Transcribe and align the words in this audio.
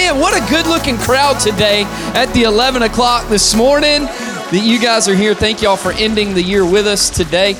Man, 0.00 0.18
what 0.18 0.34
a 0.34 0.50
good 0.50 0.66
looking 0.66 0.96
crowd 0.96 1.38
today 1.40 1.82
at 2.14 2.32
the 2.32 2.44
11 2.44 2.80
o'clock 2.80 3.28
this 3.28 3.54
morning 3.54 4.06
that 4.06 4.62
you 4.64 4.80
guys 4.80 5.06
are 5.10 5.14
here. 5.14 5.34
Thank 5.34 5.60
y'all 5.60 5.76
for 5.76 5.92
ending 5.92 6.32
the 6.32 6.42
year 6.42 6.64
with 6.64 6.86
us 6.86 7.10
today. 7.10 7.52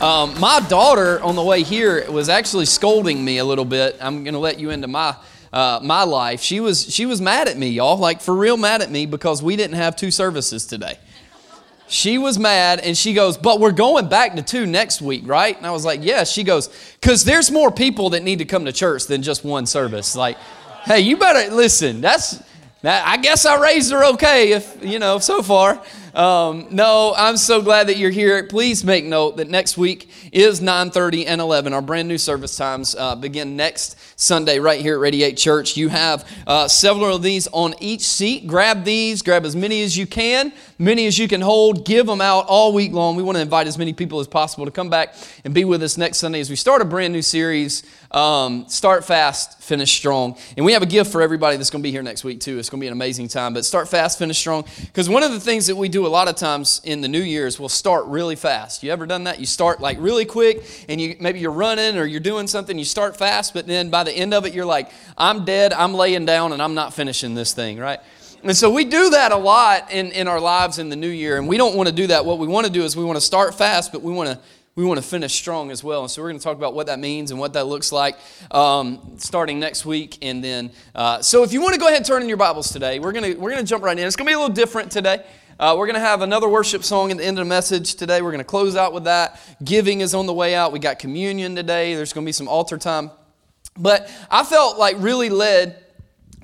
Um, 0.00 0.38
my 0.38 0.64
daughter 0.68 1.20
on 1.22 1.34
the 1.34 1.42
way 1.42 1.64
here 1.64 2.08
was 2.08 2.28
actually 2.28 2.66
scolding 2.66 3.24
me 3.24 3.38
a 3.38 3.44
little 3.44 3.64
bit. 3.64 3.96
I'm 4.00 4.22
going 4.22 4.34
to 4.34 4.38
let 4.38 4.60
you 4.60 4.70
into 4.70 4.86
my 4.86 5.16
uh, 5.52 5.80
my 5.82 6.04
life. 6.04 6.40
She 6.40 6.60
was 6.60 6.88
she 6.94 7.04
was 7.04 7.20
mad 7.20 7.48
at 7.48 7.58
me, 7.58 7.70
y'all, 7.70 7.96
like 7.96 8.20
for 8.20 8.32
real 8.32 8.56
mad 8.56 8.80
at 8.80 8.92
me 8.92 9.04
because 9.04 9.42
we 9.42 9.56
didn't 9.56 9.76
have 9.76 9.96
two 9.96 10.12
services 10.12 10.66
today. 10.66 11.00
She 11.88 12.18
was 12.18 12.38
mad 12.38 12.80
and 12.80 12.96
she 12.96 13.14
goes, 13.14 13.36
But 13.36 13.60
we're 13.60 13.72
going 13.72 14.08
back 14.08 14.36
to 14.36 14.42
two 14.42 14.66
next 14.66 15.00
week, 15.00 15.22
right? 15.26 15.56
And 15.56 15.66
I 15.66 15.70
was 15.72 15.84
like, 15.84 16.00
Yeah. 16.04 16.24
She 16.24 16.44
goes, 16.44 16.68
Because 17.00 17.24
there's 17.24 17.50
more 17.50 17.72
people 17.72 18.10
that 18.10 18.22
need 18.22 18.38
to 18.38 18.44
come 18.44 18.66
to 18.66 18.72
church 18.72 19.06
than 19.06 19.22
just 19.22 19.42
one 19.42 19.66
service. 19.66 20.14
Like, 20.14 20.36
hey, 20.88 21.00
you 21.00 21.18
better 21.18 21.54
listen. 21.54 22.00
That's 22.00 22.42
that, 22.80 23.06
I 23.06 23.16
guess 23.18 23.44
I 23.44 23.60
raised 23.60 23.90
her 23.92 24.04
okay, 24.12 24.52
if 24.52 24.82
you 24.82 24.98
know, 24.98 25.18
so 25.18 25.42
far. 25.42 25.82
Um, 26.14 26.68
no, 26.70 27.12
I'm 27.16 27.36
so 27.36 27.60
glad 27.60 27.88
that 27.88 27.96
you're 27.98 28.10
here. 28.10 28.42
Please 28.44 28.84
make 28.84 29.04
note 29.04 29.36
that 29.36 29.48
next 29.48 29.76
week 29.76 30.08
is 30.32 30.60
9:30 30.60 31.26
and 31.26 31.40
11. 31.40 31.72
Our 31.72 31.82
brand 31.82 32.08
new 32.08 32.18
service 32.18 32.56
times 32.56 32.96
uh, 32.96 33.16
begin 33.16 33.56
next 33.56 33.96
Sunday 34.18 34.60
right 34.60 34.80
here 34.80 34.94
at 34.94 35.00
Radiate 35.00 35.36
Church. 35.36 35.76
You 35.76 35.88
have 35.88 36.28
uh, 36.46 36.68
several 36.68 37.14
of 37.14 37.22
these 37.22 37.48
on 37.52 37.74
each 37.80 38.02
seat. 38.02 38.46
Grab 38.46 38.84
these. 38.84 39.22
Grab 39.22 39.44
as 39.44 39.54
many 39.54 39.82
as 39.82 39.96
you 39.96 40.06
can, 40.06 40.52
many 40.78 41.06
as 41.06 41.18
you 41.18 41.28
can 41.28 41.40
hold. 41.40 41.84
Give 41.84 42.06
them 42.06 42.20
out 42.20 42.46
all 42.46 42.72
week 42.72 42.92
long. 42.92 43.16
We 43.16 43.22
want 43.22 43.36
to 43.36 43.42
invite 43.42 43.66
as 43.66 43.76
many 43.76 43.92
people 43.92 44.20
as 44.20 44.26
possible 44.26 44.64
to 44.64 44.72
come 44.72 44.88
back 44.88 45.14
and 45.44 45.52
be 45.52 45.64
with 45.64 45.82
us 45.82 45.98
next 45.98 46.18
Sunday 46.18 46.40
as 46.40 46.48
we 46.48 46.56
start 46.56 46.80
a 46.80 46.84
brand 46.84 47.12
new 47.12 47.22
series. 47.22 47.82
Um, 48.10 48.66
start 48.68 49.04
fast, 49.04 49.60
finish 49.60 49.92
strong. 49.92 50.38
And 50.56 50.64
we 50.64 50.72
have 50.72 50.82
a 50.82 50.86
gift 50.86 51.12
for 51.12 51.20
everybody 51.20 51.58
that's 51.58 51.68
going 51.68 51.82
to 51.82 51.86
be 51.86 51.90
here 51.90 52.02
next 52.02 52.24
week 52.24 52.40
too. 52.40 52.58
It's 52.58 52.70
going 52.70 52.80
to 52.80 52.84
be 52.84 52.86
an 52.86 52.94
amazing 52.94 53.28
time. 53.28 53.52
But 53.52 53.66
start 53.66 53.86
fast, 53.88 54.18
finish 54.18 54.38
strong. 54.38 54.64
Because 54.80 55.10
one 55.10 55.22
of 55.22 55.32
the 55.32 55.40
things 55.40 55.66
that 55.66 55.76
we 55.76 55.90
do 55.90 56.06
a 56.06 56.08
lot 56.08 56.26
of 56.26 56.36
times 56.36 56.80
in 56.84 57.02
the 57.02 57.08
New 57.08 57.20
Year's, 57.20 57.60
we'll 57.60 57.68
start 57.68 58.06
really 58.06 58.36
fast. 58.36 58.82
You 58.82 58.92
ever 58.92 59.04
done 59.04 59.24
that? 59.24 59.40
You 59.40 59.46
start 59.46 59.80
like 59.80 59.98
really 60.00 60.24
quick, 60.24 60.64
and 60.88 60.98
you 61.00 61.16
maybe 61.20 61.38
you're 61.38 61.50
running 61.50 61.98
or 61.98 62.06
you're 62.06 62.20
doing 62.20 62.46
something. 62.46 62.78
You 62.78 62.86
start 62.86 63.16
fast, 63.16 63.52
but 63.52 63.66
then 63.66 63.90
by 63.90 64.04
the 64.04 64.12
end 64.12 64.32
of 64.32 64.46
it, 64.46 64.54
you're 64.54 64.64
like, 64.64 64.90
I'm 65.18 65.44
dead. 65.44 65.74
I'm 65.74 65.92
laying 65.92 66.24
down, 66.24 66.52
and 66.52 66.62
I'm 66.62 66.74
not 66.74 66.94
finishing 66.94 67.34
this 67.34 67.52
thing, 67.52 67.78
right? 67.78 68.00
And 68.42 68.56
so 68.56 68.70
we 68.70 68.84
do 68.84 69.10
that 69.10 69.32
a 69.32 69.36
lot 69.36 69.90
in, 69.90 70.12
in 70.12 70.28
our 70.28 70.40
lives 70.40 70.78
in 70.78 70.88
the 70.90 70.96
new 70.96 71.08
year, 71.08 71.36
and 71.36 71.48
we 71.48 71.56
don't 71.56 71.74
want 71.74 71.88
to 71.88 71.94
do 71.94 72.06
that. 72.06 72.24
What 72.24 72.38
we 72.38 72.46
want 72.46 72.66
to 72.66 72.72
do 72.72 72.84
is 72.84 72.96
we 72.96 73.04
want 73.04 73.16
to 73.16 73.20
start 73.20 73.54
fast, 73.56 73.90
but 73.90 74.00
we 74.00 74.12
want 74.12 74.30
to 74.30 74.38
we 74.78 74.84
want 74.84 74.96
to 74.96 75.04
finish 75.04 75.34
strong 75.34 75.72
as 75.72 75.82
well. 75.82 76.02
And 76.02 76.10
so 76.10 76.22
we're 76.22 76.28
going 76.28 76.38
to 76.38 76.44
talk 76.44 76.56
about 76.56 76.72
what 76.72 76.86
that 76.86 77.00
means 77.00 77.32
and 77.32 77.40
what 77.40 77.54
that 77.54 77.66
looks 77.66 77.90
like 77.90 78.16
um, 78.52 79.16
starting 79.16 79.58
next 79.58 79.84
week. 79.84 80.18
And 80.22 80.42
then, 80.42 80.70
uh, 80.94 81.20
so 81.20 81.42
if 81.42 81.52
you 81.52 81.60
want 81.60 81.74
to 81.74 81.80
go 81.80 81.86
ahead 81.86 81.96
and 81.96 82.06
turn 82.06 82.22
in 82.22 82.28
your 82.28 82.36
Bibles 82.36 82.70
today, 82.70 83.00
we're 83.00 83.10
going 83.10 83.32
to 83.32 83.40
we're 83.40 83.50
going 83.50 83.60
to 83.60 83.68
jump 83.68 83.82
right 83.82 83.98
in. 83.98 84.06
It's 84.06 84.14
going 84.14 84.26
to 84.26 84.30
be 84.30 84.34
a 84.34 84.38
little 84.38 84.54
different 84.54 84.92
today. 84.92 85.26
Uh, 85.58 85.74
we're 85.76 85.86
going 85.86 85.94
to 85.94 86.00
have 86.00 86.22
another 86.22 86.48
worship 86.48 86.84
song 86.84 87.10
at 87.10 87.16
the 87.16 87.24
end 87.24 87.40
of 87.40 87.44
the 87.44 87.48
message 87.48 87.96
today. 87.96 88.22
We're 88.22 88.30
going 88.30 88.38
to 88.38 88.44
close 88.44 88.76
out 88.76 88.92
with 88.92 89.02
that. 89.04 89.40
Giving 89.64 90.00
is 90.00 90.14
on 90.14 90.26
the 90.26 90.32
way 90.32 90.54
out. 90.54 90.70
We 90.70 90.78
got 90.78 91.00
communion 91.00 91.56
today. 91.56 91.96
There's 91.96 92.12
going 92.12 92.24
to 92.24 92.28
be 92.28 92.32
some 92.32 92.46
altar 92.46 92.78
time. 92.78 93.10
But 93.76 94.08
I 94.30 94.44
felt 94.44 94.78
like 94.78 94.94
really 95.00 95.28
led 95.28 95.84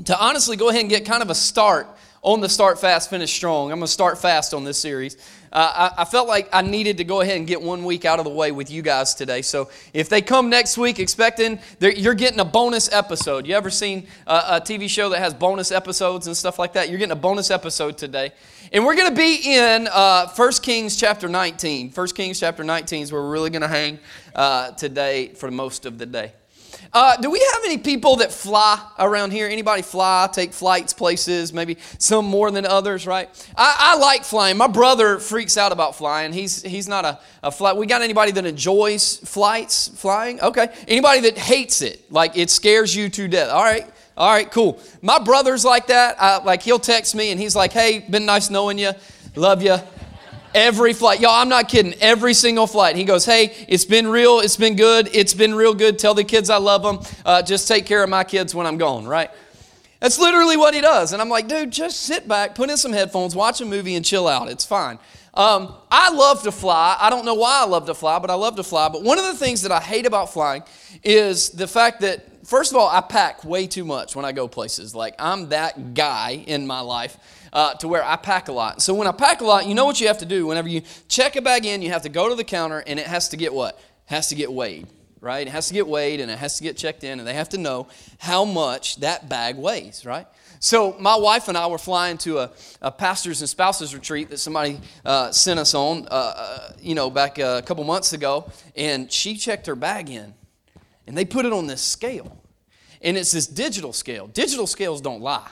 to 0.07 0.21
honestly 0.21 0.57
go 0.57 0.71
ahead 0.71 0.81
and 0.81 0.91
get 0.91 1.05
kind 1.05 1.23
of 1.23 1.31
a 1.31 1.37
start 1.37 1.87
on 2.25 2.41
the 2.41 2.49
Start 2.49 2.81
Fast, 2.81 3.11
Finish 3.11 3.33
Strong. 3.33 3.71
I'm 3.71 3.79
going 3.79 3.87
to 3.87 3.93
start 3.93 4.19
fast 4.19 4.55
on 4.55 4.65
this 4.65 4.79
series. 4.79 5.19
Uh, 5.55 5.91
I, 5.97 6.03
I, 6.03 6.05
felt 6.05 6.27
like 6.27 6.49
I 6.53 6.63
needed 6.63 6.99
to 6.99 7.05
go 7.05 7.21
ahead 7.21 7.37
and 7.37 7.47
get 7.47 7.63
one 7.63 7.85
week 7.85 8.05
out 8.05 8.19
of 8.19 8.25
the 8.25 8.31
way 8.31 8.51
with 8.51 8.73
you 8.73 8.83
guys 8.83 9.15
today. 9.15 9.41
So 9.41 9.71
if 9.93 10.09
they 10.09 10.21
come 10.21 10.51
next 10.51 10.77
week 10.77 10.99
expecting, 10.99 11.61
you're 11.79 12.15
getting 12.15 12.41
a 12.41 12.45
bonus 12.45 12.93
episode. 12.93 13.47
You 13.47 13.55
ever 13.55 13.71
seen 13.71 14.09
a, 14.27 14.35
a 14.35 14.61
TV 14.61 14.89
show 14.91 15.11
that 15.11 15.21
has 15.21 15.33
bonus 15.33 15.71
episodes 15.71 16.27
and 16.27 16.37
stuff 16.37 16.59
like 16.59 16.73
that? 16.73 16.89
You're 16.89 16.99
getting 16.99 17.13
a 17.13 17.17
bonus 17.17 17.53
episode 17.53 17.97
today. 17.97 18.33
And 18.73 18.85
we're 18.85 18.97
going 18.97 19.11
to 19.11 19.17
be 19.17 19.55
in 19.55 19.87
uh, 19.93 20.29
1 20.29 20.53
Kings 20.55 20.97
chapter 20.97 21.29
19. 21.29 21.93
1 21.93 22.07
Kings 22.09 22.41
chapter 22.41 22.65
19 22.65 23.03
is 23.03 23.13
where 23.13 23.23
we're 23.23 23.31
really 23.31 23.51
going 23.51 23.63
to 23.63 23.69
hang 23.69 24.01
uh, 24.35 24.73
today 24.73 25.29
for 25.29 25.53
most 25.53 25.87
of 25.87 25.99
the 25.99 26.07
day. 26.07 26.33
Uh, 26.95 27.17
do 27.17 27.29
we 27.29 27.41
have 27.53 27.63
any 27.65 27.77
people 27.77 28.17
that 28.17 28.31
fly 28.33 28.81
around 29.01 29.33
here? 29.33 29.49
Anybody 29.49 29.83
fly, 29.83 30.29
take 30.33 30.53
flights 30.53 30.93
places, 30.93 31.53
maybe 31.53 31.77
some 31.99 32.25
more 32.25 32.53
than 32.53 32.65
others, 32.65 33.05
right? 33.05 33.29
I, 33.57 33.77
I 33.79 33.99
like 33.99 34.23
flying. 34.23 34.57
My 34.57 34.69
brother 34.69 35.19
freaks 35.19 35.57
out 35.57 35.73
about 35.73 35.97
flying. 35.97 36.33
He's, 36.33 36.63
he's 36.63 36.87
not 36.87 37.05
a, 37.05 37.19
a 37.43 37.51
flight. 37.51 37.77
We 37.77 37.87
got 37.87 38.03
anybody 38.03 38.31
that 38.31 38.47
enjoys 38.47 39.17
flights, 39.17 39.89
flying? 39.89 40.41
Okay. 40.41 40.69
Anybody 40.87 41.23
that 41.23 41.37
hates 41.37 41.83
it, 41.83 42.13
like 42.13 42.37
it 42.37 42.49
scares 42.49 42.95
you 42.95 43.09
to 43.09 43.27
death? 43.27 43.51
All 43.51 43.65
right. 43.65 43.91
All 44.17 44.31
right, 44.31 44.49
cool. 44.49 44.81
My 45.03 45.19
brother's 45.19 45.65
like 45.65 45.89
that. 45.89 46.15
I, 46.23 46.41
like 46.45 46.63
he'll 46.63 46.79
text 46.79 47.17
me 47.17 47.33
and 47.33 47.41
he's 47.41 47.57
like, 47.57 47.73
"Hey, 47.73 47.99
been 47.99 48.25
nice 48.25 48.49
knowing 48.49 48.79
you, 48.79 48.93
love 49.35 49.61
you." 49.61 49.77
Every 50.55 50.93
flight, 50.93 51.19
y'all, 51.19 51.33
I'm 51.33 51.49
not 51.49 51.69
kidding. 51.69 51.95
Every 52.01 52.33
single 52.33 52.69
flight. 52.69 52.95
He 52.95 53.03
goes, 53.03 53.25
Hey, 53.25 53.53
it's 53.67 53.85
been 53.85 54.07
real. 54.07 54.39
It's 54.39 54.57
been 54.57 54.77
good. 54.77 55.11
It's 55.13 55.35
been 55.35 55.53
real 55.53 55.75
good. 55.75 55.99
Tell 55.99 56.15
the 56.15 56.23
kids 56.23 56.49
I 56.49 56.59
love 56.59 56.83
them. 56.85 57.19
Uh, 57.27 57.43
just 57.43 57.67
take 57.67 57.87
care 57.87 58.05
of 58.05 58.09
my 58.09 58.23
kids 58.23 58.55
when 58.55 58.65
I'm 58.65 58.79
gone, 58.79 59.05
right? 59.05 59.31
That's 59.99 60.19
literally 60.19 60.57
what 60.57 60.73
he 60.73 60.81
does. 60.81 61.13
And 61.13 61.21
I'm 61.21 61.29
like, 61.29 61.49
dude, 61.49 61.73
just 61.73 62.03
sit 62.03 62.29
back, 62.29 62.55
put 62.55 62.71
in 62.71 62.77
some 62.77 62.93
headphones, 62.93 63.35
watch 63.35 63.61
a 63.63 63.65
movie, 63.65 63.97
and 63.97 64.05
chill 64.05 64.29
out. 64.29 64.49
It's 64.49 64.65
fine. 64.65 64.99
Um, 65.33 65.75
I 65.91 66.11
love 66.11 66.45
to 66.45 66.53
fly. 66.53 66.97
I 67.01 67.11
don't 67.11 67.25
know 67.25 67.35
why 67.35 67.63
I 67.63 67.67
love 67.67 67.87
to 67.87 67.95
fly, 67.95 68.21
but 68.21 68.31
I 68.31 68.35
love 68.35 68.55
to 68.57 68.63
fly. 68.63 68.89
But 68.89 69.03
one 69.03 69.19
of 69.19 69.25
the 69.25 69.35
things 69.35 69.63
that 69.63 69.73
I 69.73 69.81
hate 69.81 70.07
about 70.07 70.33
flying 70.33 70.63
is 71.03 71.51
the 71.51 71.67
fact 71.67 72.03
that, 72.03 72.47
first 72.47 72.71
of 72.71 72.77
all, 72.77 72.89
I 72.89 73.01
pack 73.01 73.45
way 73.45 73.67
too 73.67 73.85
much 73.85 74.15
when 74.15 74.25
I 74.25 74.31
go 74.31 74.47
places. 74.47 74.95
Like, 74.95 75.17
I'm 75.19 75.49
that 75.49 75.95
guy 75.95 76.45
in 76.47 76.65
my 76.67 76.81
life 76.81 77.19
uh, 77.55 77.75
to 77.75 77.89
where 77.89 78.05
I 78.05 78.17
pack 78.17 78.49
a 78.49 78.53
lot. 78.53 78.83
So 78.83 78.93
when 78.93 79.07
I 79.07 79.13
pack 79.13 79.41
a 79.41 79.45
lot, 79.45 79.67
you 79.67 79.75
know 79.75 79.85
what 79.85 80.01
you 80.01 80.09
have 80.09 80.19
to 80.19 80.27
do. 80.27 80.47
Whenever 80.47 80.69
you 80.69 80.83
check 81.09 81.37
a 81.37 81.43
bag 81.43 81.65
in, 81.65 81.81
you 81.81 81.91
have 81.91 82.03
to 82.03 82.09
go 82.09 82.29
to 82.29 82.35
the 82.35 82.45
counter 82.45 82.83
and 82.87 82.99
it 82.99 83.07
has 83.07 83.29
to 83.31 83.37
get 83.37 83.55
what? 83.55 83.81
Has 84.07 84.29
to 84.29 84.35
get 84.35 84.53
weighed, 84.53 84.89
right? 85.21 85.47
It 85.47 85.51
has 85.51 85.69
to 85.69 85.75
get 85.75 85.87
weighed 85.87 86.21
and 86.21 86.31
it 86.31 86.39
has 86.39 86.59
to 86.59 86.65
get 86.65 86.77
checked 86.77 87.05
in, 87.05 87.19
and 87.19 87.27
they 87.27 87.35
have 87.35 87.49
to 87.51 87.59
know 87.59 87.87
how 88.19 88.45
much 88.45 88.97
that 88.97 89.29
bag 89.29 89.57
weighs, 89.57 90.05
right? 90.05 90.27
So 90.59 90.97
my 90.99 91.17
wife 91.17 91.49
and 91.49 91.57
I 91.57 91.67
were 91.69 91.79
flying 91.79 92.19
to 92.19 92.39
a, 92.39 92.51
a 92.83 92.91
pastors 92.91 93.41
and 93.41 93.49
spouses 93.49 93.95
retreat 93.95 94.31
that 94.31 94.39
somebody 94.39 94.81
uh, 95.05 95.31
sent 95.31 95.61
us 95.61 95.75
on, 95.75 96.07
uh, 96.11 96.15
uh 96.15 96.73
you 96.81 96.95
know, 96.95 97.09
back 97.09 97.39
a 97.39 97.63
couple 97.65 97.85
months 97.85 98.13
ago, 98.13 98.51
and 98.75 99.11
she 99.11 99.37
checked 99.37 99.67
her 99.67 99.77
bag 99.77 100.11
in, 100.11 100.35
and 101.07 101.17
they 101.17 101.25
put 101.25 101.47
it 101.47 101.53
on 101.53 101.67
this 101.67 101.83
scale, 101.83 102.37
and 103.01 103.17
it's 103.17 103.33
this 103.33 103.47
digital 103.47 103.93
scale. 103.93 104.27
Digital 104.27 104.67
scales 104.67 105.01
don't 105.01 105.21
lie. 105.21 105.51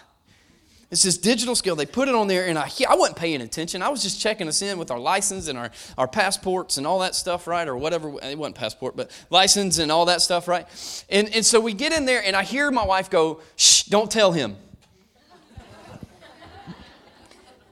It's 0.93 1.03
this 1.03 1.17
digital 1.17 1.55
scale. 1.55 1.75
They 1.75 1.87
put 1.87 2.09
it 2.09 2.15
on 2.15 2.27
there, 2.27 2.47
and 2.47 2.59
I, 2.59 2.71
I 2.87 2.97
wasn't 2.97 3.17
paying 3.17 3.41
attention. 3.41 3.81
I 3.81 3.89
was 3.89 4.03
just 4.03 4.21
checking 4.21 4.47
us 4.47 4.61
in 4.61 4.77
with 4.77 4.91
our 4.91 4.99
license 4.99 5.49
and 5.49 5.57
our, 5.57 5.71
our 5.97 6.07
passports 6.07 6.77
and 6.77 6.87
all 6.87 6.99
that 6.99 7.15
stuff, 7.15 7.47
right? 7.47 7.67
Or 7.67 7.79
whatever. 7.79 8.13
It 8.23 8.37
wasn't 8.37 8.57
passport, 8.57 8.95
but 8.95 9.11
license 9.31 9.79
and 9.79 9.91
all 9.91 10.05
that 10.05 10.21
stuff, 10.21 10.49
right? 10.49 10.67
And, 11.09 11.35
and 11.35 11.47
so 11.47 11.61
we 11.61 11.73
get 11.73 11.95
in 11.95 12.05
there, 12.05 12.23
and 12.23 12.37
I 12.37 12.43
hear 12.43 12.71
my 12.71 12.85
wife 12.85 13.09
go, 13.09 13.41
shh, 13.57 13.85
don't 13.85 14.11
tell 14.11 14.33
him. 14.33 14.55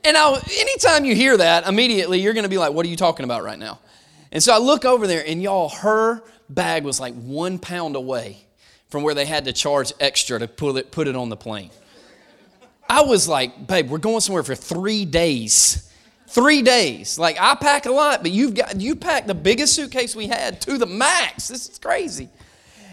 and 0.03 0.15
now, 0.15 0.37
anytime 0.57 1.05
you 1.05 1.15
hear 1.15 1.37
that, 1.37 1.69
immediately 1.69 2.23
you're 2.23 2.33
going 2.33 2.45
to 2.45 2.49
be 2.49 2.57
like, 2.57 2.73
what 2.73 2.87
are 2.87 2.89
you 2.89 2.97
talking 2.97 3.25
about 3.25 3.45
right 3.45 3.59
now? 3.59 3.81
And 4.33 4.43
so 4.43 4.55
I 4.55 4.57
look 4.57 4.87
over 4.87 5.07
there, 5.07 5.23
and 5.27 5.43
y'all, 5.43 5.69
her 5.69 6.23
bag 6.49 6.85
was 6.85 6.99
like 6.99 7.13
one 7.13 7.59
pound 7.59 7.97
away 7.97 8.39
from 8.89 9.03
where 9.03 9.15
they 9.15 9.27
had 9.27 9.45
to 9.45 9.53
charge 9.53 9.93
extra 10.01 10.39
to 10.39 10.49
put 10.49 10.77
it, 10.77 10.91
put 10.91 11.07
it 11.07 11.17
on 11.17 11.29
the 11.29 11.37
plane. 11.37 11.71
I 12.91 13.03
was 13.03 13.29
like, 13.29 13.69
babe, 13.69 13.89
we're 13.89 13.99
going 13.99 14.19
somewhere 14.19 14.43
for 14.43 14.57
three 14.57 15.05
days. 15.05 15.89
Three 16.27 16.61
days. 16.61 17.21
Like 17.21 17.37
I 17.41 17.55
pack 17.55 17.87
a 17.87 17.93
lot, 17.93 18.23
but 18.23 18.33
you've 18.33 18.55
got 18.55 18.81
you 18.81 18.97
packed 18.97 19.29
the 19.29 19.35
biggest 19.35 19.77
suitcase 19.77 20.17
we 20.17 20.27
had 20.27 20.61
to 20.63 20.77
the 20.77 20.87
max. 20.87 21.47
This 21.47 21.69
is 21.69 21.79
crazy. 21.79 22.29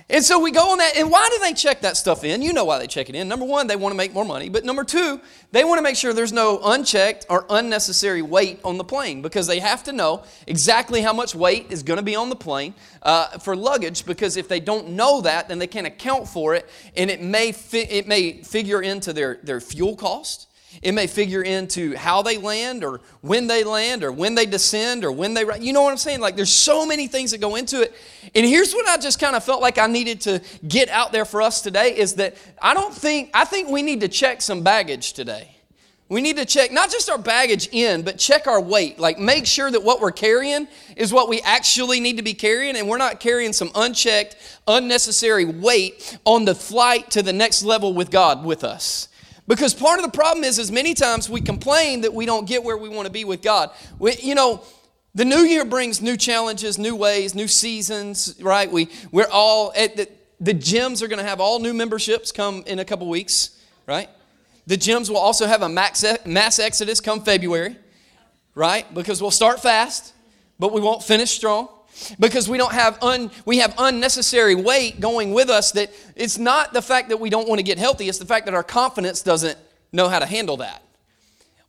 And 0.10 0.24
so 0.24 0.40
we 0.40 0.52
go 0.52 0.72
on 0.72 0.78
that. 0.78 0.96
And 0.96 1.12
why 1.12 1.28
do 1.30 1.40
they 1.40 1.54
check 1.54 1.82
that 1.82 1.98
stuff 1.98 2.24
in? 2.24 2.42
You 2.42 2.54
know 2.54 2.64
why 2.64 2.80
they 2.80 2.88
check 2.88 3.10
it 3.10 3.16
in. 3.16 3.28
Number 3.28 3.46
one, 3.46 3.68
they 3.68 3.76
want 3.76 3.92
to 3.92 3.98
make 3.98 4.14
more 4.14 4.24
money. 4.24 4.48
But 4.48 4.64
number 4.64 4.86
two, 4.86 5.20
they 5.52 5.66
want 5.66 5.80
to 5.80 5.82
make 5.82 5.98
sure 5.98 6.14
there's 6.14 6.32
no 6.32 6.62
unchecked 6.64 7.26
or 7.30 7.46
unnecessary 7.50 8.22
weight 8.22 8.62
on 8.64 8.78
the 8.78 8.86
plane 8.86 9.22
because 9.22 9.48
they 9.48 9.60
have 9.60 9.84
to 9.84 9.92
know 9.92 10.24
exactly 10.48 11.02
how 11.02 11.12
much 11.12 11.36
weight 11.36 11.68
is 11.72 11.84
going 11.84 11.98
to 11.98 12.04
be 12.04 12.16
on 12.16 12.30
the 12.30 12.38
plane 12.38 12.74
uh, 13.04 13.38
for 13.40 13.54
luggage. 13.54 14.06
Because 14.06 14.38
if 14.38 14.48
they 14.48 14.62
don't 14.62 14.92
know 14.92 15.20
that, 15.22 15.50
then 15.50 15.60
they 15.60 15.68
can't 15.68 15.88
account 15.88 16.30
for 16.30 16.56
it. 16.56 16.70
And 16.96 17.10
it 17.12 17.22
may, 17.22 17.52
fi- 17.52 17.90
it 17.90 18.08
may 18.08 18.42
figure 18.44 18.82
into 18.82 19.12
their, 19.12 19.40
their 19.44 19.60
fuel 19.60 19.98
cost. 19.98 20.48
It 20.82 20.94
may 20.94 21.08
figure 21.08 21.42
into 21.42 21.96
how 21.96 22.22
they 22.22 22.38
land 22.38 22.84
or 22.84 23.02
when 23.22 23.48
they 23.48 23.64
land 23.64 24.04
or 24.04 24.12
when 24.12 24.36
they 24.36 24.46
descend 24.46 25.04
or 25.04 25.12
when 25.12 25.34
they, 25.34 25.44
you 25.60 25.74
know 25.74 25.82
what 25.82 25.92
I'm 25.92 25.98
saying? 25.98 26.20
Like 26.20 26.36
there's 26.36 26.54
so 26.54 26.86
many 26.86 27.08
things 27.08 27.32
that 27.32 27.42
go 27.42 27.56
into 27.56 27.82
it. 27.82 27.96
And 28.36 28.46
here's 28.46 28.74
what 28.74 28.88
I 28.88 28.98
just 28.98 29.20
kind 29.20 29.36
of 29.36 29.44
felt 29.44 29.62
like 29.62 29.78
I 29.78 29.88
needed 29.88 30.22
to 30.22 30.42
get 30.68 30.90
out 30.90 31.12
there 31.12 31.26
for 31.26 31.42
us 31.42 31.62
today 31.62 31.98
is 31.98 32.16
that 32.16 32.38
I 32.62 32.74
don't 32.74 32.94
think, 32.94 33.32
I 33.34 33.46
think 33.46 33.70
we 33.70 33.82
need 33.82 34.02
to 34.02 34.08
check 34.08 34.42
some 34.42 34.64
baggage 34.64 35.14
today. 35.14 35.58
We 36.10 36.22
need 36.22 36.38
to 36.38 36.46
check 36.46 36.72
not 36.72 36.90
just 36.90 37.10
our 37.10 37.18
baggage 37.18 37.68
in, 37.74 38.04
but 38.04 38.18
check 38.18 38.48
our 38.48 38.62
weight. 38.62 38.98
Like 38.98 39.20
make 39.20 39.46
sure 39.46 39.70
that 39.70 39.84
what 39.84 40.00
we're 40.00 40.12
carrying 40.12 40.68
is 40.96 41.12
what 41.12 41.28
we 41.28 41.42
actually 41.42 42.00
need 42.00 42.16
to 42.16 42.24
be 42.24 42.34
carrying 42.34 42.78
and 42.78 42.88
we're 42.88 42.98
not 42.98 43.20
carrying 43.20 43.52
some 43.52 43.72
unchecked, 43.76 44.38
unnecessary 44.68 45.44
weight 45.44 46.18
on 46.24 46.46
the 46.46 46.56
flight 46.56 47.12
to 47.12 47.22
the 47.22 47.34
next 47.34 47.64
level 47.64 47.94
with 47.94 48.10
God 48.10 48.46
with 48.46 48.64
us. 48.64 49.10
Because 49.48 49.74
part 49.74 50.00
of 50.00 50.06
the 50.06 50.12
problem 50.12 50.44
is, 50.44 50.60
is 50.60 50.72
many 50.72 50.94
times 50.94 51.30
we 51.30 51.40
complain 51.40 52.02
that 52.02 52.14
we 52.14 52.26
don't 52.26 52.46
get 52.46 52.64
where 52.64 52.78
we 52.78 52.90
want 52.90 53.06
to 53.06 53.12
be 53.12 53.24
with 53.24 53.42
God. 53.42 53.72
We, 53.98 54.16
you 54.18 54.36
know, 54.36 54.62
the 55.16 55.24
new 55.24 55.40
year 55.40 55.64
brings 55.64 56.02
new 56.02 56.18
challenges, 56.18 56.78
new 56.78 56.96
ways, 56.96 57.34
new 57.34 57.48
seasons, 57.48 58.36
right? 58.42 58.70
We, 58.70 58.90
we're 59.12 59.30
all 59.32 59.72
at 59.76 59.96
the, 59.96 60.10
the 60.42 60.54
gyms 60.54 61.02
are 61.02 61.08
going 61.08 61.20
to 61.20 61.28
have 61.28 61.40
all 61.40 61.60
new 61.60 61.74
memberships 61.74 62.32
come 62.32 62.64
in 62.68 62.80
a 62.80 62.86
couple 62.86 63.08
weeks, 63.08 63.58
right? 63.88 64.10
The 64.68 64.78
gyms 64.78 65.10
will 65.10 65.18
also 65.18 65.48
have 65.48 65.62
a 65.62 65.70
max, 65.70 66.04
mass 66.26 66.60
exodus 66.60 67.00
come 67.00 67.22
February, 67.22 67.78
right? 68.54 68.94
Because 68.94 69.22
we'll 69.22 69.32
start 69.32 69.62
fast, 69.62 70.14
but 70.60 70.74
we 70.74 70.82
won't 70.82 71.04
finish 71.04 71.32
strong 71.32 71.70
because 72.20 72.50
we 72.50 72.58
don't 72.58 72.74
have 72.74 73.02
un, 73.02 73.32
we 73.46 73.58
have 73.60 73.74
unnecessary 73.78 74.56
weight 74.56 75.00
going 75.00 75.34
with 75.34 75.50
us 75.50 75.72
that 75.72 75.92
it's 76.16 76.38
not 76.38 76.74
the 76.74 76.82
fact 76.82 77.10
that 77.10 77.18
we 77.18 77.30
don't 77.30 77.48
want 77.48 77.60
to 77.60 77.64
get 77.64 77.78
healthy 77.78 78.10
it's 78.10 78.18
the 78.18 78.26
fact 78.26 78.46
that 78.46 78.54
our 78.54 78.64
confidence 78.64 79.22
doesn't 79.22 79.58
know 79.92 80.10
how 80.10 80.20
to 80.20 80.26
handle 80.26 80.58
that. 80.58 80.84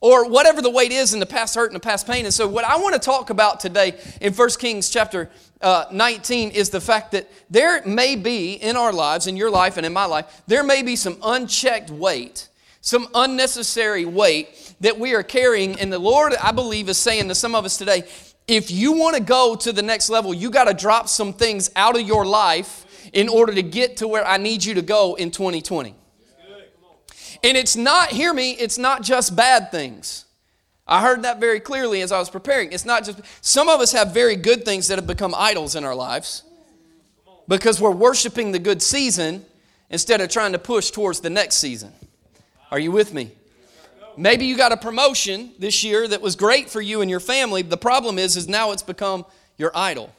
Or 0.01 0.29
whatever 0.29 0.61
the 0.61 0.69
weight 0.69 0.93
is 0.93 1.13
in 1.13 1.19
the 1.19 1.25
past 1.25 1.55
hurt 1.55 1.71
and 1.71 1.75
the 1.75 1.81
past 1.81 2.07
pain. 2.07 2.23
And 2.23 2.33
so 2.33 2.47
what 2.47 2.63
i 2.63 2.77
want 2.77 2.93
to 2.93 2.99
talk 2.99 3.29
about 3.29 3.59
today 3.59 3.99
in 4.21 4.33
1 4.33 4.49
kings 4.51 4.89
chapter 4.89 5.29
uh, 5.61 5.85
19 5.91 6.51
is 6.51 6.69
the 6.69 6.79
fact 6.79 7.11
that 7.11 7.29
there 7.49 7.85
may 7.85 8.15
be 8.15 8.53
in 8.53 8.77
our 8.77 8.93
lives 8.93 9.27
in 9.27 9.35
your 9.35 9.51
life 9.51 9.75
and 9.75 9.85
in 9.85 9.91
my 9.91 10.05
life 10.05 10.41
there 10.47 10.63
may 10.63 10.83
be 10.83 10.95
some 10.95 11.17
unchecked 11.21 11.89
weight 11.89 12.47
some 12.81 13.09
unnecessary 13.13 14.05
weight 14.05 14.73
that 14.79 14.97
we 14.97 15.13
are 15.13 15.23
carrying. 15.23 15.77
And 15.81 15.91
the 15.91 15.99
lord 15.99 16.33
i 16.41 16.53
believe 16.53 16.87
is 16.87 16.97
saying 16.97 17.27
to 17.27 17.35
some 17.35 17.53
of 17.53 17.65
us 17.65 17.75
today 17.75 18.03
if 18.49 18.71
you 18.71 18.93
want 18.93 19.15
to 19.15 19.21
go 19.21 19.55
to 19.55 19.71
the 19.71 19.81
next 19.81 20.09
level, 20.09 20.33
you 20.33 20.49
got 20.49 20.65
to 20.65 20.73
drop 20.73 21.07
some 21.07 21.33
things 21.33 21.69
out 21.75 21.99
of 21.99 22.07
your 22.07 22.25
life 22.25 22.85
in 23.13 23.29
order 23.29 23.53
to 23.53 23.61
get 23.61 23.97
to 23.97 24.07
where 24.07 24.25
I 24.25 24.37
need 24.37 24.63
you 24.63 24.73
to 24.75 24.81
go 24.81 25.15
in 25.15 25.31
2020. 25.31 25.95
And 27.43 27.55
it's 27.57 27.75
not, 27.75 28.09
hear 28.09 28.33
me, 28.33 28.51
it's 28.51 28.77
not 28.77 29.01
just 29.01 29.35
bad 29.35 29.71
things. 29.71 30.25
I 30.85 31.01
heard 31.01 31.21
that 31.21 31.39
very 31.39 31.59
clearly 31.59 32.01
as 32.01 32.11
I 32.11 32.17
was 32.17 32.29
preparing. 32.29 32.71
It's 32.71 32.85
not 32.85 33.05
just, 33.05 33.21
some 33.41 33.69
of 33.69 33.79
us 33.79 33.91
have 33.91 34.13
very 34.13 34.35
good 34.35 34.65
things 34.65 34.87
that 34.87 34.97
have 34.97 35.07
become 35.07 35.33
idols 35.37 35.75
in 35.75 35.85
our 35.85 35.95
lives 35.95 36.43
because 37.47 37.79
we're 37.79 37.91
worshiping 37.91 38.51
the 38.51 38.59
good 38.59 38.81
season 38.81 39.45
instead 39.89 40.19
of 40.19 40.29
trying 40.29 40.51
to 40.51 40.59
push 40.59 40.89
towards 40.89 41.19
the 41.19 41.29
next 41.29 41.55
season. 41.55 41.93
Are 42.71 42.79
you 42.79 42.91
with 42.91 43.13
me? 43.13 43.31
Maybe 44.19 44.47
you 44.47 44.57
got 44.57 44.73
a 44.73 44.77
promotion 44.77 45.53
this 45.59 45.81
year 45.81 46.05
that 46.05 46.21
was 46.21 46.35
great 46.35 46.69
for 46.69 46.81
you 46.81 46.99
and 46.99 47.09
your 47.09 47.21
family. 47.21 47.61
The 47.61 47.77
problem 47.77 48.19
is, 48.19 48.35
is 48.35 48.49
now 48.49 48.71
it's 48.73 48.83
become 48.83 49.25
your 49.57 49.71
idol. 49.73 50.13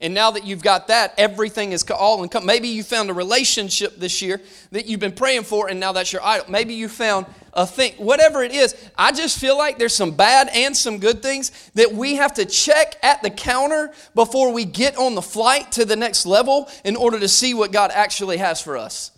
And 0.00 0.14
now 0.14 0.30
that 0.30 0.44
you've 0.44 0.62
got 0.62 0.86
that, 0.86 1.14
everything 1.18 1.72
is 1.72 1.82
all 1.90 2.22
in. 2.22 2.30
Maybe 2.44 2.68
you 2.68 2.84
found 2.84 3.10
a 3.10 3.12
relationship 3.12 3.96
this 3.96 4.22
year 4.22 4.40
that 4.70 4.86
you've 4.86 5.00
been 5.00 5.10
praying 5.10 5.42
for, 5.42 5.68
and 5.68 5.80
now 5.80 5.90
that's 5.90 6.12
your 6.12 6.22
idol. 6.22 6.48
Maybe 6.48 6.74
you 6.74 6.88
found 6.88 7.26
a 7.52 7.66
thing, 7.66 7.94
whatever 7.94 8.44
it 8.44 8.52
is. 8.52 8.76
I 8.96 9.10
just 9.10 9.40
feel 9.40 9.58
like 9.58 9.78
there's 9.78 9.96
some 9.96 10.12
bad 10.12 10.48
and 10.54 10.76
some 10.76 11.00
good 11.00 11.20
things 11.20 11.50
that 11.74 11.92
we 11.92 12.14
have 12.14 12.34
to 12.34 12.44
check 12.44 12.94
at 13.02 13.20
the 13.20 13.30
counter 13.30 13.92
before 14.14 14.52
we 14.52 14.64
get 14.64 14.96
on 14.96 15.16
the 15.16 15.22
flight 15.22 15.72
to 15.72 15.84
the 15.84 15.96
next 15.96 16.24
level 16.24 16.68
in 16.84 16.94
order 16.94 17.18
to 17.18 17.26
see 17.26 17.52
what 17.52 17.72
God 17.72 17.90
actually 17.92 18.36
has 18.36 18.60
for 18.60 18.76
us. 18.76 19.10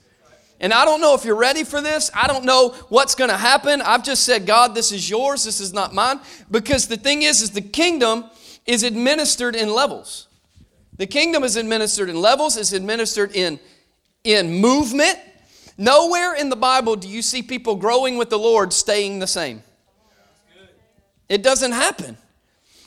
And 0.61 0.73
I 0.73 0.85
don't 0.85 1.01
know 1.01 1.15
if 1.15 1.25
you're 1.25 1.37
ready 1.37 1.65
for 1.65 1.83
this. 1.83 2.11
I 2.15 2.27
don't 2.27 2.45
know 2.45 2.71
what's 2.89 3.15
going 3.15 3.31
to 3.31 3.37
happen. 3.37 3.83
I've 3.83 4.03
just 4.03 4.23
said, 4.23 4.47
God, 4.47 4.75
this 4.75 4.91
is 4.91 5.09
yours. 5.09 5.45
This 5.45 5.61
is 5.61 5.73
not 5.73 5.93
mine. 5.93 6.21
Because 6.51 6.89
the 6.89 6.97
thing 6.97 7.23
is, 7.23 7.43
is 7.43 7.51
the 7.51 7.61
kingdom 7.61 8.25
is 8.65 8.83
administered 8.83 9.55
in 9.55 9.73
levels. 9.73 10.29
The 10.97 11.07
kingdom 11.07 11.45
is 11.45 11.57
administered 11.57 12.09
in 12.09 12.21
levels. 12.21 12.57
It's 12.57 12.73
administered 12.73 13.37
in, 13.37 13.61
in 14.25 14.61
movement. 14.61 15.19
Nowhere 15.77 16.35
in 16.35 16.49
the 16.49 16.57
Bible 16.57 16.97
do 16.97 17.07
you 17.07 17.21
see 17.21 17.43
people 17.43 17.77
growing 17.77 18.17
with 18.17 18.31
the 18.31 18.39
Lord 18.39 18.73
staying 18.73 19.19
the 19.19 19.27
same. 19.27 19.63
It 21.29 21.43
doesn't 21.43 21.73
happen. 21.73 22.17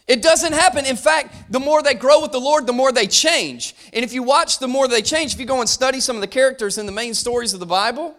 It 0.09 0.23
doesn't 0.23 0.53
happen. 0.53 0.87
In 0.87 0.95
fact, 0.97 1.51
the 1.51 1.59
more 1.59 1.83
they 1.83 1.93
grow 1.93 2.19
with 2.19 2.31
the 2.31 2.39
Lord, 2.39 2.65
the 2.65 2.73
more 2.73 2.91
they 2.91 3.05
change. 3.05 3.75
And 3.93 4.03
if 4.03 4.11
you 4.11 4.23
watch, 4.23 4.57
the 4.57 4.67
more 4.67 4.87
they 4.87 5.03
change. 5.03 5.35
If 5.35 5.39
you 5.39 5.45
go 5.45 5.59
and 5.59 5.69
study 5.69 5.99
some 5.99 6.17
of 6.17 6.21
the 6.21 6.27
characters 6.27 6.79
in 6.79 6.87
the 6.87 6.91
main 6.91 7.13
stories 7.13 7.53
of 7.53 7.59
the 7.59 7.67
Bible, 7.67 8.15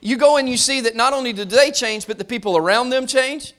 you 0.00 0.16
go 0.16 0.36
and 0.36 0.48
you 0.48 0.56
see 0.56 0.82
that 0.82 0.94
not 0.94 1.12
only 1.12 1.32
do 1.32 1.44
they 1.44 1.72
change, 1.72 2.06
but 2.06 2.18
the 2.18 2.24
people 2.24 2.56
around 2.56 2.90
them 2.90 3.08
change. 3.08 3.54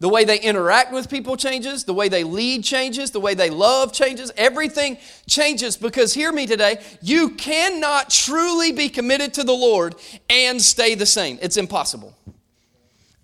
The 0.00 0.08
way 0.08 0.24
they 0.24 0.40
interact 0.40 0.92
with 0.92 1.08
people 1.08 1.36
changes. 1.36 1.84
The 1.84 1.94
way 1.94 2.08
they 2.08 2.24
lead 2.24 2.64
changes. 2.64 3.12
The 3.12 3.20
way 3.20 3.34
they 3.34 3.50
love 3.50 3.92
changes. 3.92 4.32
Everything 4.36 4.98
changes 5.28 5.76
because, 5.76 6.12
hear 6.12 6.32
me 6.32 6.48
today, 6.48 6.82
you 7.02 7.30
cannot 7.36 8.10
truly 8.10 8.72
be 8.72 8.88
committed 8.88 9.32
to 9.34 9.44
the 9.44 9.52
Lord 9.52 9.94
and 10.28 10.60
stay 10.60 10.96
the 10.96 11.06
same. 11.06 11.38
It's 11.40 11.56
impossible. 11.56 12.16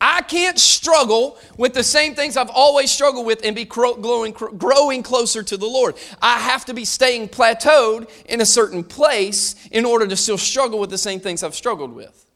I 0.00 0.22
can't 0.22 0.58
struggle 0.58 1.38
with 1.56 1.74
the 1.74 1.82
same 1.82 2.14
things 2.14 2.36
I've 2.36 2.50
always 2.50 2.90
struggled 2.90 3.26
with 3.26 3.44
and 3.44 3.56
be 3.56 3.64
growing, 3.64 4.32
growing 4.32 5.02
closer 5.02 5.42
to 5.42 5.56
the 5.56 5.66
Lord. 5.66 5.96
I 6.22 6.38
have 6.38 6.64
to 6.66 6.74
be 6.74 6.84
staying 6.84 7.30
plateaued 7.30 8.08
in 8.26 8.40
a 8.40 8.46
certain 8.46 8.84
place 8.84 9.56
in 9.72 9.84
order 9.84 10.06
to 10.06 10.16
still 10.16 10.38
struggle 10.38 10.78
with 10.78 10.90
the 10.90 10.98
same 10.98 11.18
things 11.18 11.42
I've 11.42 11.54
struggled 11.54 11.92
with. 11.92 12.26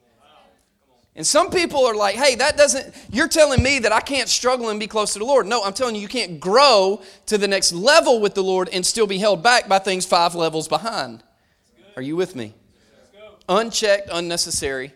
And 1.14 1.26
some 1.26 1.50
people 1.50 1.84
are 1.84 1.94
like, 1.94 2.16
hey, 2.16 2.34
that 2.36 2.56
doesn't, 2.56 2.94
you're 3.12 3.28
telling 3.28 3.62
me 3.62 3.78
that 3.80 3.92
I 3.92 4.00
can't 4.00 4.30
struggle 4.30 4.70
and 4.70 4.80
be 4.80 4.86
close 4.86 5.12
to 5.12 5.18
the 5.18 5.26
Lord. 5.26 5.46
No, 5.46 5.62
I'm 5.62 5.74
telling 5.74 5.94
you, 5.94 6.00
you 6.00 6.08
can't 6.08 6.40
grow 6.40 7.02
to 7.26 7.36
the 7.36 7.46
next 7.46 7.72
level 7.72 8.18
with 8.20 8.34
the 8.34 8.42
Lord 8.42 8.70
and 8.72 8.84
still 8.84 9.06
be 9.06 9.18
held 9.18 9.42
back 9.42 9.68
by 9.68 9.78
things 9.78 10.06
five 10.06 10.34
levels 10.34 10.68
behind. 10.68 11.22
Are 11.96 12.02
you 12.02 12.16
with 12.16 12.34
me? 12.34 12.54
Unchecked, 13.48 14.08
unnecessary 14.10 14.94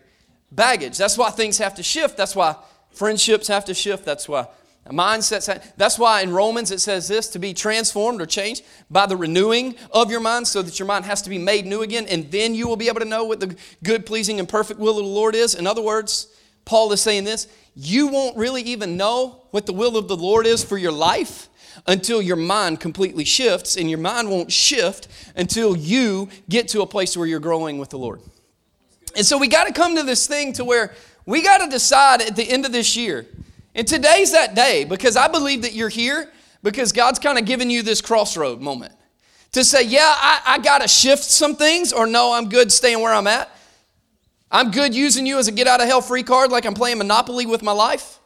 baggage. 0.51 0.97
That's 0.97 1.17
why 1.17 1.29
things 1.29 1.57
have 1.57 1.75
to 1.75 1.83
shift. 1.83 2.17
That's 2.17 2.35
why 2.35 2.55
friendships 2.91 3.47
have 3.47 3.65
to 3.65 3.73
shift. 3.73 4.05
That's 4.05 4.27
why 4.27 4.47
mindsets. 4.89 5.47
Have, 5.47 5.73
that's 5.77 5.99
why 5.99 6.21
in 6.21 6.31
Romans 6.31 6.71
it 6.71 6.79
says 6.79 7.07
this 7.07 7.27
to 7.29 7.39
be 7.39 7.53
transformed 7.53 8.21
or 8.21 8.25
changed 8.25 8.63
by 8.89 9.05
the 9.05 9.17
renewing 9.17 9.75
of 9.91 10.11
your 10.11 10.19
mind, 10.19 10.47
so 10.47 10.61
that 10.61 10.79
your 10.79 10.87
mind 10.87 11.05
has 11.05 11.21
to 11.23 11.29
be 11.29 11.37
made 11.37 11.65
new 11.65 11.81
again, 11.81 12.05
and 12.07 12.31
then 12.31 12.55
you 12.55 12.67
will 12.67 12.77
be 12.77 12.87
able 12.87 12.99
to 12.99 13.05
know 13.05 13.25
what 13.25 13.39
the 13.39 13.55
good, 13.83 14.05
pleasing, 14.05 14.39
and 14.39 14.47
perfect 14.47 14.79
will 14.79 14.97
of 14.97 15.05
the 15.05 15.11
Lord 15.11 15.35
is. 15.35 15.55
In 15.55 15.67
other 15.67 15.81
words, 15.81 16.27
Paul 16.65 16.91
is 16.91 17.01
saying 17.01 17.23
this 17.23 17.47
you 17.75 18.07
won't 18.07 18.37
really 18.37 18.61
even 18.63 18.97
know 18.97 19.43
what 19.51 19.65
the 19.65 19.73
will 19.73 19.97
of 19.97 20.07
the 20.07 20.17
Lord 20.17 20.47
is 20.47 20.63
for 20.63 20.77
your 20.77 20.91
life 20.91 21.49
until 21.85 22.21
your 22.21 22.35
mind 22.35 22.79
completely 22.79 23.23
shifts, 23.23 23.77
and 23.77 23.89
your 23.89 23.99
mind 23.99 24.29
won't 24.29 24.51
shift 24.51 25.07
until 25.35 25.75
you 25.75 26.29
get 26.49 26.67
to 26.69 26.81
a 26.81 26.87
place 26.87 27.15
where 27.15 27.27
you're 27.27 27.39
growing 27.39 27.77
with 27.77 27.89
the 27.89 27.99
Lord. 27.99 28.21
And 29.17 29.25
so 29.25 29.37
we 29.37 29.47
got 29.47 29.65
to 29.65 29.73
come 29.73 29.95
to 29.95 30.03
this 30.03 30.27
thing 30.27 30.53
to 30.53 30.63
where 30.63 30.93
we 31.25 31.41
got 31.41 31.57
to 31.57 31.69
decide 31.69 32.21
at 32.21 32.35
the 32.35 32.49
end 32.49 32.65
of 32.65 32.71
this 32.71 32.95
year. 32.95 33.25
And 33.75 33.85
today's 33.87 34.31
that 34.31 34.55
day 34.55 34.85
because 34.85 35.17
I 35.17 35.27
believe 35.27 35.63
that 35.63 35.73
you're 35.73 35.89
here 35.89 36.31
because 36.63 36.91
God's 36.91 37.19
kind 37.19 37.37
of 37.37 37.45
given 37.45 37.69
you 37.69 37.81
this 37.81 37.99
crossroad 37.99 38.61
moment 38.61 38.93
to 39.53 39.63
say, 39.63 39.83
yeah, 39.83 40.13
I, 40.15 40.41
I 40.45 40.59
got 40.59 40.81
to 40.81 40.87
shift 40.87 41.23
some 41.23 41.55
things, 41.55 41.91
or 41.91 42.05
no, 42.05 42.33
I'm 42.33 42.49
good 42.49 42.71
staying 42.71 43.01
where 43.01 43.13
I'm 43.13 43.27
at. 43.27 43.49
I'm 44.51 44.71
good 44.71 44.93
using 44.93 45.25
you 45.25 45.39
as 45.39 45.47
a 45.47 45.51
get 45.51 45.67
out 45.67 45.81
of 45.81 45.87
hell 45.87 46.01
free 46.01 46.23
card 46.23 46.51
like 46.51 46.65
I'm 46.65 46.73
playing 46.73 46.99
Monopoly 46.99 47.45
with 47.45 47.63
my 47.63 47.71
life. 47.71 48.19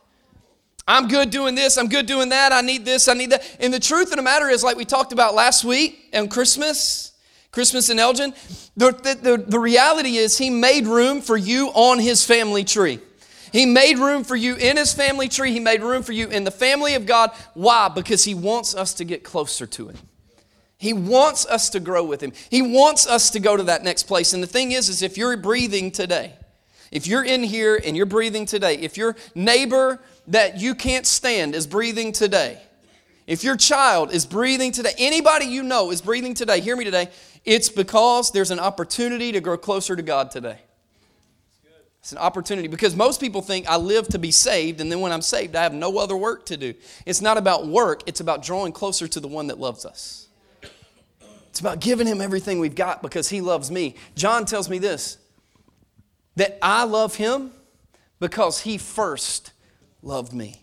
I'm 0.87 1.07
good 1.07 1.29
doing 1.29 1.55
this, 1.55 1.77
I'm 1.77 1.87
good 1.87 2.05
doing 2.05 2.29
that, 2.29 2.51
I 2.51 2.61
need 2.61 2.85
this, 2.85 3.07
I 3.07 3.13
need 3.13 3.29
that. 3.29 3.57
And 3.59 3.73
the 3.73 3.79
truth 3.79 4.11
of 4.11 4.17
the 4.17 4.23
matter 4.23 4.49
is, 4.49 4.63
like 4.63 4.77
we 4.77 4.83
talked 4.83 5.13
about 5.13 5.35
last 5.35 5.63
week 5.63 6.09
on 6.13 6.27
Christmas, 6.27 7.10
Christmas 7.51 7.89
in 7.89 7.99
Elgin, 7.99 8.33
the, 8.77 8.91
the, 8.91 9.43
the, 9.45 9.59
reality 9.59 10.15
is 10.15 10.37
He 10.37 10.49
made 10.49 10.87
room 10.87 11.21
for 11.21 11.35
you 11.35 11.67
on 11.69 11.99
His 11.99 12.25
family 12.25 12.63
tree. 12.63 12.99
He 13.51 13.65
made 13.65 13.97
room 13.97 14.23
for 14.23 14.37
you 14.37 14.55
in 14.55 14.77
His 14.77 14.93
family 14.93 15.27
tree. 15.27 15.51
He 15.51 15.59
made 15.59 15.81
room 15.81 16.01
for 16.03 16.13
you 16.13 16.29
in 16.29 16.45
the 16.45 16.51
family 16.51 16.95
of 16.95 17.05
God. 17.05 17.31
Why? 17.53 17.89
Because 17.89 18.23
He 18.23 18.33
wants 18.33 18.73
us 18.73 18.93
to 18.95 19.03
get 19.03 19.25
closer 19.25 19.67
to 19.67 19.89
Him. 19.89 19.97
He 20.77 20.93
wants 20.93 21.45
us 21.45 21.69
to 21.71 21.81
grow 21.81 22.05
with 22.05 22.23
Him. 22.23 22.31
He 22.49 22.61
wants 22.61 23.05
us 23.05 23.29
to 23.31 23.41
go 23.41 23.57
to 23.57 23.63
that 23.63 23.83
next 23.83 24.03
place. 24.03 24.31
And 24.31 24.41
the 24.41 24.47
thing 24.47 24.71
is, 24.71 24.87
is 24.87 25.01
if 25.01 25.17
you're 25.17 25.35
breathing 25.35 25.91
today, 25.91 26.33
if 26.89 27.05
you're 27.05 27.23
in 27.23 27.43
here 27.43 27.79
and 27.83 27.97
you're 27.97 28.05
breathing 28.05 28.45
today, 28.45 28.75
if 28.75 28.95
your 28.95 29.17
neighbor 29.35 29.99
that 30.27 30.59
you 30.59 30.73
can't 30.73 31.05
stand 31.05 31.53
is 31.53 31.67
breathing 31.67 32.13
today, 32.13 32.61
if 33.31 33.45
your 33.45 33.55
child 33.55 34.13
is 34.13 34.25
breathing 34.25 34.73
today, 34.73 34.91
anybody 34.97 35.45
you 35.45 35.63
know 35.63 35.89
is 35.89 36.01
breathing 36.01 36.33
today, 36.33 36.59
hear 36.59 36.75
me 36.75 36.83
today, 36.83 37.07
it's 37.45 37.69
because 37.69 38.29
there's 38.31 38.51
an 38.51 38.59
opportunity 38.59 39.31
to 39.31 39.39
grow 39.39 39.57
closer 39.57 39.95
to 39.95 40.01
God 40.01 40.31
today. 40.31 40.57
It's 42.01 42.11
an 42.11 42.17
opportunity 42.17 42.67
because 42.67 42.93
most 42.93 43.21
people 43.21 43.41
think 43.41 43.69
I 43.69 43.77
live 43.77 44.09
to 44.09 44.19
be 44.19 44.31
saved, 44.31 44.81
and 44.81 44.91
then 44.91 44.99
when 44.99 45.13
I'm 45.13 45.21
saved, 45.21 45.55
I 45.55 45.63
have 45.63 45.73
no 45.73 45.97
other 45.97 46.17
work 46.17 46.45
to 46.47 46.57
do. 46.57 46.73
It's 47.05 47.21
not 47.21 47.37
about 47.37 47.67
work, 47.67 48.03
it's 48.05 48.19
about 48.19 48.43
drawing 48.43 48.73
closer 48.73 49.07
to 49.07 49.21
the 49.21 49.29
one 49.29 49.47
that 49.47 49.57
loves 49.57 49.85
us. 49.85 50.27
It's 51.51 51.61
about 51.61 51.79
giving 51.79 52.07
him 52.07 52.19
everything 52.19 52.59
we've 52.59 52.75
got 52.75 53.01
because 53.01 53.29
he 53.29 53.39
loves 53.39 53.71
me. 53.71 53.95
John 54.13 54.43
tells 54.43 54.69
me 54.69 54.77
this 54.77 55.17
that 56.35 56.59
I 56.61 56.83
love 56.83 57.15
him 57.15 57.51
because 58.19 58.59
he 58.59 58.77
first 58.77 59.53
loved 60.01 60.33
me. 60.33 60.60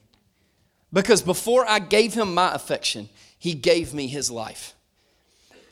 Because 0.92 1.22
before 1.22 1.68
I 1.68 1.78
gave 1.78 2.14
him 2.14 2.34
my 2.34 2.54
affection, 2.54 3.08
he 3.38 3.54
gave 3.54 3.92
me 3.92 4.06
his 4.06 4.30
life. 4.30 4.74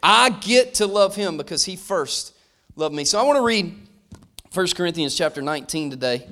I 0.02 0.30
get 0.30 0.74
to 0.74 0.86
love 0.86 1.16
him 1.16 1.36
because 1.36 1.64
he 1.64 1.76
first 1.76 2.34
loved 2.76 2.94
me. 2.94 3.04
So 3.04 3.18
I 3.18 3.22
want 3.22 3.36
to 3.38 3.44
read 3.44 3.74
1 4.52 4.66
Corinthians 4.68 5.16
chapter 5.16 5.42
19 5.42 5.90
today. 5.90 6.26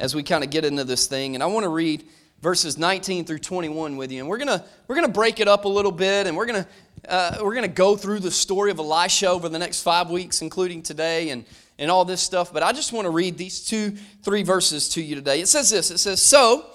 as 0.00 0.14
we 0.14 0.22
kind 0.22 0.42
of 0.42 0.50
get 0.50 0.64
into 0.64 0.82
this 0.82 1.06
thing. 1.06 1.34
And 1.34 1.42
I 1.42 1.46
want 1.46 1.64
to 1.64 1.68
read 1.68 2.04
verses 2.40 2.78
19 2.78 3.26
through 3.26 3.38
21 3.38 3.96
with 3.96 4.10
you. 4.10 4.20
And 4.20 4.28
we're 4.28 4.38
going 4.38 4.58
to 4.58 4.64
we're 4.88 5.00
to 5.00 5.08
break 5.08 5.40
it 5.40 5.46
up 5.46 5.66
a 5.66 5.68
little 5.68 5.92
bit 5.92 6.26
and 6.26 6.36
we're 6.36 6.46
going 6.46 6.64
to 6.64 6.68
uh, 7.08 7.38
we're 7.42 7.54
going 7.54 7.66
to 7.66 7.68
go 7.68 7.96
through 7.96 8.20
the 8.20 8.30
story 8.30 8.70
of 8.70 8.78
Elisha 8.78 9.28
over 9.28 9.48
the 9.48 9.58
next 9.58 9.82
five 9.82 10.10
weeks, 10.10 10.42
including 10.42 10.82
today 10.82 11.30
and, 11.30 11.44
and 11.78 11.90
all 11.90 12.04
this 12.04 12.20
stuff. 12.20 12.52
But 12.52 12.62
I 12.62 12.72
just 12.72 12.92
want 12.92 13.06
to 13.06 13.10
read 13.10 13.38
these 13.38 13.64
two, 13.64 13.92
three 14.22 14.42
verses 14.42 14.88
to 14.90 15.02
you 15.02 15.14
today. 15.14 15.40
It 15.40 15.48
says 15.48 15.70
this 15.70 15.90
It 15.90 15.98
says, 15.98 16.22
So 16.22 16.66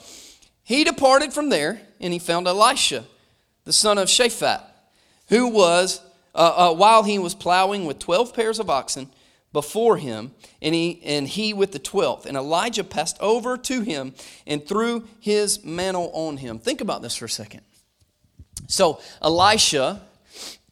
he 0.65 0.84
departed 0.84 1.31
from 1.31 1.50
there 1.50 1.79
and 2.01 2.12
he 2.12 2.19
found 2.19 2.48
Elisha, 2.48 3.05
the 3.63 3.72
son 3.72 3.98
of 3.98 4.10
Shaphat, 4.10 4.62
who 5.29 5.48
was, 5.48 6.01
uh, 6.34 6.72
uh, 6.72 6.75
while 6.75 7.03
he 7.03 7.19
was 7.19 7.34
plowing 7.36 7.86
with 7.86 8.00
12 8.00 8.34
pairs 8.34 8.60
of 8.60 8.69
oxen 8.69 9.10
before 9.53 9.95
him, 9.95 10.34
and 10.62 10.75
he, 10.75 11.01
and 11.05 11.29
he 11.29 11.53
with 11.53 11.72
the 11.72 11.79
twelfth. 11.79 12.25
And 12.25 12.36
Elijah 12.36 12.84
passed 12.84 13.17
over 13.22 13.57
to 13.60 13.81
him 13.81 14.13
and 14.45 14.67
threw 14.67 15.07
his 15.22 15.63
mantle 15.63 16.12
on 16.13 16.36
him. 16.36 16.60
Think 16.60 16.81
about 16.81 17.01
this 17.01 17.15
for 17.15 17.24
a 17.24 17.29
second. 17.29 17.62
So, 18.67 19.00
Elisha 19.22 20.01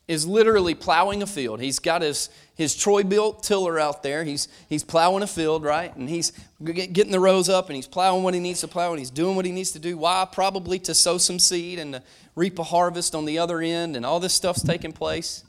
is 0.06 0.28
literally 0.28 0.76
plowing 0.76 1.22
a 1.22 1.28
field. 1.28 1.62
He's 1.62 1.80
got 1.80 2.02
his, 2.02 2.30
his 2.56 2.76
Troy-Bilt 2.76 3.42
tiller 3.42 3.80
out 3.80 4.04
there. 4.04 4.24
He's, 4.24 4.48
he's 4.70 4.84
plowing 4.84 5.24
a 5.24 5.28
field, 5.28 5.64
right? 5.64 5.96
And 5.96 6.08
he's 6.08 6.32
getting 6.64 7.12
the 7.12 7.20
rows 7.20 7.50
up 7.50 7.68
and 7.68 7.76
he's 7.76 7.88
plowing 7.88 8.24
what 8.24 8.34
he 8.34 8.40
needs 8.40 8.62
to 8.62 8.68
plow 8.68 8.92
and 8.92 9.00
he's 9.00 9.10
doing 9.10 9.36
what 9.36 9.46
he 9.46 9.52
needs 9.52 9.72
to 9.72 9.80
do. 9.80 9.98
Why? 9.98 10.28
Probably 10.32 10.78
to 10.80 10.94
sow 10.94 11.18
some 11.18 11.40
seed 11.40 11.80
and 11.80 11.94
to 11.94 12.04
reap 12.36 12.60
a 12.60 12.64
harvest 12.64 13.16
on 13.16 13.26
the 13.26 13.38
other 13.38 13.62
end, 13.62 13.96
and 13.96 14.06
all 14.06 14.20
this 14.20 14.34
stuff's 14.34 14.64
taking 14.64 14.92
place. 14.92 15.44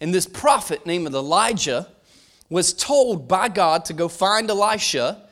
And 0.00 0.14
this 0.14 0.26
prophet 0.26 0.86
named 0.86 1.14
Elijah 1.14 1.88
was 2.48 2.72
told 2.72 3.28
by 3.28 3.48
God 3.48 3.84
to 3.86 3.92
go 3.92 4.08
find 4.08 4.48
Elisha. 4.48 5.22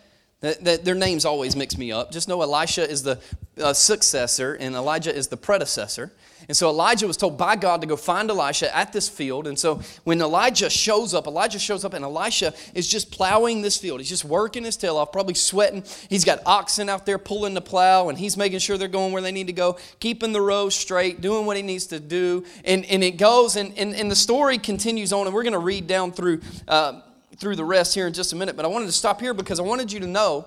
That, 0.40 0.62
that 0.64 0.84
their 0.84 0.94
names 0.94 1.24
always 1.24 1.56
mix 1.56 1.76
me 1.76 1.90
up. 1.90 2.12
Just 2.12 2.28
know 2.28 2.40
Elisha 2.42 2.88
is 2.88 3.02
the 3.02 3.20
uh, 3.60 3.72
successor 3.72 4.54
and 4.54 4.76
Elijah 4.76 5.12
is 5.12 5.26
the 5.26 5.36
predecessor. 5.36 6.12
And 6.46 6.56
so 6.56 6.70
Elijah 6.70 7.08
was 7.08 7.16
told 7.16 7.36
by 7.36 7.56
God 7.56 7.80
to 7.80 7.88
go 7.88 7.96
find 7.96 8.30
Elisha 8.30 8.74
at 8.74 8.92
this 8.92 9.08
field. 9.08 9.48
And 9.48 9.58
so 9.58 9.80
when 10.04 10.20
Elijah 10.20 10.70
shows 10.70 11.12
up, 11.12 11.26
Elijah 11.26 11.58
shows 11.58 11.84
up 11.84 11.92
and 11.92 12.04
Elisha 12.04 12.54
is 12.72 12.86
just 12.86 13.10
plowing 13.10 13.62
this 13.62 13.76
field. 13.76 13.98
He's 13.98 14.08
just 14.08 14.24
working 14.24 14.64
his 14.64 14.76
tail 14.76 14.96
off, 14.96 15.10
probably 15.10 15.34
sweating. 15.34 15.82
He's 16.08 16.24
got 16.24 16.38
oxen 16.46 16.88
out 16.88 17.04
there 17.04 17.18
pulling 17.18 17.54
the 17.54 17.60
plow 17.60 18.08
and 18.08 18.16
he's 18.16 18.36
making 18.36 18.60
sure 18.60 18.78
they're 18.78 18.86
going 18.86 19.12
where 19.12 19.22
they 19.22 19.32
need 19.32 19.48
to 19.48 19.52
go, 19.52 19.76
keeping 19.98 20.32
the 20.32 20.40
row 20.40 20.68
straight, 20.68 21.20
doing 21.20 21.46
what 21.46 21.56
he 21.56 21.62
needs 21.62 21.86
to 21.88 21.98
do. 21.98 22.44
And, 22.64 22.84
and 22.86 23.02
it 23.02 23.18
goes 23.18 23.56
and, 23.56 23.76
and, 23.76 23.94
and 23.94 24.08
the 24.08 24.16
story 24.16 24.58
continues 24.58 25.12
on. 25.12 25.26
And 25.26 25.34
we're 25.34 25.42
going 25.42 25.52
to 25.52 25.58
read 25.58 25.88
down 25.88 26.12
through, 26.12 26.40
uh, 26.68 27.00
through 27.38 27.56
the 27.56 27.64
rest 27.64 27.94
here 27.94 28.06
in 28.06 28.12
just 28.12 28.32
a 28.32 28.36
minute. 28.36 28.56
But 28.56 28.64
I 28.64 28.68
wanted 28.68 28.86
to 28.86 28.92
stop 28.92 29.20
here 29.20 29.34
because 29.34 29.60
I 29.60 29.62
wanted 29.62 29.92
you 29.92 30.00
to 30.00 30.06
know 30.06 30.46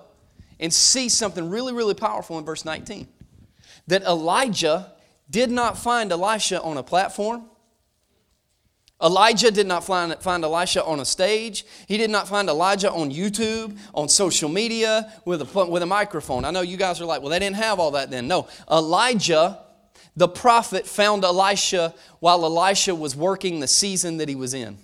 and 0.60 0.72
see 0.72 1.08
something 1.08 1.50
really, 1.50 1.72
really 1.72 1.94
powerful 1.94 2.38
in 2.38 2.44
verse 2.44 2.64
19. 2.64 3.08
That 3.88 4.02
Elijah 4.02 4.92
did 5.28 5.50
not 5.50 5.78
find 5.78 6.12
Elisha 6.12 6.60
on 6.62 6.76
a 6.76 6.82
platform. 6.82 7.46
Elijah 9.02 9.50
did 9.50 9.66
not 9.66 9.84
find, 9.84 10.14
find 10.20 10.44
Elisha 10.44 10.84
on 10.84 11.00
a 11.00 11.04
stage. 11.04 11.64
He 11.88 11.96
did 11.96 12.10
not 12.10 12.28
find 12.28 12.48
Elijah 12.48 12.92
on 12.92 13.10
YouTube, 13.10 13.76
on 13.94 14.08
social 14.08 14.48
media, 14.48 15.12
with 15.24 15.42
a, 15.42 15.64
with 15.66 15.82
a 15.82 15.86
microphone. 15.86 16.44
I 16.44 16.52
know 16.52 16.60
you 16.60 16.76
guys 16.76 17.00
are 17.00 17.04
like, 17.04 17.20
well, 17.20 17.30
they 17.30 17.40
didn't 17.40 17.56
have 17.56 17.80
all 17.80 17.90
that 17.92 18.12
then. 18.12 18.28
No. 18.28 18.46
Elijah, 18.70 19.58
the 20.14 20.28
prophet, 20.28 20.86
found 20.86 21.24
Elisha 21.24 21.94
while 22.20 22.44
Elisha 22.44 22.94
was 22.94 23.16
working 23.16 23.58
the 23.58 23.66
season 23.66 24.18
that 24.18 24.28
he 24.28 24.36
was 24.36 24.54
in. 24.54 24.78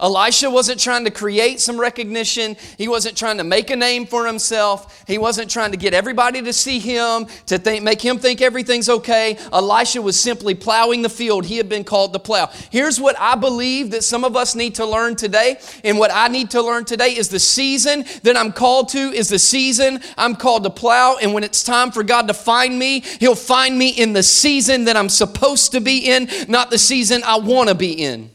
Elisha 0.00 0.48
wasn't 0.48 0.78
trying 0.78 1.04
to 1.04 1.10
create 1.10 1.58
some 1.58 1.78
recognition. 1.78 2.56
He 2.76 2.86
wasn't 2.86 3.16
trying 3.16 3.38
to 3.38 3.44
make 3.44 3.70
a 3.70 3.76
name 3.76 4.06
for 4.06 4.26
himself. 4.26 5.02
He 5.08 5.18
wasn't 5.18 5.50
trying 5.50 5.72
to 5.72 5.76
get 5.76 5.92
everybody 5.92 6.40
to 6.40 6.52
see 6.52 6.78
him, 6.78 7.26
to 7.46 7.58
think, 7.58 7.82
make 7.82 8.00
him 8.00 8.18
think 8.18 8.40
everything's 8.40 8.88
okay. 8.88 9.36
Elisha 9.52 10.00
was 10.00 10.18
simply 10.18 10.54
plowing 10.54 11.02
the 11.02 11.08
field 11.08 11.46
he 11.46 11.56
had 11.56 11.68
been 11.68 11.82
called 11.82 12.12
to 12.12 12.20
plow. 12.20 12.48
Here's 12.70 13.00
what 13.00 13.18
I 13.18 13.34
believe 13.34 13.90
that 13.90 14.04
some 14.04 14.24
of 14.24 14.36
us 14.36 14.54
need 14.54 14.76
to 14.76 14.86
learn 14.86 15.16
today. 15.16 15.58
And 15.82 15.98
what 15.98 16.12
I 16.12 16.28
need 16.28 16.50
to 16.50 16.62
learn 16.62 16.84
today 16.84 17.16
is 17.16 17.28
the 17.28 17.40
season 17.40 18.04
that 18.22 18.36
I'm 18.36 18.52
called 18.52 18.90
to 18.90 18.98
is 18.98 19.28
the 19.28 19.38
season 19.38 20.00
I'm 20.16 20.36
called 20.36 20.62
to 20.62 20.70
plow. 20.70 21.16
And 21.20 21.34
when 21.34 21.42
it's 21.42 21.64
time 21.64 21.90
for 21.90 22.04
God 22.04 22.28
to 22.28 22.34
find 22.34 22.78
me, 22.78 23.00
He'll 23.00 23.34
find 23.34 23.76
me 23.76 23.88
in 23.88 24.12
the 24.12 24.22
season 24.22 24.84
that 24.84 24.96
I'm 24.96 25.08
supposed 25.08 25.72
to 25.72 25.80
be 25.80 26.08
in, 26.08 26.28
not 26.46 26.70
the 26.70 26.78
season 26.78 27.22
I 27.24 27.38
want 27.38 27.68
to 27.68 27.74
be 27.74 27.92
in. 27.92 28.30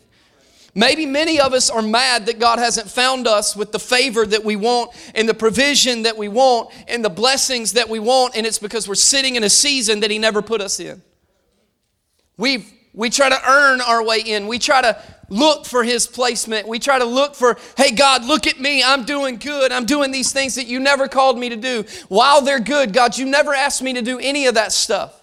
Maybe 0.76 1.06
many 1.06 1.40
of 1.40 1.54
us 1.54 1.70
are 1.70 1.84
mad 1.84 2.26
that 2.26 2.40
God 2.40 2.58
hasn't 2.58 2.90
found 2.90 3.28
us 3.28 3.56
with 3.56 3.72
the 3.72 3.80
favor 3.80 4.26
that 4.26 4.44
we 4.44 4.56
want 4.56 4.92
and 5.14 5.30
the 5.30 5.34
provision 5.34 6.04
that 6.04 6.18
we 6.18 6.28
want 6.28 6.72
and 6.88 7.06
the 7.06 7.10
blessings 7.10 7.74
that 7.74 7.90
we 7.90 8.00
want, 8.00 8.36
and 8.36 8.46
it's 8.46 8.58
because 8.58 8.88
we're 8.88 8.96
sitting 8.96 9.36
in 9.36 9.44
a 9.44 9.50
season 9.50 10.00
that 10.00 10.10
He 10.10 10.18
never 10.18 10.42
put 10.42 10.62
us 10.62 10.80
in. 10.80 11.02
We 12.38 12.66
we 12.94 13.10
try 13.10 13.30
to 13.30 13.50
earn 13.50 13.82
our 13.82 14.04
way 14.04 14.20
in. 14.20 14.48
We 14.48 14.60
try 14.60 14.82
to 14.82 15.02
look 15.30 15.66
for 15.66 15.84
His 15.84 16.06
placement. 16.06 16.68
We 16.68 16.78
try 16.78 17.00
to 17.00 17.06
look 17.06 17.34
for, 17.34 17.58
hey, 17.76 17.92
God, 17.92 18.24
look 18.24 18.46
at 18.46 18.60
me. 18.60 18.84
I'm 18.84 19.04
doing 19.04 19.38
good. 19.38 19.72
I'm 19.72 19.86
doing 19.86 20.12
these 20.12 20.32
things 20.32 20.56
that 20.56 20.68
you 20.68 20.80
never 20.80 21.08
called 21.08 21.40
me 21.40 21.50
to 21.50 21.56
do. 21.56 21.86
While 22.08 22.42
they're 22.42 22.60
good, 22.60 22.94
God, 22.94 23.18
you 23.18 23.26
never 23.26 23.54
asked 23.54 23.82
me 23.82 23.94
to 23.94 24.04
do 24.04 24.20
any 24.20 24.46
of 24.46 24.54
that 24.56 24.72
stuff. 24.72 25.23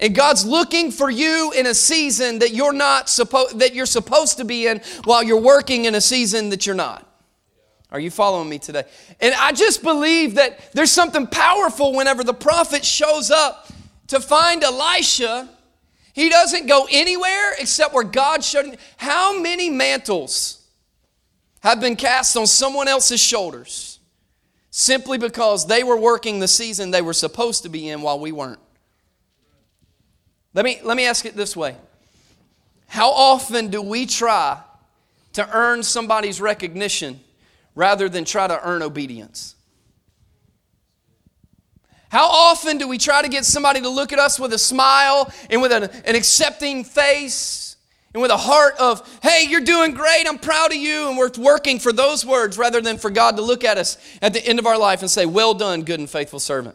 And 0.00 0.14
God's 0.14 0.46
looking 0.46 0.90
for 0.90 1.10
you 1.10 1.52
in 1.54 1.66
a 1.66 1.74
season 1.74 2.38
that 2.38 2.52
you're 2.54 2.72
not 2.72 3.10
supposed 3.10 3.58
that 3.58 3.74
you're 3.74 3.86
supposed 3.86 4.38
to 4.38 4.44
be 4.44 4.66
in 4.66 4.80
while 5.04 5.22
you're 5.22 5.40
working 5.40 5.84
in 5.84 5.94
a 5.94 6.00
season 6.00 6.48
that 6.50 6.66
you're 6.66 6.74
not. 6.74 7.06
Are 7.92 8.00
you 8.00 8.10
following 8.10 8.48
me 8.48 8.58
today? 8.58 8.84
And 9.20 9.34
I 9.34 9.52
just 9.52 9.82
believe 9.82 10.36
that 10.36 10.72
there's 10.72 10.92
something 10.92 11.26
powerful 11.26 11.92
whenever 11.94 12.24
the 12.24 12.32
prophet 12.32 12.84
shows 12.84 13.30
up 13.30 13.68
to 14.06 14.20
find 14.20 14.64
Elisha. 14.64 15.48
He 16.14 16.30
doesn't 16.30 16.66
go 16.66 16.86
anywhere 16.90 17.52
except 17.58 17.92
where 17.92 18.04
God 18.04 18.42
showed 18.42 18.66
him. 18.66 18.76
How 18.96 19.38
many 19.38 19.68
mantles 19.68 20.66
have 21.62 21.80
been 21.80 21.96
cast 21.96 22.36
on 22.36 22.46
someone 22.46 22.88
else's 22.88 23.20
shoulders 23.20 23.98
simply 24.70 25.18
because 25.18 25.66
they 25.66 25.82
were 25.82 25.98
working 25.98 26.38
the 26.38 26.48
season 26.48 26.90
they 26.90 27.02
were 27.02 27.12
supposed 27.12 27.64
to 27.64 27.68
be 27.68 27.88
in 27.88 28.00
while 28.00 28.18
we 28.18 28.32
weren't? 28.32 28.60
Let 30.54 30.64
me, 30.64 30.80
let 30.82 30.96
me 30.96 31.06
ask 31.06 31.24
it 31.24 31.36
this 31.36 31.56
way 31.56 31.76
How 32.88 33.10
often 33.10 33.68
do 33.68 33.82
we 33.82 34.06
try 34.06 34.58
to 35.34 35.48
earn 35.56 35.82
somebody's 35.82 36.40
recognition 36.40 37.20
rather 37.74 38.08
than 38.08 38.24
try 38.24 38.46
to 38.46 38.60
earn 38.66 38.82
obedience? 38.82 39.54
How 42.10 42.26
often 42.26 42.78
do 42.78 42.88
we 42.88 42.98
try 42.98 43.22
to 43.22 43.28
get 43.28 43.44
somebody 43.44 43.80
to 43.82 43.88
look 43.88 44.12
at 44.12 44.18
us 44.18 44.40
with 44.40 44.52
a 44.52 44.58
smile 44.58 45.32
and 45.48 45.62
with 45.62 45.70
an, 45.70 45.84
an 45.84 46.16
accepting 46.16 46.82
face 46.82 47.76
and 48.12 48.20
with 48.20 48.32
a 48.32 48.36
heart 48.36 48.74
of, 48.80 49.08
hey, 49.22 49.46
you're 49.48 49.60
doing 49.60 49.94
great, 49.94 50.24
I'm 50.26 50.40
proud 50.40 50.72
of 50.72 50.76
you, 50.76 51.08
and 51.08 51.16
we're 51.16 51.30
working 51.38 51.78
for 51.78 51.92
those 51.92 52.26
words 52.26 52.58
rather 52.58 52.80
than 52.80 52.98
for 52.98 53.10
God 53.10 53.36
to 53.36 53.42
look 53.42 53.62
at 53.62 53.78
us 53.78 53.96
at 54.20 54.32
the 54.32 54.44
end 54.44 54.58
of 54.58 54.66
our 54.66 54.76
life 54.76 55.02
and 55.02 55.10
say, 55.10 55.24
well 55.24 55.54
done, 55.54 55.82
good 55.82 56.00
and 56.00 56.10
faithful 56.10 56.40
servant? 56.40 56.74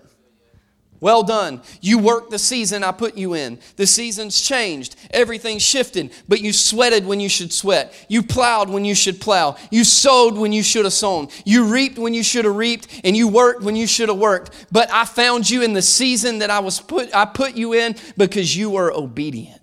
Well 1.05 1.21
done. 1.21 1.61
You 1.81 1.99
worked 1.99 2.31
the 2.31 2.39
season 2.39 2.83
I 2.83 2.91
put 2.91 3.15
you 3.15 3.35
in. 3.35 3.59
The 3.75 3.85
season's 3.85 4.41
changed. 4.41 4.95
Everything's 5.11 5.61
shifted, 5.61 6.11
but 6.27 6.41
you 6.41 6.51
sweated 6.51 7.05
when 7.05 7.19
you 7.19 7.29
should 7.29 7.53
sweat. 7.53 7.93
You 8.09 8.23
plowed 8.23 8.71
when 8.71 8.85
you 8.85 8.95
should 8.95 9.21
plow. 9.21 9.55
You 9.69 9.83
sowed 9.83 10.35
when 10.35 10.51
you 10.51 10.63
should 10.63 10.83
have 10.83 10.93
sown. 10.95 11.27
You 11.45 11.65
reaped 11.65 11.99
when 11.99 12.15
you 12.15 12.23
should 12.23 12.43
have 12.45 12.55
reaped, 12.55 13.01
and 13.03 13.15
you 13.15 13.27
worked 13.27 13.61
when 13.61 13.75
you 13.75 13.85
should 13.85 14.09
have 14.09 14.17
worked. 14.17 14.65
But 14.71 14.91
I 14.91 15.05
found 15.05 15.47
you 15.47 15.61
in 15.61 15.73
the 15.73 15.81
season 15.83 16.39
that 16.39 16.49
I 16.49 16.57
was 16.57 16.81
put 16.81 17.15
I 17.15 17.25
put 17.25 17.53
you 17.53 17.73
in 17.73 17.95
because 18.17 18.57
you 18.57 18.71
were 18.71 18.91
obedient. 18.91 19.61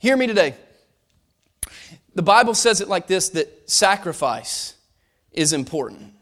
Hear 0.00 0.16
me 0.16 0.26
today. 0.26 0.56
The 2.16 2.22
Bible 2.22 2.54
says 2.54 2.80
it 2.80 2.88
like 2.88 3.06
this 3.06 3.28
that 3.28 3.70
sacrifice 3.70 4.74
is 5.30 5.52
important. 5.52 6.12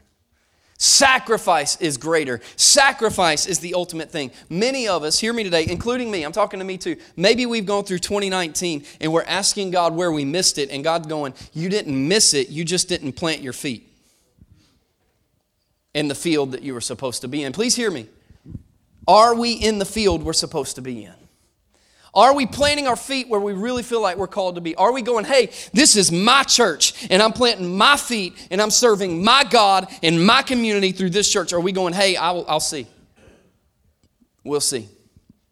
Sacrifice 0.78 1.80
is 1.80 1.96
greater. 1.96 2.40
Sacrifice 2.56 3.46
is 3.46 3.60
the 3.60 3.74
ultimate 3.74 4.10
thing. 4.10 4.30
Many 4.50 4.88
of 4.88 5.04
us, 5.04 5.18
hear 5.18 5.32
me 5.32 5.42
today, 5.42 5.66
including 5.68 6.10
me, 6.10 6.22
I'm 6.22 6.32
talking 6.32 6.58
to 6.58 6.66
me 6.66 6.76
too. 6.76 6.96
Maybe 7.16 7.46
we've 7.46 7.64
gone 7.64 7.84
through 7.84 8.00
2019 8.00 8.84
and 9.00 9.12
we're 9.12 9.24
asking 9.24 9.70
God 9.70 9.94
where 9.94 10.12
we 10.12 10.24
missed 10.24 10.58
it, 10.58 10.70
and 10.70 10.84
God's 10.84 11.06
going, 11.06 11.32
You 11.54 11.68
didn't 11.68 12.08
miss 12.08 12.34
it, 12.34 12.50
you 12.50 12.64
just 12.64 12.88
didn't 12.88 13.14
plant 13.14 13.40
your 13.40 13.54
feet 13.54 13.90
in 15.94 16.08
the 16.08 16.14
field 16.14 16.52
that 16.52 16.62
you 16.62 16.74
were 16.74 16.82
supposed 16.82 17.22
to 17.22 17.28
be 17.28 17.42
in. 17.42 17.54
Please 17.54 17.74
hear 17.74 17.90
me. 17.90 18.06
Are 19.08 19.34
we 19.34 19.52
in 19.52 19.78
the 19.78 19.86
field 19.86 20.22
we're 20.22 20.34
supposed 20.34 20.74
to 20.76 20.82
be 20.82 21.04
in? 21.04 21.25
Are 22.16 22.34
we 22.34 22.46
planting 22.46 22.88
our 22.88 22.96
feet 22.96 23.28
where 23.28 23.38
we 23.38 23.52
really 23.52 23.82
feel 23.82 24.00
like 24.00 24.16
we're 24.16 24.26
called 24.26 24.54
to 24.54 24.62
be? 24.62 24.74
Are 24.74 24.90
we 24.90 25.02
going, 25.02 25.26
hey, 25.26 25.50
this 25.74 25.96
is 25.96 26.10
my 26.10 26.44
church 26.44 27.06
and 27.10 27.22
I'm 27.22 27.34
planting 27.34 27.76
my 27.76 27.98
feet 27.98 28.48
and 28.50 28.60
I'm 28.60 28.70
serving 28.70 29.22
my 29.22 29.44
God 29.44 29.86
and 30.02 30.26
my 30.26 30.40
community 30.40 30.92
through 30.92 31.10
this 31.10 31.30
church? 31.30 31.52
Are 31.52 31.60
we 31.60 31.72
going, 31.72 31.92
hey, 31.92 32.16
I'll, 32.16 32.46
I'll 32.48 32.58
see? 32.58 32.86
We'll 34.42 34.62
see. 34.62 34.88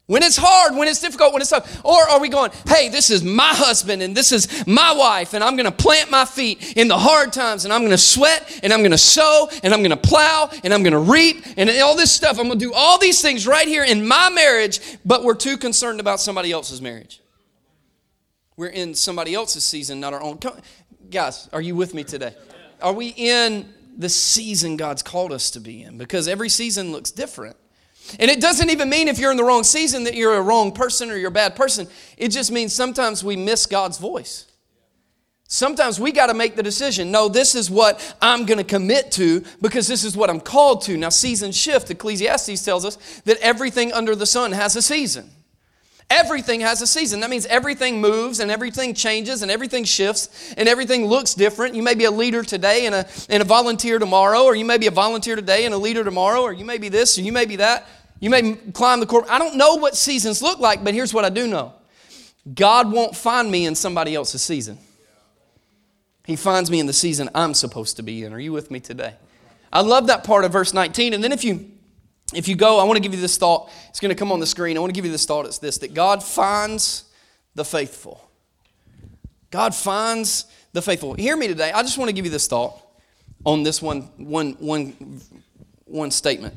When 0.06 0.22
it's 0.22 0.36
hard, 0.36 0.76
when 0.76 0.86
it's 0.86 1.00
difficult, 1.00 1.32
when 1.32 1.40
it's 1.40 1.50
tough? 1.50 1.82
Or 1.82 1.98
are 1.98 2.20
we 2.20 2.28
going, 2.28 2.50
hey, 2.68 2.90
this 2.90 3.08
is 3.08 3.24
my 3.24 3.54
husband 3.54 4.02
and 4.02 4.14
this 4.14 4.32
is 4.32 4.66
my 4.66 4.92
wife, 4.92 5.32
and 5.32 5.42
I'm 5.42 5.56
gonna 5.56 5.72
plant 5.72 6.10
my 6.10 6.26
feet 6.26 6.76
in 6.76 6.88
the 6.88 6.98
hard 6.98 7.32
times, 7.32 7.64
and 7.64 7.72
I'm 7.72 7.82
gonna 7.82 7.96
sweat, 7.96 8.60
and 8.62 8.70
I'm 8.70 8.82
gonna 8.82 8.98
sow, 8.98 9.48
and 9.62 9.72
I'm 9.72 9.82
gonna 9.82 9.96
plow, 9.96 10.50
and 10.62 10.74
I'm 10.74 10.82
gonna 10.82 10.98
reap, 10.98 11.46
and 11.56 11.70
all 11.80 11.96
this 11.96 12.12
stuff. 12.12 12.38
I'm 12.38 12.48
gonna 12.48 12.60
do 12.60 12.74
all 12.74 12.98
these 12.98 13.22
things 13.22 13.46
right 13.46 13.66
here 13.66 13.82
in 13.82 14.06
my 14.06 14.28
marriage, 14.28 14.98
but 15.06 15.24
we're 15.24 15.34
too 15.34 15.56
concerned 15.56 16.00
about 16.00 16.20
somebody 16.20 16.52
else's 16.52 16.82
marriage. 16.82 17.22
We're 18.58 18.68
in 18.68 18.94
somebody 18.94 19.34
else's 19.34 19.64
season, 19.64 20.00
not 20.00 20.12
our 20.12 20.22
own. 20.22 20.38
Guys, 21.10 21.48
are 21.50 21.62
you 21.62 21.74
with 21.76 21.94
me 21.94 22.04
today? 22.04 22.34
Are 22.82 22.92
we 22.92 23.08
in 23.08 23.72
the 23.96 24.10
season 24.10 24.76
God's 24.76 25.02
called 25.02 25.32
us 25.32 25.50
to 25.52 25.60
be 25.60 25.82
in? 25.82 25.96
Because 25.96 26.28
every 26.28 26.50
season 26.50 26.92
looks 26.92 27.10
different. 27.10 27.56
And 28.18 28.30
it 28.30 28.40
doesn't 28.40 28.70
even 28.70 28.88
mean 28.88 29.08
if 29.08 29.18
you're 29.18 29.30
in 29.30 29.36
the 29.36 29.44
wrong 29.44 29.64
season 29.64 30.04
that 30.04 30.14
you're 30.14 30.34
a 30.34 30.42
wrong 30.42 30.72
person 30.72 31.10
or 31.10 31.16
you're 31.16 31.28
a 31.28 31.32
bad 31.32 31.56
person. 31.56 31.88
It 32.16 32.28
just 32.28 32.50
means 32.50 32.72
sometimes 32.74 33.24
we 33.24 33.36
miss 33.36 33.66
God's 33.66 33.98
voice. 33.98 34.46
Sometimes 35.46 36.00
we 36.00 36.10
got 36.10 36.26
to 36.26 36.34
make 36.34 36.56
the 36.56 36.62
decision 36.62 37.10
no, 37.10 37.28
this 37.28 37.54
is 37.54 37.70
what 37.70 38.16
I'm 38.20 38.44
going 38.44 38.58
to 38.58 38.64
commit 38.64 39.12
to 39.12 39.44
because 39.60 39.86
this 39.86 40.04
is 40.04 40.16
what 40.16 40.30
I'm 40.30 40.40
called 40.40 40.82
to. 40.82 40.96
Now, 40.96 41.10
season 41.10 41.52
shift, 41.52 41.90
Ecclesiastes 41.90 42.64
tells 42.64 42.84
us 42.84 42.96
that 43.24 43.38
everything 43.38 43.92
under 43.92 44.14
the 44.14 44.26
sun 44.26 44.52
has 44.52 44.74
a 44.76 44.82
season. 44.82 45.30
Everything 46.10 46.60
has 46.60 46.82
a 46.82 46.86
season. 46.86 47.20
That 47.20 47.30
means 47.30 47.46
everything 47.46 48.00
moves 48.00 48.40
and 48.40 48.50
everything 48.50 48.94
changes 48.94 49.42
and 49.42 49.50
everything 49.50 49.84
shifts 49.84 50.54
and 50.56 50.68
everything 50.68 51.06
looks 51.06 51.34
different. 51.34 51.74
You 51.74 51.82
may 51.82 51.94
be 51.94 52.04
a 52.04 52.10
leader 52.10 52.42
today 52.42 52.86
and 52.86 52.94
a, 52.94 53.06
and 53.28 53.42
a 53.42 53.44
volunteer 53.44 53.98
tomorrow, 53.98 54.42
or 54.42 54.54
you 54.54 54.64
may 54.64 54.78
be 54.78 54.86
a 54.86 54.90
volunteer 54.90 55.34
today 55.34 55.64
and 55.64 55.74
a 55.74 55.78
leader 55.78 56.04
tomorrow, 56.04 56.42
or 56.42 56.52
you 56.52 56.64
may 56.64 56.78
be 56.78 56.88
this 56.88 57.18
or 57.18 57.22
you 57.22 57.32
may 57.32 57.46
be 57.46 57.56
that. 57.56 57.88
You 58.20 58.30
may 58.30 58.54
climb 58.72 59.00
the 59.00 59.06
corporate. 59.06 59.32
I 59.32 59.38
don't 59.38 59.56
know 59.56 59.76
what 59.76 59.96
seasons 59.96 60.42
look 60.42 60.58
like, 60.58 60.84
but 60.84 60.94
here's 60.94 61.12
what 61.12 61.24
I 61.24 61.30
do 61.30 61.46
know 61.46 61.74
God 62.52 62.92
won't 62.92 63.16
find 63.16 63.50
me 63.50 63.64
in 63.66 63.74
somebody 63.74 64.14
else's 64.14 64.42
season. 64.42 64.78
He 66.24 66.36
finds 66.36 66.70
me 66.70 66.80
in 66.80 66.86
the 66.86 66.92
season 66.92 67.28
I'm 67.34 67.54
supposed 67.54 67.96
to 67.96 68.02
be 68.02 68.24
in. 68.24 68.32
Are 68.32 68.38
you 68.38 68.52
with 68.52 68.70
me 68.70 68.80
today? 68.80 69.14
I 69.72 69.80
love 69.80 70.06
that 70.06 70.24
part 70.24 70.44
of 70.44 70.52
verse 70.52 70.72
19. 70.72 71.12
And 71.12 71.22
then 71.24 71.32
if 71.32 71.44
you 71.44 71.70
if 72.32 72.48
you 72.48 72.56
go, 72.56 72.78
I 72.80 72.84
want 72.84 72.96
to 72.96 73.02
give 73.02 73.12
you 73.12 73.20
this 73.20 73.36
thought. 73.36 73.70
It's 73.90 74.00
going 74.00 74.10
to 74.10 74.14
come 74.14 74.32
on 74.32 74.40
the 74.40 74.46
screen. 74.46 74.76
I 74.76 74.80
want 74.80 74.92
to 74.92 74.94
give 74.94 75.04
you 75.04 75.12
this 75.12 75.26
thought. 75.26 75.46
It's 75.46 75.58
this 75.58 75.78
that 75.78 75.94
God 75.94 76.22
finds 76.22 77.04
the 77.54 77.64
faithful. 77.64 78.28
God 79.50 79.74
finds 79.74 80.46
the 80.72 80.82
faithful. 80.82 81.14
Hear 81.14 81.36
me 81.36 81.46
today. 81.46 81.70
I 81.70 81.82
just 81.82 81.98
want 81.98 82.08
to 82.08 82.12
give 82.12 82.24
you 82.24 82.30
this 82.30 82.46
thought 82.46 82.80
on 83.44 83.62
this 83.62 83.82
one, 83.82 84.02
one, 84.16 84.52
one, 84.54 85.20
one 85.84 86.10
statement. 86.10 86.54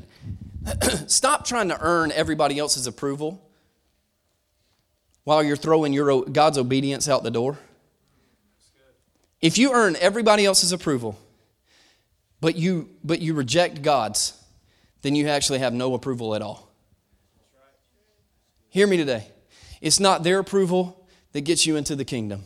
Stop 1.06 1.44
trying 1.44 1.68
to 1.68 1.78
earn 1.80 2.12
everybody 2.12 2.58
else's 2.58 2.86
approval 2.86 3.42
while 5.24 5.42
you're 5.42 5.56
throwing 5.56 5.92
your, 5.92 6.24
God's 6.24 6.58
obedience 6.58 7.08
out 7.08 7.22
the 7.22 7.30
door. 7.30 7.58
If 9.40 9.58
you 9.58 9.72
earn 9.72 9.94
everybody 10.00 10.44
else's 10.44 10.72
approval, 10.72 11.18
but 12.40 12.56
you, 12.56 12.88
but 13.04 13.20
you 13.20 13.34
reject 13.34 13.82
God's, 13.82 14.32
then 15.02 15.14
you 15.14 15.28
actually 15.28 15.60
have 15.60 15.72
no 15.72 15.94
approval 15.94 16.34
at 16.34 16.42
all. 16.42 16.68
Hear 18.68 18.86
me 18.86 18.96
today. 18.96 19.26
It's 19.80 20.00
not 20.00 20.24
their 20.24 20.38
approval 20.38 21.06
that 21.32 21.42
gets 21.42 21.66
you 21.66 21.76
into 21.76 21.96
the 21.96 22.04
kingdom. 22.04 22.42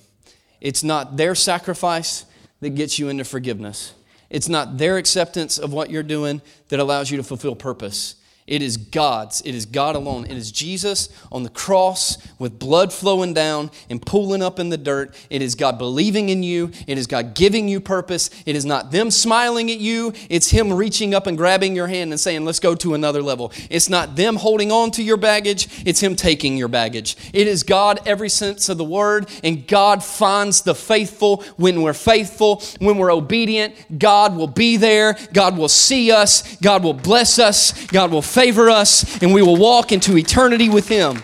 It's 0.60 0.84
not 0.84 1.16
their 1.16 1.34
sacrifice 1.34 2.24
that 2.60 2.70
gets 2.70 2.98
you 2.98 3.08
into 3.08 3.24
forgiveness. 3.24 3.94
It's 4.30 4.48
not 4.48 4.78
their 4.78 4.96
acceptance 4.96 5.58
of 5.58 5.72
what 5.72 5.90
you're 5.90 6.02
doing 6.02 6.40
that 6.68 6.80
allows 6.80 7.10
you 7.10 7.16
to 7.16 7.22
fulfill 7.22 7.54
purpose. 7.54 8.14
It 8.52 8.60
is 8.60 8.76
God's. 8.76 9.40
It 9.46 9.54
is 9.54 9.64
God 9.64 9.96
alone. 9.96 10.26
It 10.26 10.36
is 10.36 10.52
Jesus 10.52 11.08
on 11.32 11.42
the 11.42 11.48
cross 11.48 12.18
with 12.38 12.58
blood 12.58 12.92
flowing 12.92 13.32
down 13.32 13.70
and 13.88 14.04
pooling 14.04 14.42
up 14.42 14.58
in 14.58 14.68
the 14.68 14.76
dirt. 14.76 15.14
It 15.30 15.40
is 15.40 15.54
God 15.54 15.78
believing 15.78 16.28
in 16.28 16.42
you. 16.42 16.70
It 16.86 16.98
is 16.98 17.06
God 17.06 17.32
giving 17.32 17.66
you 17.66 17.80
purpose. 17.80 18.28
It 18.44 18.54
is 18.54 18.66
not 18.66 18.90
them 18.90 19.10
smiling 19.10 19.70
at 19.70 19.78
you. 19.78 20.12
It's 20.28 20.50
Him 20.50 20.70
reaching 20.70 21.14
up 21.14 21.26
and 21.26 21.38
grabbing 21.38 21.74
your 21.74 21.86
hand 21.86 22.10
and 22.10 22.20
saying, 22.20 22.44
Let's 22.44 22.60
go 22.60 22.74
to 22.74 22.92
another 22.92 23.22
level. 23.22 23.52
It's 23.70 23.88
not 23.88 24.16
them 24.16 24.36
holding 24.36 24.70
on 24.70 24.90
to 24.90 25.02
your 25.02 25.16
baggage. 25.16 25.86
It's 25.86 26.00
Him 26.00 26.14
taking 26.14 26.58
your 26.58 26.68
baggage. 26.68 27.16
It 27.32 27.46
is 27.46 27.62
God 27.62 28.00
every 28.04 28.28
sense 28.28 28.68
of 28.68 28.76
the 28.76 28.84
word, 28.84 29.30
and 29.42 29.66
God 29.66 30.04
finds 30.04 30.60
the 30.60 30.74
faithful 30.74 31.42
when 31.56 31.80
we're 31.80 31.94
faithful, 31.94 32.62
when 32.80 32.98
we're 32.98 33.14
obedient. 33.14 33.98
God 33.98 34.36
will 34.36 34.46
be 34.46 34.76
there. 34.76 35.16
God 35.32 35.56
will 35.56 35.70
see 35.70 36.12
us. 36.12 36.54
God 36.56 36.84
will 36.84 36.92
bless 36.92 37.38
us. 37.38 37.86
God 37.86 38.10
will 38.10 38.20
favor 38.42 38.68
us, 38.68 39.22
and 39.22 39.32
we 39.32 39.40
will 39.40 39.56
walk 39.56 39.92
into 39.92 40.16
eternity 40.16 40.68
with 40.68 40.88
Him. 40.88 41.22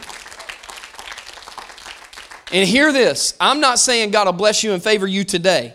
And 2.53 2.67
hear 2.67 2.93
this 2.93 3.35
I'm 3.41 3.61
not 3.61 3.79
saying 3.79 4.13
God 4.13 4.27
will 4.27 4.33
bless 4.33 4.63
you 4.63 4.73
and 4.73 4.83
favor 4.83 5.07
you 5.07 5.25
today 5.25 5.75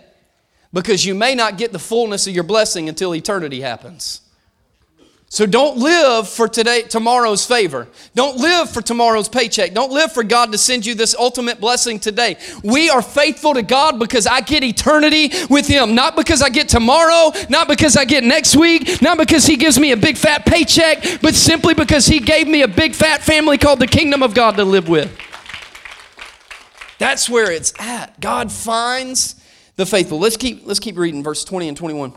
because 0.71 1.06
you 1.06 1.13
may 1.13 1.36
not 1.36 1.58
get 1.58 1.73
the 1.73 1.79
fullness 1.79 2.27
of 2.27 2.34
your 2.34 2.45
blessing 2.45 2.88
until 2.88 3.13
eternity 3.13 3.60
happens. 3.62 4.21
So 5.34 5.48
don't 5.48 5.80
live 5.80 6.30
for 6.30 6.48
today, 6.48 6.84
tomorrow's 6.84 7.43
favor. 7.43 7.88
Don't 8.13 8.38
live 8.38 8.69
for 8.69 8.84
tomorrow's 8.84 9.28
paycheck. 9.28 9.74
Don't 9.74 9.91
live 9.91 10.12
for 10.12 10.24
God 10.24 10.52
to 10.52 10.60
send 10.60 10.86
you 10.86 10.93
this 10.93 11.15
ultimate 11.15 11.60
blessing 11.60 12.00
today. 12.00 12.38
We 12.63 12.91
are 12.91 13.02
faithful 13.02 13.56
to 13.56 13.63
God 13.63 13.98
because 13.98 14.28
I 14.28 14.41
get 14.41 14.63
eternity 14.63 15.32
with 15.50 15.65
Him. 15.65 15.96
Not 15.96 16.15
because 16.15 16.43
I 16.43 16.50
get 16.50 16.69
tomorrow, 16.69 17.32
not 17.50 17.67
because 17.67 17.98
I 17.98 18.06
get 18.06 18.24
next 18.24 18.56
week, 18.56 19.02
not 19.02 19.17
because 19.17 19.48
He 19.48 19.56
gives 19.56 19.80
me 19.80 19.91
a 19.91 19.98
big 19.98 20.17
fat 20.17 20.46
paycheck, 20.46 21.19
but 21.24 21.34
simply 21.34 21.74
because 21.74 22.06
He 22.06 22.19
gave 22.19 22.48
me 22.48 22.62
a 22.62 22.67
big 22.67 22.93
fat 22.93 23.24
family 23.24 23.58
called 23.58 23.80
the 23.80 23.88
kingdom 23.88 24.22
of 24.22 24.36
God 24.36 24.56
to 24.58 24.63
live 24.63 24.88
with. 24.88 25.17
That's 27.00 27.28
where 27.28 27.52
it's 27.52 27.74
at. 27.80 28.19
God 28.19 28.52
finds 28.52 29.41
the 29.78 29.88
faithful. 29.88 30.19
Let's 30.19 30.38
keep, 30.38 30.67
let's 30.67 30.80
keep 30.80 30.96
reading 30.96 31.24
verse 31.24 31.43
20 31.43 31.69
and 31.69 31.76
21. 31.76 32.13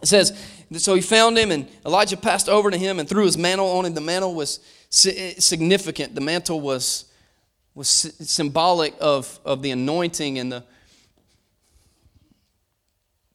It 0.00 0.06
says, 0.06 0.40
so 0.76 0.94
he 0.94 1.00
found 1.00 1.38
him, 1.38 1.50
and 1.50 1.66
Elijah 1.86 2.16
passed 2.16 2.48
over 2.48 2.70
to 2.70 2.76
him 2.76 2.98
and 2.98 3.08
threw 3.08 3.24
his 3.24 3.38
mantle 3.38 3.70
on 3.70 3.86
him. 3.86 3.94
The 3.94 4.00
mantle 4.02 4.34
was 4.34 4.60
significant. 4.90 6.14
The 6.14 6.20
mantle 6.20 6.60
was, 6.60 7.06
was 7.74 7.88
symbolic 7.88 8.94
of, 9.00 9.40
of 9.44 9.62
the 9.62 9.70
anointing 9.70 10.38
and 10.38 10.52
the, 10.52 10.64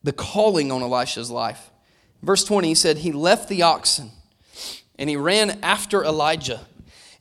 the 0.04 0.13
calling 0.13 0.72
on 0.72 0.82
Elisha's 0.82 1.32
life. 1.32 1.72
Verse 2.22 2.43
20, 2.43 2.67
he 2.67 2.76
said, 2.76 3.00
He 3.00 3.12
left 3.12 3.50
the 3.50 3.63
oxen 3.63 4.12
and 5.00 5.10
he 5.10 5.15
ran 5.15 5.60
after 5.63 6.04
Elijah. 6.04 6.62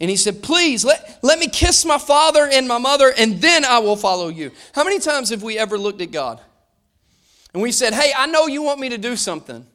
And 0.01 0.11
he 0.11 0.17
said, 0.17 0.43
Please 0.43 0.85
let, 0.85 1.19
let 1.23 1.39
me 1.39 1.49
kiss 1.49 1.85
my 1.85 1.99
father 1.99 2.49
and 2.53 2.69
my 2.69 2.79
mother, 2.79 3.13
and 3.17 3.41
then 3.41 3.65
I 3.65 3.79
will 3.79 3.97
follow 3.97 4.29
you. 4.29 4.51
How 4.75 4.85
many 4.85 4.99
times 4.99 5.31
have 5.31 5.43
we 5.43 5.59
ever 5.59 5.79
looked 5.79 6.01
at 6.01 6.11
God? 6.11 6.41
And 7.55 7.63
we 7.63 7.73
said, 7.73 7.95
Hey, 7.95 8.13
I 8.17 8.27
know 8.27 8.47
you 8.47 8.63
want 8.63 8.81
me 8.81 8.91
to 8.91 8.99
do 8.99 9.17
something. 9.17 9.67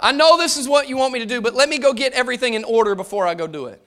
I 0.00 0.12
know 0.12 0.36
this 0.36 0.56
is 0.56 0.68
what 0.68 0.88
you 0.88 0.96
want 0.96 1.12
me 1.12 1.20
to 1.20 1.26
do, 1.26 1.40
but 1.40 1.54
let 1.54 1.68
me 1.68 1.78
go 1.78 1.92
get 1.92 2.12
everything 2.12 2.54
in 2.54 2.64
order 2.64 2.94
before 2.94 3.26
I 3.26 3.34
go 3.34 3.46
do 3.46 3.66
it. 3.66 3.80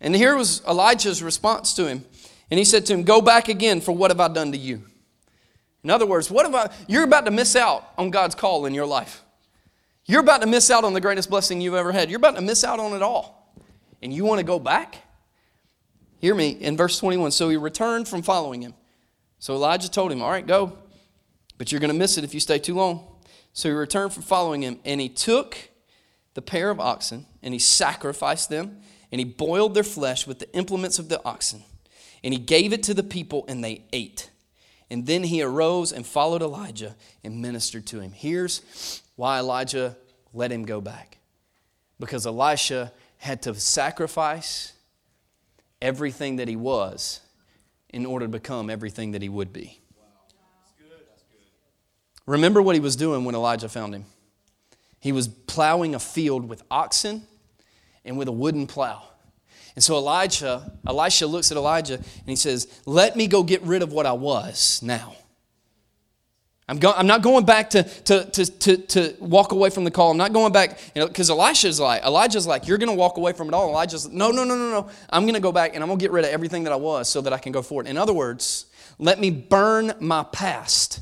And 0.00 0.14
here 0.14 0.36
was 0.36 0.62
Elijah's 0.66 1.22
response 1.22 1.74
to 1.74 1.86
him. 1.86 2.04
And 2.50 2.58
he 2.58 2.64
said 2.64 2.86
to 2.86 2.94
him, 2.94 3.02
Go 3.02 3.20
back 3.20 3.48
again, 3.48 3.80
for 3.80 3.92
what 3.92 4.10
have 4.10 4.20
I 4.20 4.28
done 4.28 4.52
to 4.52 4.58
you? 4.58 4.82
In 5.82 5.90
other 5.90 6.06
words, 6.06 6.30
what 6.30 6.46
have 6.46 6.54
I, 6.54 6.74
you're 6.86 7.04
about 7.04 7.24
to 7.26 7.30
miss 7.30 7.56
out 7.56 7.92
on 7.96 8.10
God's 8.10 8.34
call 8.34 8.66
in 8.66 8.74
your 8.74 8.86
life. 8.86 9.22
You're 10.04 10.20
about 10.20 10.40
to 10.42 10.46
miss 10.46 10.70
out 10.70 10.84
on 10.84 10.92
the 10.94 11.00
greatest 11.00 11.28
blessing 11.30 11.60
you've 11.60 11.74
ever 11.74 11.92
had. 11.92 12.10
You're 12.10 12.18
about 12.18 12.36
to 12.36 12.42
miss 12.42 12.62
out 12.62 12.78
on 12.78 12.92
it 12.92 13.02
all. 13.02 13.52
And 14.02 14.12
you 14.12 14.24
want 14.24 14.38
to 14.38 14.44
go 14.44 14.58
back? 14.58 14.96
Hear 16.18 16.34
me 16.34 16.50
in 16.50 16.76
verse 16.76 16.98
21. 16.98 17.32
So 17.32 17.48
he 17.48 17.56
returned 17.56 18.06
from 18.06 18.22
following 18.22 18.62
him. 18.62 18.74
So 19.38 19.54
Elijah 19.54 19.90
told 19.90 20.12
him, 20.12 20.22
All 20.22 20.30
right, 20.30 20.46
go, 20.46 20.78
but 21.58 21.72
you're 21.72 21.80
going 21.80 21.92
to 21.92 21.98
miss 21.98 22.18
it 22.18 22.24
if 22.24 22.34
you 22.34 22.40
stay 22.40 22.58
too 22.58 22.74
long. 22.74 23.06
So 23.56 23.70
he 23.70 23.74
returned 23.74 24.12
from 24.12 24.22
following 24.22 24.60
him, 24.60 24.80
and 24.84 25.00
he 25.00 25.08
took 25.08 25.56
the 26.34 26.42
pair 26.42 26.68
of 26.68 26.78
oxen, 26.78 27.24
and 27.42 27.54
he 27.54 27.58
sacrificed 27.58 28.50
them, 28.50 28.82
and 29.10 29.18
he 29.18 29.24
boiled 29.24 29.72
their 29.72 29.82
flesh 29.82 30.26
with 30.26 30.40
the 30.40 30.54
implements 30.54 30.98
of 30.98 31.08
the 31.08 31.24
oxen, 31.24 31.62
and 32.22 32.34
he 32.34 32.38
gave 32.38 32.74
it 32.74 32.82
to 32.82 32.92
the 32.92 33.02
people, 33.02 33.46
and 33.48 33.64
they 33.64 33.84
ate. 33.94 34.28
And 34.90 35.06
then 35.06 35.22
he 35.22 35.40
arose 35.40 35.90
and 35.90 36.06
followed 36.06 36.42
Elijah 36.42 36.96
and 37.24 37.40
ministered 37.40 37.86
to 37.86 38.00
him. 38.00 38.12
Here's 38.12 39.00
why 39.16 39.38
Elijah 39.38 39.96
let 40.34 40.52
him 40.52 40.66
go 40.66 40.82
back 40.82 41.16
because 41.98 42.26
Elisha 42.26 42.92
had 43.16 43.40
to 43.40 43.54
sacrifice 43.54 44.74
everything 45.80 46.36
that 46.36 46.46
he 46.46 46.56
was 46.56 47.20
in 47.88 48.04
order 48.04 48.26
to 48.26 48.30
become 48.30 48.68
everything 48.68 49.12
that 49.12 49.22
he 49.22 49.30
would 49.30 49.50
be. 49.50 49.80
Remember 52.26 52.60
what 52.60 52.74
he 52.74 52.80
was 52.80 52.96
doing 52.96 53.24
when 53.24 53.34
Elijah 53.34 53.68
found 53.68 53.94
him. 53.94 54.04
He 55.00 55.12
was 55.12 55.28
plowing 55.28 55.94
a 55.94 56.00
field 56.00 56.48
with 56.48 56.62
oxen 56.70 57.22
and 58.04 58.18
with 58.18 58.28
a 58.28 58.32
wooden 58.32 58.66
plow. 58.66 59.02
And 59.76 59.84
so 59.84 59.96
Elijah, 59.96 60.72
Elisha 60.86 61.26
looks 61.26 61.50
at 61.52 61.56
Elijah 61.56 61.94
and 61.94 62.26
he 62.26 62.36
says, 62.36 62.66
Let 62.86 63.14
me 63.14 63.26
go 63.26 63.42
get 63.42 63.62
rid 63.62 63.82
of 63.82 63.92
what 63.92 64.06
I 64.06 64.12
was 64.12 64.80
now. 64.82 65.14
I'm, 66.68 66.78
go- 66.78 66.94
I'm 66.96 67.06
not 67.06 67.22
going 67.22 67.44
back 67.44 67.70
to, 67.70 67.84
to, 67.84 68.24
to, 68.24 68.44
to, 68.44 68.76
to 68.76 69.16
walk 69.20 69.52
away 69.52 69.70
from 69.70 69.84
the 69.84 69.90
call. 69.92 70.10
I'm 70.10 70.16
not 70.16 70.32
going 70.32 70.52
back, 70.52 70.80
because 70.94 71.28
you 71.28 71.36
know, 71.36 71.40
Elisha's 71.40 71.78
like, 71.78 72.02
Elijah's 72.02 72.44
like, 72.44 72.66
you're 72.66 72.78
going 72.78 72.88
to 72.88 72.96
walk 72.96 73.18
away 73.18 73.34
from 73.34 73.46
it 73.46 73.54
all. 73.54 73.68
Elijah's, 73.68 74.08
no, 74.08 74.32
no, 74.32 74.42
no, 74.42 74.56
no, 74.56 74.70
no. 74.70 74.90
I'm 75.10 75.22
going 75.22 75.34
to 75.34 75.40
go 75.40 75.52
back 75.52 75.74
and 75.74 75.84
I'm 75.84 75.88
going 75.88 76.00
to 76.00 76.02
get 76.02 76.10
rid 76.10 76.24
of 76.24 76.32
everything 76.32 76.64
that 76.64 76.72
I 76.72 76.76
was 76.76 77.08
so 77.08 77.20
that 77.20 77.32
I 77.32 77.38
can 77.38 77.52
go 77.52 77.62
forward. 77.62 77.86
In 77.86 77.96
other 77.96 78.12
words, 78.12 78.66
let 78.98 79.20
me 79.20 79.30
burn 79.30 79.92
my 80.00 80.24
past 80.24 81.00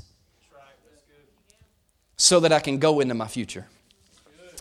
so 2.16 2.40
that 2.40 2.53
I 2.53 2.61
can 2.61 2.79
go 2.79 3.00
into 3.00 3.14
my 3.14 3.27
future. 3.27 3.66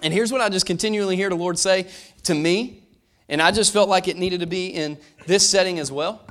And 0.02 0.14
here's 0.14 0.32
what 0.32 0.42
I 0.42 0.50
just 0.50 0.66
continually 0.66 1.16
hear 1.16 1.30
the 1.30 1.36
Lord 1.36 1.58
say 1.58 1.88
to 2.24 2.34
me, 2.34 2.84
and 3.30 3.42
I 3.42 3.52
just 3.52 3.72
felt 3.72 3.90
like 3.90 4.08
it 4.08 4.18
needed 4.18 4.42
to 4.42 4.48
be 4.48 4.68
in 4.68 4.98
this 5.26 5.50
setting 5.50 5.80
as 5.80 5.92
well, 5.92 6.22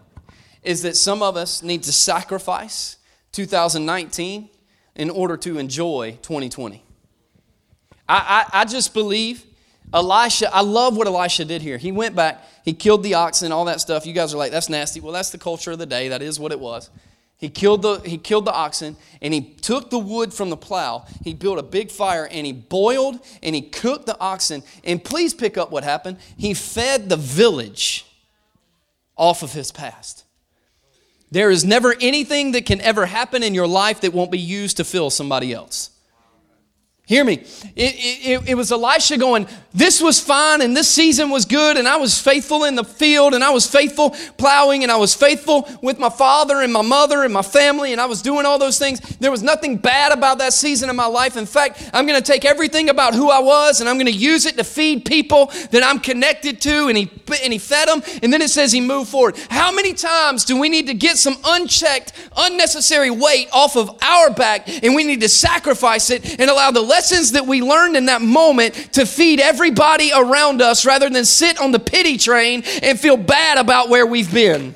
is 0.63 0.83
that 0.83 0.97
some 0.97 1.23
of 1.23 1.37
us 1.37 1.63
need 1.63 1.83
to 1.85 1.93
sacrifice 1.93 2.97
2019 3.33 4.49
in 4.95 5.11
order 5.11 5.37
to 5.39 5.59
enjoy 5.59 6.19
2020. 6.23 6.83
I, 8.09 8.47
I, 8.53 8.61
I 8.61 8.65
just 8.65 8.93
believe 8.93 9.45
Elisha, 9.93 10.55
I 10.55 10.63
love 10.63 10.97
what 10.97 11.07
Elisha 11.07 11.45
did 11.45 11.63
here. 11.63 11.79
He 11.79 11.93
went 11.93 12.15
back, 12.15 12.45
he 12.65 12.73
killed 12.73 13.03
the 13.03 13.15
oxen, 13.15 13.53
all 13.53 13.67
that 13.67 13.81
stuff. 13.81 14.07
You 14.07 14.13
guys 14.13 14.33
are 14.35 14.39
like, 14.39 14.51
that's 14.51 14.69
nasty. 14.69 15.01
Well, 15.01 15.13
that's 15.13 15.31
the 15.31 15.39
culture 15.39 15.73
of 15.73 15.79
the 15.79 15.87
day. 15.87 16.09
That 16.09 16.23
is 16.23 16.39
what 16.39 16.53
it 16.53 16.61
was. 16.61 16.91
He 17.43 17.49
killed, 17.49 17.83
the, 17.83 17.99
he 17.99 18.19
killed 18.19 18.45
the 18.45 18.53
oxen 18.53 18.97
and 19.21 19.35
he 19.35 19.41
took 19.41 19.91
the 19.91 19.99
wood 19.99 20.33
from 20.33 20.49
the 20.49 20.57
plow. 20.57 21.07
He 21.25 21.35
built 21.35 21.59
a 21.59 21.65
big 21.65 21.91
fire 21.91 22.29
and 22.31 22.47
he 22.47 22.53
boiled 22.53 23.19
and 23.43 23.57
he 23.57 23.63
cooked 23.63 24.07
the 24.07 24.17
oxen. 24.21 24.63
And 24.85 25.03
please 25.03 25.35
pick 25.35 25.59
up 25.59 25.73
what 25.73 25.83
happened. 25.83 26.19
He 26.37 26.55
fed 26.55 27.09
the 27.09 27.17
village 27.17 28.07
off 29.17 29.43
of 29.43 29.55
his 29.55 29.73
past. 29.73 30.23
There 31.33 31.51
is 31.51 31.65
never 31.65 31.97
anything 32.01 32.53
that 32.53 32.65
can 32.65 32.81
ever 32.81 33.07
happen 33.07 33.43
in 33.43 33.55
your 33.55 33.67
life 33.67 34.03
that 34.03 34.13
won't 34.13 34.31
be 34.31 34.39
used 34.39 34.77
to 34.77 34.85
fill 34.85 35.11
somebody 35.11 35.53
else. 35.53 35.91
Hear 37.13 37.25
me. 37.25 37.45
It, 37.77 37.95
it, 37.95 38.49
it, 38.49 38.55
was 38.55 38.73
Elisha 38.73 39.19
going, 39.19 39.47
This 39.75 40.01
was 40.01 40.19
fine 40.19 40.63
and 40.63 40.75
this 40.75 40.89
season 40.89 41.29
was 41.29 41.45
good, 41.45 41.77
and 41.77 41.87
I 41.87 41.97
was 41.97 42.19
faithful 42.19 42.65
in 42.65 42.75
the 42.75 42.85
field, 42.85 43.35
and 43.35 43.45
I 43.45 43.51
was 43.51 43.67
faithful 43.67 44.17
plowing, 44.39 44.83
and 44.83 44.91
I 44.91 44.97
was 44.97 45.15
faithful 45.15 45.69
with 45.83 45.99
my 45.99 46.09
father 46.09 46.63
and 46.63 46.73
my 46.73 46.81
mother 46.81 47.23
and 47.23 47.31
my 47.31 47.43
family, 47.43 47.93
and 47.93 48.01
I 48.01 48.07
was 48.07 48.23
doing 48.23 48.47
all 48.47 48.59
those 48.59 48.79
things. 48.79 49.01
There 49.19 49.31
was 49.31 49.43
nothing 49.43 49.77
bad 49.77 50.13
about 50.13 50.39
that 50.39 50.55
season 50.55 50.89
of 50.89 50.97
my 50.97 51.05
life. 51.05 51.37
In 51.37 51.45
fact, 51.45 51.91
I'm 51.93 52.07
going 52.07 52.19
to 52.19 52.25
take 52.25 52.47
everything 52.47 52.89
about 52.89 53.13
who 53.13 53.29
I 53.29 53.41
was 53.41 53.83
and 53.83 53.91
I'm 53.91 53.97
going 53.97 54.07
to 54.07 54.13
use 54.13 54.47
it 54.47 54.57
to 54.57 54.65
feed 54.65 55.05
people 55.05 55.53
that 55.71 55.83
I'm 55.85 55.99
connected 55.99 56.63
to, 56.63 56.89
and 56.89 56.97
he, 56.97 57.11
and 57.45 57.53
he 57.53 57.59
fed 57.59 57.89
them. 57.89 58.03
And 58.23 58.33
then 58.33 58.41
it 58.41 58.49
says 58.49 58.73
he 58.73 58.81
moved 58.81 59.11
forward. 59.11 59.37
How 59.51 59.71
many 59.71 59.93
times 59.93 60.47
do 60.47 60.59
we 60.59 60.71
need 60.71 60.87
to 60.87 60.95
get 60.95 61.19
some 61.19 61.37
unchecked, 61.45 62.15
unnecessary 62.39 63.11
weight 63.11 63.49
off 63.53 63.77
of 63.77 64.03
our 64.03 64.31
back, 64.31 64.67
and 64.83 64.95
we 64.95 65.05
need 65.05 65.21
to 65.21 65.29
sacrifice 65.29 66.09
it 66.09 66.41
and 66.41 66.49
allow 66.49 66.71
the 66.71 66.81
lessons 67.03 67.33
that 67.33 67.49
we 67.49 67.61
learned 67.61 67.97
in 67.97 68.07
that 68.07 68.23
moment 68.23 68.75
to 68.93 69.05
feed 69.05 69.41
everybody 69.41 70.13
around 70.15 70.63
us 70.63 70.87
rather 70.87 71.11
than 71.11 71.25
sit 71.25 71.59
on 71.61 71.73
the 71.73 71.81
pity 71.81 72.17
train 72.17 72.63
and 72.81 72.99
feel 72.99 73.17
bad 73.17 73.59
about 73.59 73.89
where 73.89 74.07
we've 74.07 74.33
been. 74.33 74.73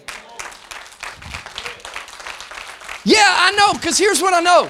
Yeah, 3.05 3.23
I 3.23 3.53
know, 3.57 3.75
because 3.75 3.97
here's 3.97 4.21
what 4.21 4.35
I 4.35 4.41
know. 4.41 4.69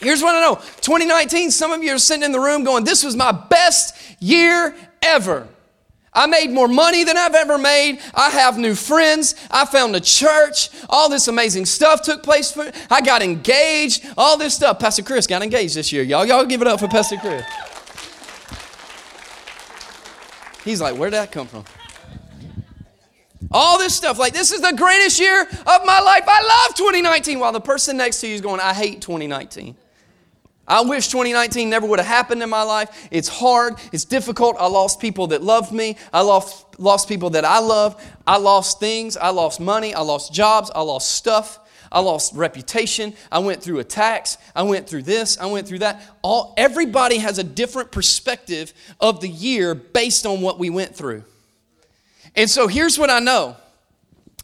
Here's 0.00 0.22
what 0.22 0.34
I 0.34 0.40
know 0.40 0.54
2019, 0.80 1.50
some 1.50 1.72
of 1.72 1.82
you 1.82 1.94
are 1.94 1.98
sitting 1.98 2.24
in 2.24 2.32
the 2.32 2.40
room 2.40 2.64
going, 2.64 2.84
This 2.84 3.04
was 3.04 3.16
my 3.16 3.32
best 3.32 3.94
year 4.18 4.74
ever. 5.02 5.46
I 6.14 6.26
made 6.26 6.50
more 6.50 6.68
money 6.68 7.04
than 7.04 7.16
I've 7.16 7.34
ever 7.34 7.56
made. 7.56 7.98
I 8.14 8.28
have 8.30 8.58
new 8.58 8.74
friends. 8.74 9.34
I 9.50 9.64
found 9.64 9.96
a 9.96 10.00
church. 10.00 10.68
All 10.90 11.08
this 11.08 11.26
amazing 11.26 11.64
stuff 11.64 12.02
took 12.02 12.22
place. 12.22 12.52
For, 12.52 12.70
I 12.90 13.00
got 13.00 13.22
engaged. 13.22 14.04
All 14.18 14.36
this 14.36 14.54
stuff. 14.54 14.78
Pastor 14.78 15.02
Chris 15.02 15.26
got 15.26 15.42
engaged 15.42 15.74
this 15.74 15.90
year. 15.90 16.02
Y'all, 16.02 16.26
y'all 16.26 16.44
give 16.44 16.60
it 16.60 16.68
up 16.68 16.80
for 16.80 16.88
Pastor 16.88 17.16
Chris. 17.16 17.44
He's 20.64 20.80
like, 20.80 20.96
where'd 20.96 21.14
that 21.14 21.32
come 21.32 21.46
from? 21.46 21.64
All 23.50 23.78
this 23.78 23.94
stuff. 23.94 24.18
Like, 24.18 24.34
this 24.34 24.52
is 24.52 24.60
the 24.60 24.72
greatest 24.76 25.18
year 25.18 25.42
of 25.42 25.86
my 25.86 26.00
life. 26.00 26.24
I 26.26 26.66
love 26.66 26.76
2019. 26.76 27.38
While 27.38 27.52
the 27.52 27.60
person 27.60 27.96
next 27.96 28.20
to 28.20 28.28
you 28.28 28.34
is 28.34 28.40
going, 28.40 28.60
I 28.60 28.74
hate 28.74 29.00
2019. 29.00 29.76
I 30.66 30.82
wish 30.82 31.08
2019 31.08 31.68
never 31.68 31.86
would 31.86 31.98
have 31.98 32.06
happened 32.06 32.42
in 32.42 32.48
my 32.48 32.62
life. 32.62 33.08
It's 33.10 33.28
hard, 33.28 33.74
it's 33.92 34.04
difficult. 34.04 34.56
I 34.58 34.66
lost 34.66 35.00
people 35.00 35.28
that 35.28 35.42
loved 35.42 35.72
me. 35.72 35.96
I 36.12 36.22
lost, 36.22 36.78
lost 36.78 37.08
people 37.08 37.30
that 37.30 37.44
I 37.44 37.58
love. 37.58 38.00
I 38.26 38.38
lost 38.38 38.78
things. 38.78 39.16
I 39.16 39.30
lost 39.30 39.60
money. 39.60 39.92
I 39.94 40.00
lost 40.00 40.32
jobs. 40.32 40.70
I 40.74 40.82
lost 40.82 41.12
stuff. 41.12 41.58
I 41.90 42.00
lost 42.00 42.34
reputation. 42.34 43.12
I 43.30 43.40
went 43.40 43.62
through 43.62 43.80
attacks. 43.80 44.38
I 44.56 44.62
went 44.62 44.88
through 44.88 45.02
this. 45.02 45.36
I 45.38 45.46
went 45.46 45.68
through 45.68 45.80
that. 45.80 46.00
All, 46.22 46.54
everybody 46.56 47.18
has 47.18 47.38
a 47.38 47.44
different 47.44 47.92
perspective 47.92 48.72
of 48.98 49.20
the 49.20 49.28
year 49.28 49.74
based 49.74 50.24
on 50.24 50.40
what 50.40 50.58
we 50.58 50.70
went 50.70 50.96
through. 50.96 51.24
And 52.34 52.48
so 52.48 52.66
here's 52.66 52.98
what 52.98 53.10
I 53.10 53.18
know 53.18 53.56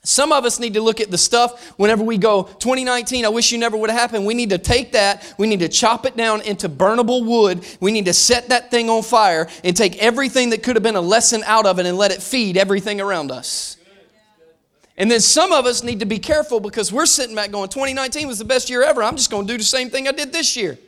some 0.09 0.33
of 0.33 0.47
us 0.47 0.59
need 0.59 0.73
to 0.73 0.81
look 0.81 1.03
at 1.03 1.11
the 1.11 1.19
stuff 1.19 1.71
whenever 1.79 2.03
we 2.03 2.17
go, 2.17 2.45
2019, 2.45 3.27
I 3.27 3.29
wish 3.29 3.53
you 3.53 3.59
never 3.59 3.77
would 3.77 3.91
have 3.91 3.99
happened. 4.01 4.25
We 4.25 4.33
need 4.33 4.49
to 4.49 4.57
take 4.57 4.93
that, 4.93 5.35
we 5.37 5.47
need 5.47 5.61
to 5.61 5.69
chop 5.69 6.07
it 6.07 6.17
down 6.17 6.41
into 6.41 6.67
burnable 6.71 7.27
wood. 7.27 7.63
We 7.79 7.93
need 7.93 8.07
to 8.07 8.15
set 8.15 8.49
that 8.49 8.71
thing 8.71 8.89
on 8.89 9.03
fire 9.03 9.49
and 9.63 9.77
take 9.77 9.99
everything 9.99 10.49
that 10.51 10.63
could 10.63 10.77
have 10.77 10.83
been 10.83 10.97
a 10.97 11.01
lesson 11.03 11.43
out 11.45 11.67
of 11.67 11.79
it 11.79 11.85
and 11.85 11.99
let 11.99 12.11
it 12.11 12.23
feed 12.23 12.57
everything 12.57 13.03
around 13.03 13.31
us. 13.31 13.77
And 14.97 15.11
then 15.11 15.21
some 15.21 15.53
of 15.53 15.67
us 15.67 15.83
need 15.83 16.01
to 16.01 16.07
be 16.07 16.19
careful 16.19 16.59
because 16.59 16.91
we're 16.91 17.05
sitting 17.05 17.37
back 17.37 17.51
going, 17.51 17.69
2019 17.69 18.27
was 18.27 18.39
the 18.39 18.47
best 18.47 18.71
year 18.71 18.83
ever. 18.83 19.03
I'm 19.03 19.17
just 19.17 19.31
going 19.31 19.47
to 19.47 19.53
do 19.53 19.59
the 19.59 19.63
same 19.65 19.91
thing 19.91 20.09
I 20.09 20.13
did 20.13 20.33
this 20.33 20.57
year. 20.57 20.79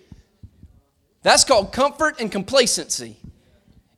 That's 1.22 1.44
called 1.44 1.74
comfort 1.74 2.20
and 2.20 2.32
complacency. 2.32 3.19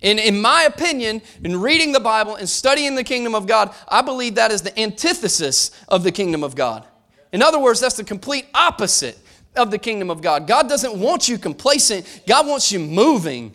And 0.02 0.18
in 0.18 0.40
my 0.40 0.64
opinion, 0.64 1.22
in 1.44 1.60
reading 1.60 1.92
the 1.92 2.00
Bible 2.00 2.34
and 2.34 2.48
studying 2.48 2.96
the 2.96 3.04
kingdom 3.04 3.34
of 3.34 3.46
God, 3.46 3.72
I 3.88 4.02
believe 4.02 4.34
that 4.34 4.50
is 4.50 4.62
the 4.62 4.78
antithesis 4.78 5.70
of 5.88 6.02
the 6.02 6.10
kingdom 6.10 6.42
of 6.42 6.56
God. 6.56 6.84
In 7.32 7.40
other 7.40 7.58
words, 7.58 7.80
that's 7.80 7.96
the 7.96 8.04
complete 8.04 8.46
opposite 8.52 9.18
of 9.56 9.70
the 9.70 9.78
kingdom 9.78 10.10
of 10.10 10.20
God. 10.20 10.46
God 10.46 10.68
doesn't 10.68 10.96
want 10.96 11.28
you 11.28 11.38
complacent, 11.38 12.22
God 12.26 12.46
wants 12.46 12.72
you 12.72 12.80
moving. 12.80 13.54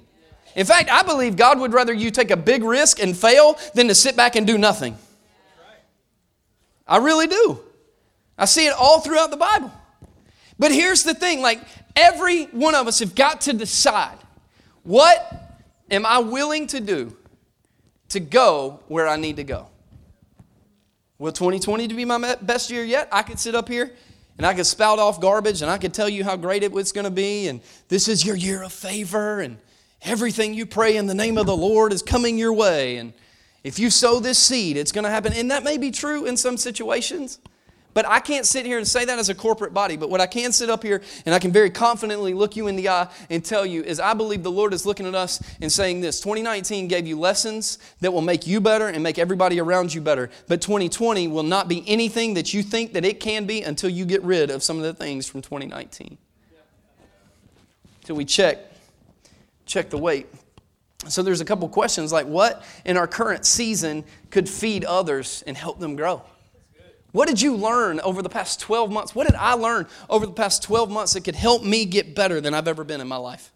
In 0.56 0.66
fact, 0.66 0.90
I 0.90 1.04
believe 1.04 1.36
God 1.36 1.60
would 1.60 1.74
rather 1.74 1.94
you 1.94 2.10
take 2.10 2.32
a 2.32 2.38
big 2.38 2.64
risk 2.64 3.00
and 3.00 3.16
fail 3.16 3.60
than 3.76 3.88
to 3.90 3.96
sit 3.96 4.16
back 4.16 4.36
and 4.36 4.48
do 4.48 4.58
nothing. 4.58 4.98
I 6.88 6.98
really 6.98 7.28
do. 7.28 7.60
I 8.38 8.46
see 8.46 8.66
it 8.66 8.74
all 8.74 9.02
throughout 9.02 9.30
the 9.30 9.38
Bible. 9.38 9.72
But 10.58 10.72
here's 10.72 11.04
the 11.04 11.14
thing 11.14 11.42
like 11.42 11.62
every 11.96 12.46
one 12.46 12.74
of 12.74 12.88
us 12.88 13.00
have 13.00 13.14
got 13.14 13.42
to 13.42 13.54
decide 13.54 14.18
what 14.84 15.47
am 15.89 16.06
I 16.06 16.19
willing 16.19 16.67
to 16.67 16.80
do 16.80 17.15
to 18.10 18.19
go 18.19 18.80
where 18.88 19.08
I 19.08 19.15
need 19.15 19.38
to 19.38 19.43
go? 19.43 19.67
Will 21.19 21.32
2020 21.32 21.88
be 21.88 22.06
my 22.06 22.36
best 22.41 22.69
year 22.69 22.84
yet? 22.84 23.08
I 23.12 23.23
could 23.23 23.39
sit 23.39 23.56
up 23.56 23.67
here 23.67 23.91
and 24.38 24.45
I 24.45 24.54
could 24.54 24.67
spout 24.67 25.00
off 25.00 25.19
garbage 25.19 25.62
and 25.62 25.71
I 25.71 25.78
could 25.78 25.93
tell 25.93 26.08
you 26.08 26.23
how 26.23 26.36
great 26.36 26.63
it 26.63 26.71
was 26.71 26.91
going 26.91 27.06
to 27.06 27.12
be 27.12 27.47
and 27.47 27.62
this 27.88 28.08
is 28.08 28.23
your 28.23 28.36
year 28.36 28.62
of 28.62 28.71
favor 28.71 29.39
and 29.39 29.58
everything 30.04 30.54
you 30.54 30.65
pray 30.65 30.95
in 30.95 31.08
the 31.08 31.15
name 31.15 31.38
of 31.38 31.47
the 31.47 31.58
Lord 31.58 31.91
is 31.91 32.04
coming 32.04 32.38
your 32.38 32.54
way 32.54 32.97
and 32.97 33.13
if 33.63 33.80
you 33.80 33.89
sow 33.89 34.19
this 34.19 34.38
seed 34.38 34.78
it's 34.78 34.91
going 34.91 35.06
to 35.06 35.10
happen 35.10 35.34
and 35.34 35.50
that 35.50 35.63
may 35.63 35.78
be 35.78 35.91
true 35.91 36.26
in 36.26 36.38
some 36.38 36.58
situations. 36.58 37.39
But 37.98 38.08
I 38.08 38.20
can't 38.20 38.46
sit 38.46 38.64
here 38.64 38.78
and 38.78 38.88
say 38.88 39.06
that 39.06 39.18
as 39.18 39.30
a 39.30 39.34
corporate 39.34 39.74
body. 39.74 39.98
But 39.98 40.12
what 40.12 40.22
I 40.22 40.28
can 40.28 40.52
sit 40.52 40.70
up 40.70 40.84
here 40.84 41.02
and 41.26 41.34
I 41.34 41.40
can 41.40 41.52
very 41.52 41.72
confidently 41.72 42.32
look 42.36 42.56
you 42.56 42.68
in 42.68 42.76
the 42.76 42.90
eye 42.90 43.08
and 43.32 43.44
tell 43.44 43.66
you 43.66 43.82
is 43.82 44.00
I 44.00 44.14
believe 44.14 44.44
the 44.44 44.52
Lord 44.52 44.72
is 44.72 44.86
looking 44.86 45.08
at 45.08 45.16
us 45.16 45.42
and 45.62 45.72
saying 45.72 46.02
this 46.02 46.22
2019 46.22 46.90
gave 46.90 47.08
you 47.08 47.18
lessons 47.18 47.80
that 48.02 48.14
will 48.14 48.22
make 48.22 48.46
you 48.46 48.62
better 48.62 48.88
and 48.88 49.02
make 49.02 49.18
everybody 49.18 49.60
around 49.60 49.96
you 49.96 50.02
better. 50.02 50.30
But 50.48 50.62
2020 50.62 51.28
will 51.28 51.42
not 51.42 51.68
be 51.68 51.84
anything 51.88 52.36
that 52.36 52.54
you 52.54 52.62
think 52.62 52.94
that 52.94 53.04
it 53.04 53.20
can 53.20 53.48
be 53.48 53.64
until 53.64 53.90
you 53.90 54.06
get 54.06 54.22
rid 54.22 54.52
of 54.52 54.62
some 54.62 54.78
of 54.78 54.84
the 54.84 54.94
things 54.94 55.28
from 55.28 55.42
2019. 55.42 56.20
Till 58.04 58.16
we 58.16 58.26
check, 58.26 58.60
check 59.66 59.90
the 59.90 59.98
weight. 59.98 60.28
So 61.08 61.24
there's 61.24 61.42
a 61.42 61.46
couple 61.46 61.68
questions 61.68 62.14
like 62.14 62.28
what 62.28 62.64
in 62.86 62.96
our 62.96 63.08
current 63.08 63.44
season 63.44 64.04
could 64.30 64.48
feed 64.48 64.86
others 64.86 65.44
and 65.48 65.58
help 65.58 65.80
them 65.80 65.96
grow? 65.96 66.22
What 67.17 67.27
did 67.27 67.41
you 67.41 67.56
learn 67.56 67.99
over 68.01 68.21
the 68.21 68.30
past 68.30 68.60
12 68.60 68.91
months? 68.91 69.15
What 69.15 69.25
did 69.25 69.36
I 69.38 69.53
learn 69.53 69.88
over 70.08 70.27
the 70.27 70.34
past 70.34 70.62
12 70.62 70.91
months 70.91 71.13
that 71.13 71.23
could 71.23 71.34
help 71.34 71.63
me 71.63 71.84
get 71.84 72.13
better 72.13 72.39
than 72.39 72.53
I've 72.53 72.67
ever 72.67 72.84
been 72.84 73.01
in 73.01 73.08
my 73.08 73.17
life? 73.17 73.51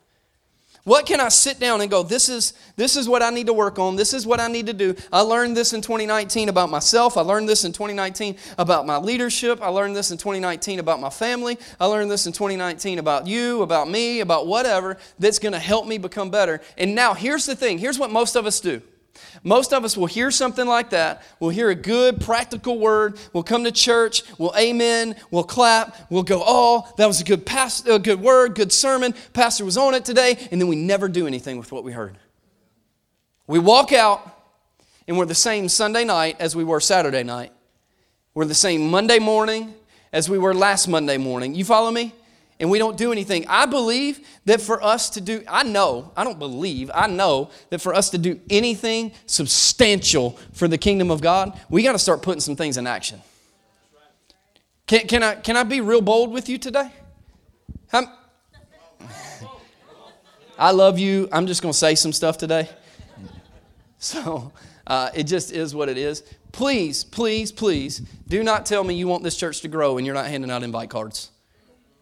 What 0.84 1.06
can 1.06 1.20
I 1.20 1.30
sit 1.30 1.60
down 1.60 1.80
and 1.80 1.92
go, 1.92 2.02
this 2.02 2.28
is, 2.28 2.54
this 2.76 2.98
is 2.98 3.08
what 3.08 3.22
I 3.22 3.30
need 3.30 3.46
to 3.46 3.54
work 3.54 3.78
on. 3.78 3.98
This 3.98 4.16
is 4.16 4.26
what 4.26 4.40
I 4.40 4.48
need 4.48 4.66
to 4.66 4.74
do. 4.74 4.96
I 5.14 5.22
learned 5.22 5.56
this 5.56 5.74
in 5.74 5.82
2019 5.82 6.50
about 6.50 6.72
myself. 6.72 7.18
I 7.18 7.22
learned 7.22 7.48
this 7.48 7.64
in 7.64 7.72
2019 7.72 8.36
about 8.58 8.88
my 8.88 8.98
leadership. 8.98 9.62
I 9.62 9.68
learned 9.68 9.96
this 9.96 10.10
in 10.10 10.18
2019 10.18 10.80
about 10.80 11.00
my 11.00 11.12
family. 11.12 11.60
I 11.80 11.86
learned 11.86 12.10
this 12.10 12.26
in 12.26 12.34
2019 12.34 12.98
about 12.98 13.28
you, 13.28 13.62
about 13.62 13.88
me, 13.88 14.22
about 14.22 14.48
whatever 14.48 14.98
that's 15.20 15.38
going 15.38 15.54
to 15.54 15.60
help 15.60 15.86
me 15.86 16.00
become 16.00 16.32
better. 16.32 16.62
And 16.80 16.96
now 16.96 17.14
here's 17.14 17.46
the 17.46 17.56
thing 17.56 17.78
here's 17.78 18.00
what 18.00 18.10
most 18.10 18.36
of 18.36 18.48
us 18.48 18.60
do 18.60 18.82
Most 19.44 19.74
of 19.74 19.84
us 19.84 19.98
will 19.98 20.08
hear 20.08 20.32
something 20.32 20.68
like 20.68 20.92
that. 20.92 21.24
We'll 21.40 21.50
hear 21.50 21.70
a 21.70 21.76
good, 21.76 22.22
practical 22.22 22.80
word. 22.80 23.18
We'll 23.34 23.44
come 23.44 23.64
to 23.64 23.72
church. 23.72 24.24
We'll 24.38 24.54
amen. 24.58 25.16
We'll 25.32 25.44
clap. 25.44 25.96
We'll 26.10 26.24
go, 26.24 26.44
oh, 26.46 26.92
that 26.98 27.08
was 27.08 27.22
a 27.22 27.24
good, 27.24 27.46
past, 27.46 27.88
a 27.88 28.00
good 28.00 28.22
word, 28.22 28.56
good 28.56 28.72
sermon. 28.72 29.14
Pastor 29.34 29.66
was 29.66 29.78
on 29.78 29.94
it 29.94 30.06
today. 30.06 30.38
And 30.52 30.62
then 30.62 30.68
we 30.68 30.76
never 30.76 31.08
do 31.08 31.28
anything 31.28 31.58
with 31.58 31.72
what 31.72 31.84
we 31.84 31.92
heard. 31.92 32.18
We 33.48 33.60
walk 33.60 33.92
out, 33.92 34.26
and 35.08 35.18
we're 35.18 35.26
the 35.26 35.36
same 35.36 35.68
Sunday 35.68 36.06
night 36.06 36.38
as 36.40 36.56
we 36.56 36.64
were 36.64 36.80
Saturday 36.80 37.24
night. 37.24 37.52
We're 38.34 38.46
the 38.46 38.54
same 38.54 38.90
Monday 38.90 39.20
morning 39.20 39.74
as 40.14 40.30
we 40.30 40.38
were 40.38 40.54
last 40.54 40.88
Monday 40.88 41.18
morning. 41.18 41.54
You 41.54 41.66
follow 41.66 41.92
me? 41.92 42.14
And 42.62 42.70
we 42.70 42.78
don't 42.78 42.96
do 42.96 43.12
anything. 43.12 43.44
I 43.48 43.66
believe 43.66 44.26
that 44.46 44.62
for 44.62 44.82
us 44.84 45.10
to 45.12 45.22
do, 45.22 45.44
I 45.48 45.64
know, 45.64 46.12
I 46.16 46.24
don't 46.24 46.38
believe, 46.38 46.92
I 46.94 47.08
know 47.08 47.50
that 47.72 47.82
for 47.82 47.94
us 47.94 48.12
to 48.12 48.20
do 48.20 48.40
anything 48.52 49.14
substantial 49.26 50.38
for 50.54 50.68
the 50.68 50.78
kingdom 50.78 51.10
of 51.10 51.22
God, 51.22 51.60
we 51.70 51.82
got 51.82 51.94
to 51.94 52.00
start 52.00 52.22
putting 52.22 52.40
some 52.40 52.56
things 52.56 52.78
in 52.78 52.86
action. 52.86 53.20
Can, 54.86 55.08
can, 55.08 55.24
I, 55.24 55.36
can 55.36 55.58
I 55.58 55.64
be 55.64 55.82
real 55.82 56.02
bold 56.02 56.32
with 56.32 56.50
you 56.50 56.60
today? 56.60 56.92
I'm, 57.92 58.06
I 60.60 60.70
love 60.72 61.00
you. 61.00 61.28
I'm 61.32 61.48
just 61.48 61.64
going 61.64 61.74
to 61.74 61.78
say 61.78 61.96
some 61.96 62.14
stuff 62.14 62.38
today. 62.38 62.70
So 64.04 64.52
uh, 64.88 65.12
it 65.14 65.26
just 65.26 65.52
is 65.52 65.76
what 65.76 65.88
it 65.88 65.96
is. 65.96 66.24
Please, 66.52 67.04
please, 67.04 67.52
please 67.52 68.00
do 68.28 68.44
not 68.44 68.66
tell 68.66 68.84
me 68.84 68.96
you 68.96 69.08
want 69.08 69.22
this 69.24 69.38
church 69.38 69.62
to 69.62 69.68
grow 69.68 69.98
and 69.98 70.08
you're 70.08 70.16
not 70.16 70.26
handing 70.26 70.50
out 70.50 70.64
invite 70.64 70.90
cards. 70.90 71.31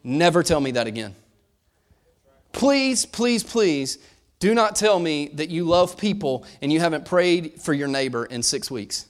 Never 0.03 0.43
tell 0.43 0.59
me 0.59 0.71
that 0.71 0.88
again. 0.88 1.15
Please, 2.51 3.05
please, 3.05 3.43
please 3.43 3.97
do 4.39 4.53
not 4.53 4.75
tell 4.75 4.99
me 4.99 5.29
that 5.33 5.49
you 5.49 5.65
love 5.65 5.97
people 5.97 6.45
and 6.62 6.71
you 6.71 6.79
haven't 6.79 7.05
prayed 7.05 7.62
for 7.62 7.73
your 7.73 7.88
neighbor 7.88 8.25
in 8.25 8.41
six 8.41 8.71
weeks. 8.71 9.05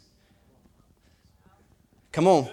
Come 2.11 2.27
on. 2.27 2.49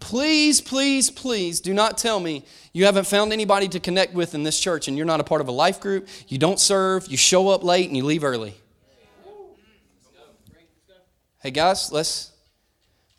Please, 0.00 0.60
please, 0.60 1.10
please 1.10 1.60
do 1.60 1.74
not 1.74 1.98
tell 1.98 2.20
me 2.20 2.44
you 2.72 2.84
haven't 2.84 3.06
found 3.06 3.32
anybody 3.32 3.66
to 3.68 3.80
connect 3.80 4.14
with 4.14 4.34
in 4.34 4.44
this 4.44 4.58
church 4.58 4.86
and 4.86 4.96
you're 4.96 5.06
not 5.06 5.18
a 5.18 5.24
part 5.24 5.40
of 5.40 5.48
a 5.48 5.52
life 5.52 5.80
group, 5.80 6.08
you 6.28 6.38
don't 6.38 6.60
serve, 6.60 7.08
you 7.08 7.16
show 7.16 7.48
up 7.48 7.64
late, 7.64 7.88
and 7.88 7.96
you 7.96 8.04
leave 8.04 8.22
early. 8.22 8.54
Hey, 11.40 11.50
guys, 11.50 11.90
let's 11.90 12.32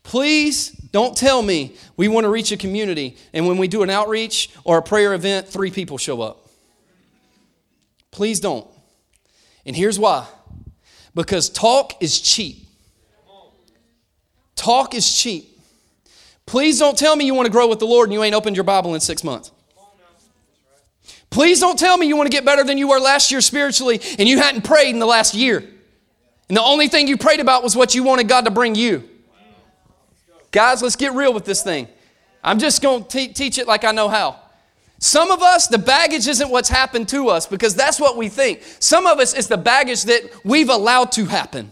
Please 0.10 0.72
don't 0.92 1.16
tell 1.16 1.40
me 1.40 1.76
we 1.96 2.08
want 2.08 2.24
to 2.24 2.30
reach 2.30 2.52
a 2.52 2.58
community 2.58 3.16
and 3.32 3.48
when 3.48 3.60
we 3.60 3.68
do 3.68 3.84
an 3.84 3.92
outreach 3.92 4.50
or 4.64 4.80
a 4.80 4.82
prayer 4.82 5.14
event, 5.14 5.48
three 5.48 5.70
people 5.70 6.00
show 6.00 6.20
up. 6.24 6.50
Please 8.10 8.40
don't. 8.40 8.68
And 9.68 9.76
here's 9.76 10.00
why 10.00 10.26
because 11.14 11.48
talk 11.48 12.02
is 12.02 12.20
cheap. 12.20 12.66
Talk 14.56 14.96
is 14.96 15.16
cheap. 15.16 15.60
Please 16.48 16.80
don't 16.80 16.98
tell 16.98 17.16
me 17.16 17.26
you 17.26 17.36
want 17.36 17.46
to 17.46 17.52
grow 17.52 17.68
with 17.68 17.78
the 17.78 17.86
Lord 17.86 18.10
and 18.10 18.14
you 18.14 18.24
ain't 18.24 18.34
opened 18.34 18.58
your 18.58 18.64
Bible 18.64 18.96
in 18.96 19.02
six 19.02 19.24
months. 19.24 19.52
Please 21.30 21.60
don't 21.60 21.78
tell 21.78 21.96
me 21.96 22.08
you 22.08 22.18
want 22.18 22.26
to 22.26 22.36
get 22.36 22.44
better 22.44 22.64
than 22.64 22.80
you 22.80 22.88
were 22.88 23.00
last 23.00 23.30
year 23.30 23.42
spiritually 23.42 24.02
and 24.18 24.28
you 24.28 24.40
hadn't 24.40 24.64
prayed 24.64 24.90
in 24.90 24.98
the 24.98 25.06
last 25.06 25.36
year. 25.36 25.60
And 26.48 26.58
the 26.58 26.64
only 26.64 26.88
thing 26.88 27.08
you 27.08 27.16
prayed 27.16 27.42
about 27.42 27.62
was 27.62 27.76
what 27.76 27.94
you 27.94 28.02
wanted 28.02 28.28
God 28.28 28.46
to 28.46 28.52
bring 28.52 28.74
you. 28.74 29.08
Guys, 30.52 30.82
let's 30.82 30.96
get 30.96 31.14
real 31.14 31.34
with 31.34 31.46
this 31.46 31.62
thing. 31.64 31.88
I'm 32.44 32.60
just 32.60 32.82
going 32.82 33.06
to 33.06 33.34
teach 33.34 33.58
it 33.58 33.68
like 33.68 33.84
I 33.84 33.92
know 33.92 34.08
how. 34.10 34.40
Some 35.00 35.32
of 35.32 35.42
us, 35.42 35.68
the 35.68 35.78
baggage 35.78 36.28
isn't 36.28 36.50
what's 36.50 36.70
happened 36.70 37.08
to 37.10 37.30
us 37.30 37.48
because 37.48 37.74
that's 37.74 38.00
what 38.00 38.18
we 38.18 38.28
think. 38.28 38.62
Some 38.80 39.08
of 39.08 39.20
us, 39.20 39.34
it's 39.34 39.48
the 39.48 39.58
baggage 39.58 40.04
that 40.04 40.30
we've 40.44 40.70
allowed 40.70 41.12
to 41.14 41.26
happen. 41.26 41.72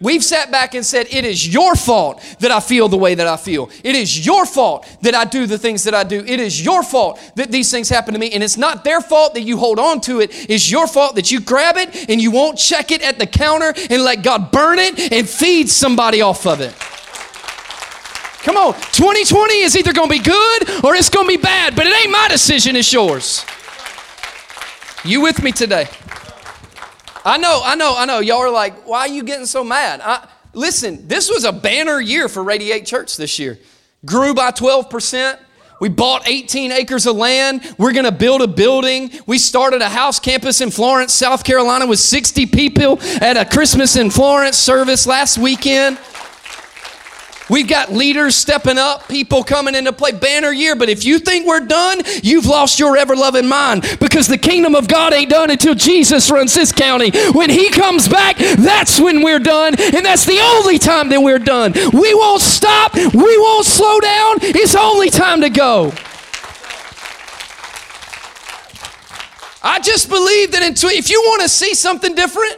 We've 0.00 0.22
sat 0.22 0.52
back 0.52 0.74
and 0.74 0.86
said, 0.86 1.08
It 1.10 1.24
is 1.24 1.52
your 1.52 1.74
fault 1.74 2.22
that 2.38 2.52
I 2.52 2.60
feel 2.60 2.88
the 2.88 2.96
way 2.96 3.16
that 3.16 3.26
I 3.26 3.36
feel. 3.36 3.68
It 3.82 3.96
is 3.96 4.24
your 4.24 4.46
fault 4.46 4.86
that 5.02 5.14
I 5.14 5.24
do 5.24 5.46
the 5.46 5.58
things 5.58 5.84
that 5.84 5.94
I 5.94 6.04
do. 6.04 6.24
It 6.24 6.38
is 6.38 6.64
your 6.64 6.84
fault 6.84 7.20
that 7.34 7.50
these 7.50 7.70
things 7.70 7.88
happen 7.88 8.14
to 8.14 8.20
me. 8.20 8.30
And 8.30 8.42
it's 8.42 8.56
not 8.56 8.84
their 8.84 9.00
fault 9.00 9.34
that 9.34 9.42
you 9.42 9.56
hold 9.56 9.80
on 9.80 10.00
to 10.02 10.20
it. 10.20 10.30
It's 10.48 10.70
your 10.70 10.86
fault 10.86 11.16
that 11.16 11.32
you 11.32 11.40
grab 11.40 11.76
it 11.76 12.08
and 12.08 12.20
you 12.20 12.30
won't 12.30 12.58
check 12.58 12.92
it 12.92 13.02
at 13.02 13.18
the 13.18 13.26
counter 13.26 13.72
and 13.90 14.02
let 14.02 14.22
God 14.22 14.52
burn 14.52 14.78
it 14.78 15.12
and 15.12 15.28
feed 15.28 15.68
somebody 15.68 16.22
off 16.22 16.46
of 16.46 16.60
it. 16.60 16.74
Come 18.48 18.56
on, 18.56 18.72
2020 18.72 19.60
is 19.60 19.76
either 19.76 19.92
going 19.92 20.08
to 20.08 20.14
be 20.14 20.24
good 20.24 20.82
or 20.82 20.94
it's 20.94 21.10
going 21.10 21.26
to 21.26 21.36
be 21.36 21.36
bad, 21.36 21.76
but 21.76 21.86
it 21.86 21.94
ain't 22.02 22.10
my 22.10 22.28
decision, 22.30 22.76
it's 22.76 22.90
yours. 22.90 23.44
You 25.04 25.20
with 25.20 25.42
me 25.42 25.52
today? 25.52 25.86
I 27.26 27.36
know, 27.36 27.60
I 27.62 27.74
know, 27.74 27.94
I 27.94 28.06
know. 28.06 28.20
Y'all 28.20 28.38
are 28.38 28.50
like, 28.50 28.86
why 28.86 29.00
are 29.00 29.08
you 29.08 29.22
getting 29.22 29.44
so 29.44 29.62
mad? 29.62 30.00
I, 30.02 30.26
listen, 30.54 31.06
this 31.06 31.28
was 31.28 31.44
a 31.44 31.52
banner 31.52 32.00
year 32.00 32.26
for 32.26 32.42
Radiate 32.42 32.86
Church 32.86 33.18
this 33.18 33.38
year. 33.38 33.58
Grew 34.06 34.32
by 34.32 34.50
12%. 34.50 35.38
We 35.78 35.90
bought 35.90 36.26
18 36.26 36.72
acres 36.72 37.06
of 37.06 37.16
land. 37.16 37.74
We're 37.76 37.92
going 37.92 38.06
to 38.06 38.12
build 38.12 38.40
a 38.40 38.48
building. 38.48 39.10
We 39.26 39.36
started 39.36 39.82
a 39.82 39.90
house 39.90 40.18
campus 40.18 40.62
in 40.62 40.70
Florence, 40.70 41.12
South 41.12 41.44
Carolina 41.44 41.86
with 41.86 41.98
60 41.98 42.46
people 42.46 42.98
at 43.20 43.36
a 43.36 43.44
Christmas 43.44 43.96
in 43.96 44.08
Florence 44.10 44.56
service 44.56 45.06
last 45.06 45.36
weekend. 45.36 45.98
We've 47.48 47.68
got 47.68 47.92
leaders 47.92 48.34
stepping 48.34 48.78
up, 48.78 49.08
people 49.08 49.42
coming 49.42 49.74
into 49.74 49.92
play, 49.92 50.12
banner 50.12 50.52
year. 50.52 50.76
But 50.76 50.88
if 50.88 51.04
you 51.04 51.18
think 51.18 51.46
we're 51.46 51.66
done, 51.66 52.02
you've 52.22 52.46
lost 52.46 52.78
your 52.78 52.96
ever 52.96 53.16
loving 53.16 53.48
mind 53.48 53.96
because 54.00 54.26
the 54.26 54.38
kingdom 54.38 54.74
of 54.74 54.88
God 54.88 55.12
ain't 55.12 55.30
done 55.30 55.50
until 55.50 55.74
Jesus 55.74 56.30
runs 56.30 56.54
this 56.54 56.72
county. 56.72 57.10
When 57.32 57.50
he 57.50 57.70
comes 57.70 58.08
back, 58.08 58.36
that's 58.36 59.00
when 59.00 59.22
we're 59.22 59.38
done. 59.38 59.74
And 59.80 60.04
that's 60.04 60.24
the 60.26 60.38
only 60.40 60.78
time 60.78 61.08
that 61.08 61.20
we're 61.20 61.38
done. 61.38 61.72
We 61.74 62.14
won't 62.14 62.42
stop, 62.42 62.94
we 62.94 63.38
won't 63.38 63.66
slow 63.66 64.00
down. 64.00 64.36
It's 64.42 64.74
only 64.74 65.10
time 65.10 65.40
to 65.40 65.50
go. 65.50 65.92
I 69.62 69.80
just 69.80 70.08
believe 70.08 70.52
that 70.52 70.62
if 70.62 71.10
you 71.10 71.20
want 71.26 71.42
to 71.42 71.48
see 71.48 71.74
something 71.74 72.14
different, 72.14 72.56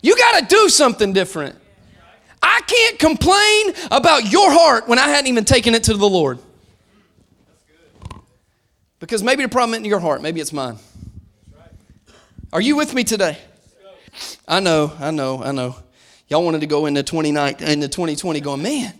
you 0.00 0.16
got 0.16 0.40
to 0.40 0.46
do 0.46 0.68
something 0.68 1.12
different. 1.12 1.56
I 2.42 2.60
can't 2.66 2.98
complain 2.98 3.74
about 3.90 4.30
your 4.30 4.50
heart 4.50 4.88
when 4.88 4.98
I 4.98 5.08
hadn't 5.08 5.28
even 5.28 5.44
taken 5.44 5.74
it 5.74 5.84
to 5.84 5.94
the 5.94 6.08
Lord. 6.08 6.38
Because 8.98 9.22
maybe 9.22 9.42
the 9.42 9.48
problem 9.48 9.74
isn't 9.74 9.84
your 9.84 10.00
heart, 10.00 10.22
maybe 10.22 10.40
it's 10.40 10.52
mine. 10.52 10.78
Are 12.52 12.60
you 12.60 12.76
with 12.76 12.94
me 12.94 13.04
today? 13.04 13.38
I 14.46 14.60
know, 14.60 14.92
I 15.00 15.10
know, 15.10 15.42
I 15.42 15.52
know. 15.52 15.76
Y'all 16.28 16.44
wanted 16.44 16.60
to 16.60 16.66
go 16.66 16.86
into 16.86 17.02
29 17.02 17.56
into 17.60 17.88
2020 17.88 18.40
going, 18.40 18.62
man, 18.62 18.94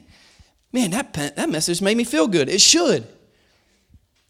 man, 0.73 0.91
that 0.91 1.13
that 1.15 1.51
message 1.51 1.83
made 1.83 1.97
me 1.97 2.05
feel 2.05 2.27
good. 2.27 2.49
It 2.49 2.61
should. 2.61 3.07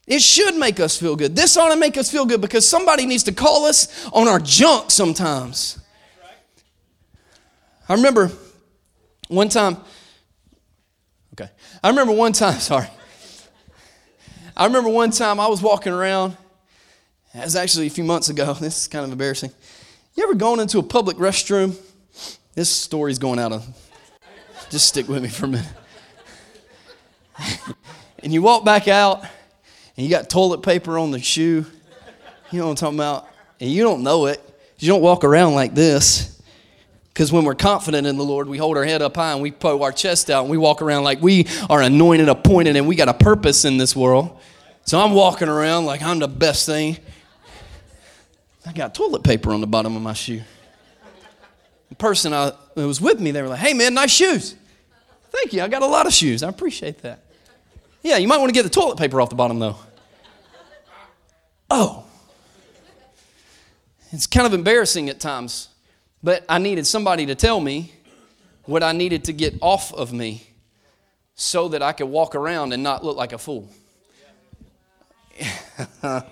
It 0.07 0.20
should 0.20 0.57
make 0.57 0.81
us 0.81 0.98
feel 0.98 1.14
good. 1.16 1.37
This 1.37 1.57
ought 1.57 1.70
to 1.70 1.77
make 1.77 1.96
us 1.96 2.11
feel 2.11 2.27
good 2.27 2.40
because 2.40 2.68
somebody 2.68 3.07
needs 3.07 3.22
to 3.25 3.33
call 3.33 3.66
us 3.66 4.09
on 4.12 4.27
our 4.29 4.40
junk 4.40 4.90
sometimes. 4.90 5.79
I 7.88 7.94
remember 7.94 8.31
one 9.28 9.48
time, 9.48 9.76
okay, 11.35 11.50
I 11.82 11.88
remember 11.88 12.12
one 12.12 12.32
time, 12.32 12.58
sorry. 12.61 12.88
I 14.56 14.66
remember 14.66 14.90
one 14.90 15.11
time 15.11 15.40
I 15.40 15.46
was 15.46 15.62
walking 15.62 15.92
around. 15.92 16.37
It 17.35 17.44
was 17.44 17.56
actually 17.56 17.87
a 17.87 17.90
few 17.90 18.04
months 18.04 18.28
ago. 18.28 18.54
This 18.61 18.82
is 18.82 18.88
kind 18.88 19.04
of 19.04 19.12
embarrassing. 19.12 19.50
You 20.14 20.24
ever 20.24 20.35
gone 20.35 20.61
into 20.61 20.78
a 20.78 20.82
public 20.82 21.16
restroom? 21.16 21.74
This 22.54 22.68
story's 22.68 23.18
going 23.18 23.38
out 23.38 23.52
of. 23.52 23.66
Just 24.68 24.88
stick 24.88 25.08
with 25.08 25.22
me 25.22 25.30
for 25.30 25.46
a 25.46 25.48
minute. 25.48 25.72
and 28.18 28.32
you 28.32 28.42
walk 28.42 28.64
back 28.64 28.88
out, 28.88 29.22
and 29.96 30.06
you 30.06 30.11
got 30.11 30.28
toilet 30.28 30.62
paper 30.62 30.98
on 30.98 31.11
the 31.11 31.18
shoe. 31.18 31.64
You 32.50 32.58
know 32.58 32.66
what 32.66 32.70
I'm 32.72 32.76
talking 32.76 32.98
about? 32.98 33.28
And 33.61 33.70
you 33.70 33.82
don't 33.82 34.02
know 34.02 34.26
it. 34.26 34.40
You 34.78 34.88
don't 34.88 35.00
walk 35.00 35.24
around 35.24 35.54
like 35.54 35.74
this. 35.74 36.41
Because 37.12 37.31
when 37.31 37.44
we're 37.44 37.55
confident 37.55 38.07
in 38.07 38.16
the 38.16 38.25
Lord, 38.25 38.48
we 38.48 38.57
hold 38.57 38.77
our 38.77 38.85
head 38.85 39.03
up 39.03 39.16
high 39.16 39.33
and 39.33 39.42
we 39.42 39.51
put 39.51 39.81
our 39.81 39.92
chest 39.92 40.31
out 40.31 40.42
and 40.42 40.51
we 40.51 40.57
walk 40.57 40.81
around 40.81 41.05
like 41.05 41.20
we 41.20 41.46
are 41.68 41.83
anointed, 41.83 42.29
appointed, 42.29 42.77
and 42.77 42.88
we 42.88 42.96
got 42.96 43.09
a 43.09 43.14
purpose 43.14 43.66
in 43.66 43.77
this 43.77 43.94
world. 43.94 44.40
So 44.85 44.98
I'm 44.98 45.12
walking 45.12 45.48
around 45.48 45.85
like 45.85 46.03
I'm 46.03 46.18
the 46.20 46.29
best 46.29 46.64
thing. 46.64 46.96
I 48.66 48.72
got 48.72 48.94
toilet 48.94 49.25
paper 49.25 49.53
on 49.53 49.61
the 49.61 49.66
bottom 49.66 49.94
of 49.94 50.03
my 50.03 50.14
shoe. 50.14 50.42
The 51.90 51.94
person 51.96 52.33
I, 52.33 52.53
that 52.75 52.87
was 52.87 53.01
with 53.01 53.20
me, 53.20 53.31
they 53.31 53.42
were 53.42 53.48
like, 53.48 53.59
hey 53.59 53.75
man, 53.75 53.92
nice 53.92 54.11
shoes. 54.11 54.55
Thank 55.31 55.53
you. 55.53 55.62
I 55.62 55.68
got 55.68 55.83
a 55.83 55.87
lot 55.87 56.07
of 56.07 56.12
shoes. 56.14 56.42
I 56.42 56.48
appreciate 56.48 57.03
that. 57.03 57.20
Yeah, 58.03 58.16
you 58.16 58.27
might 58.27 58.38
want 58.38 58.48
to 58.48 58.55
get 58.55 58.62
the 58.62 58.70
toilet 58.70 58.98
paper 58.98 59.20
off 59.20 59.29
the 59.29 59.37
bottom 59.37 59.59
though. 59.59 59.77
Oh. 61.70 62.05
It's 64.12 64.27
kind 64.27 64.46
of 64.46 64.55
embarrassing 64.55 65.09
at 65.09 65.20
times 65.20 65.68
but 66.22 66.44
I 66.48 66.58
needed 66.58 66.87
somebody 66.87 67.26
to 67.26 67.35
tell 67.35 67.61
me 67.61 67.92
what 68.64 68.82
I 68.82 68.92
needed 68.92 69.24
to 69.24 69.32
get 69.32 69.54
off 69.61 69.92
of 69.92 70.12
me 70.12 70.46
so 71.35 71.68
that 71.68 71.82
I 71.82 71.92
could 71.92 72.06
walk 72.06 72.35
around 72.35 72.72
and 72.72 72.82
not 72.82 73.04
look 73.04 73.16
like 73.16 73.32
a 73.32 73.38
fool. 73.38 73.68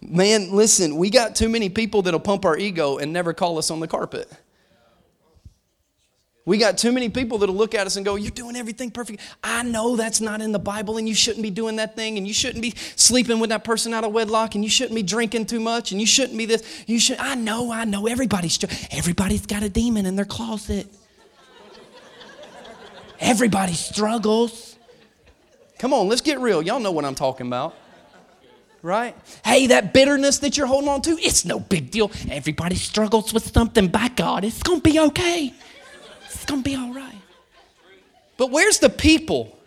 Man, 0.00 0.52
listen, 0.52 0.96
we 0.96 1.10
got 1.10 1.36
too 1.36 1.48
many 1.48 1.68
people 1.68 2.02
that'll 2.02 2.20
pump 2.20 2.44
our 2.44 2.56
ego 2.56 2.98
and 2.98 3.12
never 3.12 3.32
call 3.32 3.58
us 3.58 3.70
on 3.70 3.80
the 3.80 3.88
carpet. 3.88 4.30
We 6.44 6.58
got 6.58 6.76
too 6.76 6.90
many 6.90 7.08
people 7.08 7.38
that'll 7.38 7.54
look 7.54 7.74
at 7.74 7.86
us 7.86 7.94
and 7.96 8.04
go, 8.04 8.16
You're 8.16 8.32
doing 8.32 8.56
everything 8.56 8.90
perfect. 8.90 9.20
I 9.44 9.62
know 9.62 9.94
that's 9.96 10.20
not 10.20 10.40
in 10.40 10.50
the 10.50 10.58
Bible, 10.58 10.96
and 10.96 11.08
you 11.08 11.14
shouldn't 11.14 11.42
be 11.42 11.50
doing 11.50 11.76
that 11.76 11.94
thing, 11.94 12.18
and 12.18 12.26
you 12.26 12.34
shouldn't 12.34 12.62
be 12.62 12.74
sleeping 12.96 13.38
with 13.38 13.50
that 13.50 13.62
person 13.62 13.94
out 13.94 14.02
of 14.02 14.12
wedlock, 14.12 14.54
and 14.56 14.64
you 14.64 14.70
shouldn't 14.70 14.94
be 14.94 15.02
drinking 15.02 15.46
too 15.46 15.60
much, 15.60 15.92
and 15.92 16.00
you 16.00 16.06
shouldn't 16.06 16.36
be 16.36 16.46
this. 16.46 16.84
You 16.86 16.98
should. 16.98 17.18
I 17.18 17.36
know, 17.36 17.72
I 17.72 17.84
know. 17.84 18.06
Everybody's 18.06 18.58
everybody's 18.90 19.46
got 19.46 19.62
a 19.62 19.68
demon 19.68 20.04
in 20.04 20.16
their 20.16 20.24
closet. 20.24 20.88
Everybody 23.20 23.74
struggles. 23.74 24.76
Come 25.78 25.92
on, 25.92 26.08
let's 26.08 26.22
get 26.22 26.40
real. 26.40 26.60
Y'all 26.60 26.80
know 26.80 26.90
what 26.90 27.04
I'm 27.04 27.14
talking 27.14 27.46
about. 27.46 27.76
Right? 28.82 29.16
Hey, 29.44 29.68
that 29.68 29.94
bitterness 29.94 30.38
that 30.38 30.56
you're 30.56 30.66
holding 30.66 30.88
on 30.88 31.02
to, 31.02 31.12
it's 31.12 31.44
no 31.44 31.60
big 31.60 31.92
deal. 31.92 32.10
Everybody 32.28 32.74
struggles 32.74 33.32
with 33.32 33.52
something. 33.52 33.86
By 33.86 34.08
God, 34.08 34.44
it's 34.44 34.60
going 34.60 34.80
to 34.80 34.90
be 34.90 34.98
okay. 34.98 35.54
It's 36.34 36.44
going 36.44 36.62
to 36.62 36.68
be 36.68 36.76
all 36.76 36.92
right. 36.92 37.20
But 38.36 38.50
where's 38.50 38.78
the 38.78 38.90
people 38.90 39.58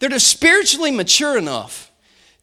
that 0.00 0.12
are 0.12 0.18
spiritually 0.18 0.90
mature 0.90 1.36
enough 1.36 1.90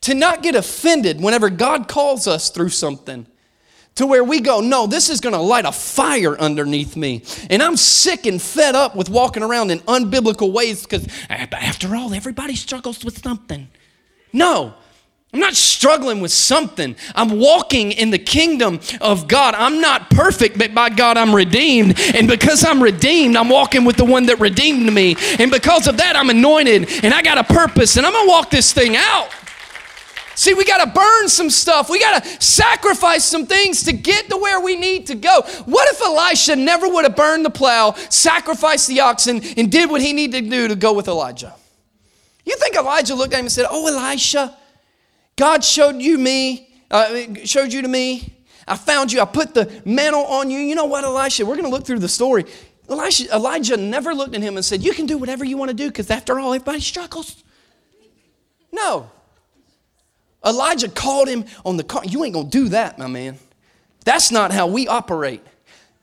to 0.01 0.13
not 0.13 0.43
get 0.43 0.55
offended 0.55 1.19
whenever 1.19 1.49
God 1.49 1.87
calls 1.87 2.27
us 2.27 2.49
through 2.49 2.69
something? 2.69 3.25
To 3.95 4.05
where 4.05 4.25
we 4.25 4.41
go, 4.41 4.59
no, 4.59 4.87
this 4.87 5.09
is 5.09 5.21
gonna 5.21 5.41
light 5.41 5.63
a 5.63 5.71
fire 5.71 6.37
underneath 6.37 6.97
me. 6.97 7.23
And 7.49 7.63
I'm 7.63 7.77
sick 7.77 8.25
and 8.25 8.41
fed 8.41 8.75
up 8.75 8.93
with 8.93 9.09
walking 9.09 9.41
around 9.41 9.71
in 9.71 9.79
unbiblical 9.79 10.51
ways 10.51 10.83
because, 10.83 11.07
after 11.29 11.95
all, 11.95 12.13
everybody 12.13 12.57
struggles 12.57 13.05
with 13.05 13.23
something. 13.23 13.69
No, 14.33 14.73
I'm 15.35 15.41
not 15.41 15.55
struggling 15.55 16.21
with 16.21 16.31
something. 16.31 16.95
I'm 17.13 17.41
walking 17.41 17.91
in 17.91 18.09
the 18.09 18.17
kingdom 18.17 18.79
of 19.01 19.27
God. 19.27 19.53
I'm 19.53 19.81
not 19.81 20.09
perfect, 20.09 20.57
but 20.57 20.73
by 20.73 20.89
God, 20.89 21.17
I'm 21.17 21.35
redeemed. 21.35 21.99
And 22.15 22.25
because 22.29 22.63
I'm 22.63 22.81
redeemed, 22.81 23.35
I'm 23.35 23.49
walking 23.49 23.83
with 23.83 23.97
the 23.97 24.05
one 24.05 24.27
that 24.27 24.39
redeemed 24.39 24.93
me. 24.93 25.17
And 25.37 25.51
because 25.51 25.87
of 25.87 25.97
that, 25.97 26.15
I'm 26.15 26.29
anointed 26.29 27.03
and 27.03 27.13
I 27.13 27.21
got 27.21 27.37
a 27.37 27.43
purpose 27.43 27.97
and 27.97 28.05
I'm 28.05 28.13
going 28.13 28.27
to 28.27 28.29
walk 28.29 28.49
this 28.49 28.71
thing 28.71 28.95
out. 28.95 29.27
See, 30.35 30.53
we 30.53 30.63
got 30.63 30.85
to 30.85 30.97
burn 30.97 31.27
some 31.27 31.49
stuff. 31.49 31.89
We 31.89 31.99
got 31.99 32.23
to 32.23 32.41
sacrifice 32.41 33.25
some 33.25 33.45
things 33.45 33.83
to 33.83 33.91
get 33.91 34.29
to 34.29 34.37
where 34.37 34.61
we 34.61 34.77
need 34.77 35.07
to 35.07 35.15
go. 35.15 35.41
What 35.65 35.93
if 35.93 36.01
Elisha 36.01 36.55
never 36.55 36.87
would 36.87 37.03
have 37.03 37.17
burned 37.17 37.43
the 37.43 37.49
plow, 37.49 37.91
sacrificed 38.09 38.87
the 38.87 39.01
oxen, 39.01 39.41
and 39.57 39.69
did 39.69 39.89
what 39.89 39.99
he 39.99 40.13
needed 40.13 40.45
to 40.45 40.49
do 40.49 40.69
to 40.69 40.77
go 40.77 40.93
with 40.93 41.09
Elijah? 41.09 41.53
You 42.45 42.55
think 42.55 42.77
Elijah 42.77 43.15
looked 43.15 43.33
at 43.33 43.39
him 43.39 43.47
and 43.47 43.51
said, 43.51 43.65
Oh, 43.69 43.85
Elisha, 43.87 44.55
God 45.37 45.63
showed 45.63 46.01
you 46.01 46.17
me, 46.17 46.69
uh, 46.89 47.25
showed 47.43 47.73
you 47.73 47.81
to 47.81 47.87
me. 47.87 48.33
I 48.67 48.77
found 48.77 49.11
you. 49.11 49.21
I 49.21 49.25
put 49.25 49.53
the 49.53 49.81
mantle 49.85 50.25
on 50.25 50.49
you. 50.49 50.59
You 50.59 50.75
know 50.75 50.85
what, 50.85 51.03
Elisha? 51.03 51.45
We're 51.45 51.55
going 51.55 51.65
to 51.65 51.71
look 51.71 51.85
through 51.85 51.99
the 51.99 52.09
story. 52.09 52.45
Elisha, 52.89 53.33
Elijah 53.33 53.77
never 53.77 54.13
looked 54.13 54.35
at 54.35 54.41
him 54.41 54.55
and 54.55 54.65
said, 54.65 54.83
You 54.83 54.93
can 54.93 55.05
do 55.05 55.17
whatever 55.17 55.43
you 55.43 55.57
want 55.57 55.69
to 55.69 55.75
do 55.75 55.87
because 55.87 56.09
after 56.09 56.39
all, 56.39 56.53
everybody 56.53 56.79
struggles. 56.79 57.43
No. 58.71 59.09
Elijah 60.45 60.89
called 60.89 61.27
him 61.27 61.45
on 61.65 61.77
the 61.77 61.83
car. 61.83 62.03
You 62.05 62.23
ain't 62.23 62.33
going 62.33 62.49
to 62.49 62.57
do 62.57 62.69
that, 62.69 62.97
my 62.97 63.07
man. 63.07 63.37
That's 64.03 64.31
not 64.31 64.51
how 64.51 64.67
we 64.67 64.87
operate. 64.87 65.41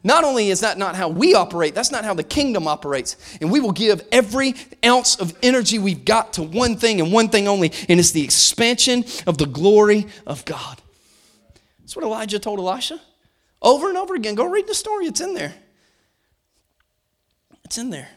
Not 0.05 0.25
only 0.25 0.51
is 0.51 0.61
that 0.61 0.79
not 0.79 0.97
how 0.97 1.09
we 1.09 1.35
operate, 1.35 1.75
that's 1.75 1.93
not 1.93 2.05
how 2.05 2.15
the 2.15 2.25
kingdom 2.25 2.67
operates. 2.67 3.17
And 3.41 3.53
we 3.53 3.61
will 3.61 3.73
give 3.73 4.03
every 4.11 4.55
ounce 4.85 5.17
of 5.17 5.37
energy 5.43 5.79
we've 5.79 6.05
got 6.05 6.33
to 6.35 6.43
one 6.43 6.77
thing 6.77 7.01
and 7.01 7.13
one 7.13 7.29
thing 7.29 7.47
only, 7.47 7.73
and 7.89 8.01
it's 8.01 8.11
the 8.11 8.25
expansion 8.25 9.05
of 9.27 9.39
the 9.39 9.47
glory 9.47 10.09
of 10.27 10.45
God. 10.45 10.81
That's 11.81 11.95
what 11.95 12.05
Elijah 12.05 12.39
told 12.39 12.59
Elisha 12.59 13.01
over 13.61 13.89
and 13.89 13.97
over 13.97 14.15
again. 14.15 14.35
Go 14.35 14.51
read 14.51 14.67
the 14.67 14.75
story, 14.75 15.07
it's 15.07 15.21
in 15.21 15.35
there. 15.35 15.55
It's 17.65 17.79
in 17.79 17.91
there. 17.91 18.09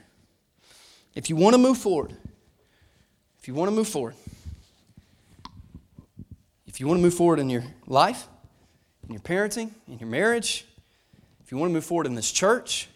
If 1.13 1.29
you 1.29 1.35
want 1.35 1.53
to 1.53 1.59
move 1.59 1.77
forward, 1.77 2.15
if 3.39 3.47
you 3.47 3.53
want 3.53 3.69
to 3.69 3.75
move 3.75 3.87
forward, 3.87 4.15
if 6.65 6.79
you 6.79 6.87
want 6.87 6.97
to 6.97 7.01
move 7.01 7.13
forward 7.13 7.39
in 7.39 7.49
your 7.49 7.63
life, 7.85 8.27
in 9.07 9.13
your 9.13 9.21
parenting, 9.21 9.69
in 9.87 9.99
your 9.99 10.09
marriage, 10.09 10.65
if 11.45 11.51
you 11.51 11.59
want 11.59 11.69
to 11.69 11.73
move 11.73 11.85
forward 11.85 12.07
in 12.07 12.15
this 12.15 12.31
church, 12.31 12.89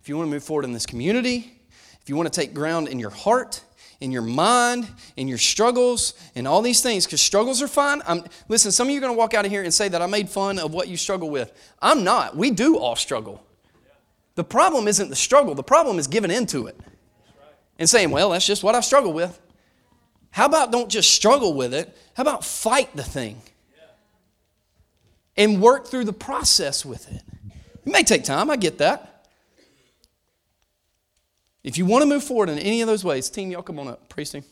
if 0.00 0.08
you 0.08 0.16
want 0.16 0.26
to 0.26 0.30
move 0.30 0.42
forward 0.42 0.64
in 0.64 0.72
this 0.72 0.86
community, 0.86 1.60
if 2.00 2.08
you 2.08 2.16
want 2.16 2.32
to 2.32 2.40
take 2.40 2.54
ground 2.54 2.88
in 2.88 2.98
your 2.98 3.10
heart, 3.10 3.62
in 4.00 4.10
your 4.10 4.22
mind, 4.22 4.88
in 5.16 5.28
your 5.28 5.36
struggles, 5.36 6.14
and 6.34 6.48
all 6.48 6.62
these 6.62 6.80
things, 6.80 7.04
because 7.04 7.20
struggles 7.20 7.60
are 7.60 7.68
fine. 7.68 8.00
I'm, 8.06 8.24
listen, 8.48 8.72
some 8.72 8.88
of 8.88 8.92
you 8.92 8.98
are 8.98 9.02
going 9.02 9.12
to 9.12 9.18
walk 9.18 9.34
out 9.34 9.44
of 9.44 9.50
here 9.50 9.62
and 9.62 9.72
say 9.72 9.88
that 9.88 10.00
I 10.00 10.06
made 10.06 10.30
fun 10.30 10.58
of 10.58 10.72
what 10.72 10.88
you 10.88 10.96
struggle 10.96 11.28
with. 11.28 11.52
I'm 11.82 12.02
not. 12.02 12.34
We 12.34 12.50
do 12.50 12.78
all 12.78 12.96
struggle. 12.96 13.44
The 14.36 14.44
problem 14.44 14.88
isn't 14.88 15.10
the 15.10 15.16
struggle, 15.16 15.54
the 15.54 15.62
problem 15.62 15.98
is 15.98 16.06
giving 16.06 16.30
into 16.30 16.66
it 16.66 16.80
and 17.78 17.88
saying, 17.88 18.10
well, 18.10 18.30
that's 18.30 18.46
just 18.46 18.64
what 18.64 18.74
I 18.74 18.80
struggle 18.80 19.12
with. 19.12 19.38
How 20.30 20.46
about 20.46 20.72
don't 20.72 20.88
just 20.88 21.12
struggle 21.12 21.52
with 21.52 21.74
it? 21.74 21.94
How 22.14 22.22
about 22.22 22.42
fight 22.42 22.96
the 22.96 23.02
thing 23.02 23.42
and 25.36 25.60
work 25.60 25.86
through 25.86 26.06
the 26.06 26.12
process 26.14 26.86
with 26.86 27.12
it? 27.12 27.22
It 27.84 27.92
may 27.92 28.02
take 28.02 28.24
time, 28.24 28.50
I 28.50 28.56
get 28.56 28.78
that. 28.78 29.26
If 31.64 31.78
you 31.78 31.86
want 31.86 32.02
to 32.02 32.06
move 32.06 32.24
forward 32.24 32.48
in 32.48 32.58
any 32.58 32.80
of 32.80 32.88
those 32.88 33.04
ways, 33.04 33.30
team, 33.30 33.50
y'all 33.50 33.62
come 33.62 33.78
on 33.78 33.88
up, 33.88 34.08
praise 34.08 34.30
team. 34.30 34.44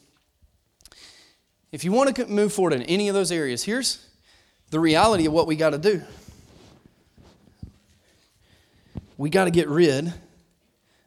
If 1.73 1.85
you 1.85 1.93
want 1.93 2.15
to 2.15 2.27
move 2.27 2.53
forward 2.53 2.73
in 2.73 2.83
any 2.83 3.09
of 3.09 3.15
those 3.15 3.31
areas, 3.31 3.65
here's 3.65 4.07
the 4.71 4.81
reality 4.81 5.27
of 5.27 5.33
what 5.33 5.47
we 5.47 5.57
got 5.57 5.71
to 5.71 5.79
do. 5.79 6.03
We 9.17 9.31
got 9.31 9.45
to 9.45 9.51
get 9.51 9.69
rid 9.69 10.13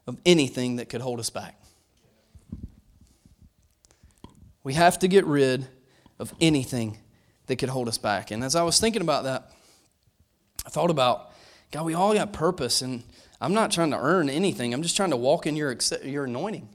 of 0.06 0.18
anything 0.26 0.78
that 0.78 0.90
could 0.90 1.02
hold 1.02 1.20
us 1.20 1.30
back. 1.30 1.60
We 4.64 4.74
have 4.74 5.00
to 5.00 5.08
get 5.08 5.26
rid 5.26 5.68
of 6.20 6.34
anything 6.40 6.98
that 7.48 7.58
could 7.58 7.70
hold 7.70 7.88
us 7.88 7.98
back. 7.98 8.32
And 8.32 8.44
as 8.44 8.56
I 8.56 8.64
was 8.64 8.80
thinking 8.80 9.02
about 9.02 9.24
that, 9.24 9.52
I 10.66 10.70
thought 10.70 10.90
about 10.90 11.32
God, 11.74 11.86
we 11.86 11.96
all 11.96 12.14
got 12.14 12.32
purpose, 12.34 12.84
and 12.84 13.02
I'm 13.42 13.56
not 13.56 13.72
trying 13.72 13.90
to 13.90 13.98
earn 13.98 14.30
anything. 14.30 14.76
I'm 14.76 14.84
just 14.84 14.96
trying 14.96 15.10
to 15.10 15.18
walk 15.18 15.48
in 15.48 15.56
your, 15.56 15.76
your 16.04 16.26
anointing. 16.26 16.70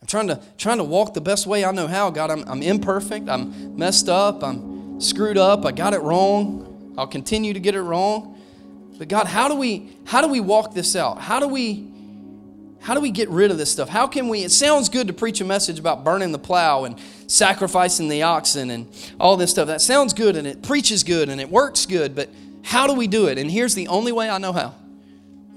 I'm 0.00 0.06
trying 0.06 0.28
to, 0.28 0.40
trying 0.56 0.78
to 0.78 0.84
walk 0.84 1.12
the 1.12 1.20
best 1.20 1.44
way 1.44 1.64
I 1.64 1.72
know 1.72 1.88
how. 1.88 2.08
God, 2.10 2.30
I'm, 2.30 2.44
I'm 2.48 2.62
imperfect. 2.62 3.28
I'm 3.28 3.76
messed 3.76 4.08
up. 4.08 4.44
I'm 4.44 5.00
screwed 5.00 5.36
up. 5.36 5.66
I 5.66 5.72
got 5.72 5.92
it 5.92 6.02
wrong. 6.02 6.94
I'll 6.96 7.08
continue 7.08 7.52
to 7.52 7.58
get 7.58 7.74
it 7.74 7.82
wrong. 7.82 8.40
But 8.96 9.08
God, 9.08 9.26
how 9.26 9.48
do 9.48 9.56
we 9.56 9.90
how 10.04 10.20
do 10.20 10.28
we 10.28 10.38
walk 10.38 10.72
this 10.72 10.94
out? 10.94 11.18
How 11.18 11.40
do 11.40 11.48
we 11.48 11.90
how 12.80 12.94
do 12.94 13.00
we 13.00 13.10
get 13.10 13.28
rid 13.28 13.50
of 13.50 13.58
this 13.58 13.72
stuff? 13.72 13.88
How 13.88 14.06
can 14.06 14.28
we? 14.28 14.44
It 14.44 14.50
sounds 14.52 14.88
good 14.88 15.08
to 15.08 15.12
preach 15.12 15.40
a 15.40 15.44
message 15.44 15.80
about 15.80 16.04
burning 16.04 16.30
the 16.30 16.38
plow 16.38 16.84
and 16.84 16.96
sacrificing 17.26 18.08
the 18.08 18.22
oxen 18.22 18.70
and 18.70 18.86
all 19.18 19.36
this 19.36 19.50
stuff. 19.50 19.66
That 19.66 19.80
sounds 19.80 20.12
good 20.12 20.36
and 20.36 20.46
it 20.46 20.62
preaches 20.62 21.02
good 21.02 21.28
and 21.28 21.40
it 21.40 21.50
works 21.50 21.86
good, 21.86 22.14
but 22.14 22.28
how 22.62 22.86
do 22.86 22.94
we 22.94 23.06
do 23.06 23.26
it? 23.26 23.38
And 23.38 23.50
here's 23.50 23.74
the 23.74 23.88
only 23.88 24.12
way 24.12 24.28
I 24.28 24.38
know 24.38 24.52
how. 24.52 24.74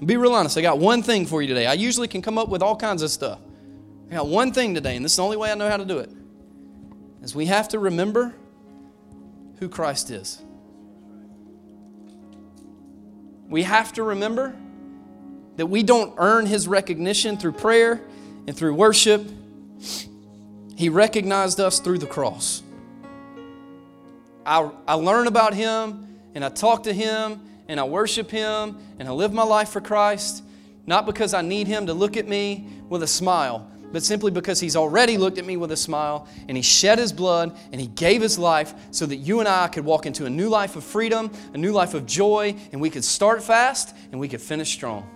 Be 0.04 0.16
real 0.16 0.32
honest. 0.32 0.58
I 0.58 0.62
got 0.62 0.78
one 0.78 1.02
thing 1.02 1.26
for 1.26 1.40
you 1.40 1.48
today. 1.48 1.66
I 1.66 1.74
usually 1.74 2.08
can 2.08 2.22
come 2.22 2.36
up 2.38 2.48
with 2.48 2.62
all 2.62 2.76
kinds 2.76 3.02
of 3.02 3.10
stuff. 3.10 3.38
I 4.10 4.14
got 4.14 4.28
one 4.28 4.52
thing 4.52 4.74
today, 4.74 4.96
and 4.96 5.04
this 5.04 5.12
is 5.12 5.16
the 5.16 5.22
only 5.22 5.36
way 5.36 5.50
I 5.50 5.54
know 5.54 5.68
how 5.68 5.76
to 5.76 5.84
do 5.84 5.98
it. 5.98 6.10
Is 7.22 7.34
we 7.34 7.46
have 7.46 7.68
to 7.70 7.78
remember 7.78 8.34
who 9.58 9.68
Christ 9.68 10.10
is. 10.10 10.42
We 13.48 13.62
have 13.62 13.92
to 13.94 14.02
remember 14.02 14.54
that 15.56 15.66
we 15.66 15.82
don't 15.82 16.14
earn 16.18 16.46
his 16.46 16.66
recognition 16.66 17.36
through 17.36 17.52
prayer 17.52 18.00
and 18.46 18.56
through 18.56 18.74
worship. 18.74 19.26
He 20.76 20.88
recognized 20.88 21.60
us 21.60 21.78
through 21.78 21.98
the 21.98 22.06
cross. 22.06 22.62
I, 24.44 24.70
I 24.86 24.94
learn 24.94 25.26
about 25.26 25.54
him 25.54 26.13
and 26.34 26.44
I 26.44 26.48
talk 26.48 26.84
to 26.84 26.92
Him 26.92 27.40
and 27.68 27.80
I 27.80 27.84
worship 27.84 28.30
Him 28.30 28.78
and 28.98 29.08
I 29.08 29.12
live 29.12 29.32
my 29.32 29.42
life 29.44 29.70
for 29.70 29.80
Christ, 29.80 30.44
not 30.86 31.06
because 31.06 31.32
I 31.34 31.42
need 31.42 31.66
Him 31.66 31.86
to 31.86 31.94
look 31.94 32.16
at 32.16 32.28
me 32.28 32.68
with 32.88 33.02
a 33.02 33.06
smile, 33.06 33.70
but 33.92 34.02
simply 34.02 34.30
because 34.30 34.60
He's 34.60 34.76
already 34.76 35.16
looked 35.16 35.38
at 35.38 35.44
me 35.44 35.56
with 35.56 35.72
a 35.72 35.76
smile 35.76 36.28
and 36.48 36.56
He 36.56 36.62
shed 36.62 36.98
His 36.98 37.12
blood 37.12 37.56
and 37.72 37.80
He 37.80 37.86
gave 37.86 38.20
His 38.20 38.38
life 38.38 38.74
so 38.90 39.06
that 39.06 39.16
you 39.16 39.40
and 39.40 39.48
I 39.48 39.68
could 39.68 39.84
walk 39.84 40.06
into 40.06 40.26
a 40.26 40.30
new 40.30 40.48
life 40.48 40.76
of 40.76 40.84
freedom, 40.84 41.30
a 41.52 41.58
new 41.58 41.72
life 41.72 41.94
of 41.94 42.06
joy, 42.06 42.54
and 42.72 42.80
we 42.80 42.90
could 42.90 43.04
start 43.04 43.42
fast 43.42 43.94
and 44.10 44.20
we 44.20 44.28
could 44.28 44.42
finish 44.42 44.72
strong. 44.72 45.08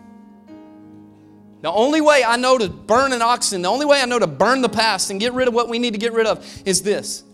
The 1.61 1.73
only 1.73 2.01
way 2.01 2.23
I 2.23 2.37
know 2.37 2.57
to 2.57 2.69
burn 2.69 3.13
an 3.13 3.21
oxen, 3.21 3.63
the 3.63 3.69
only 3.69 3.85
way 3.85 4.01
I 4.01 4.05
know 4.05 4.21
to 4.21 4.29
burn 4.29 4.63
the 4.63 4.69
past 4.69 5.11
and 5.11 5.19
get 5.19 5.33
rid 5.33 5.49
of 5.49 5.55
what 5.55 5.69
we 5.69 5.81
need 5.81 5.93
to 5.95 5.99
get 5.99 6.13
rid 6.13 6.27
of 6.27 6.47
is 6.65 6.83
this. 6.83 7.25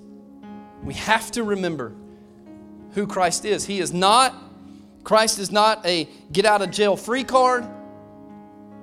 We 0.83 0.95
have 0.95 1.31
to 1.33 1.43
remember 1.43 1.95
who 2.95 3.07
Christ 3.07 3.45
is. 3.45 3.67
He 3.67 3.81
is 3.81 3.93
not, 3.93 4.35
Christ 5.03 5.39
is 5.39 5.51
not 5.51 5.85
a 5.85 6.09
get 6.33 6.45
out 6.45 6.63
of 6.63 6.71
jail 6.71 6.97
free 6.97 7.25
card. 7.25 7.67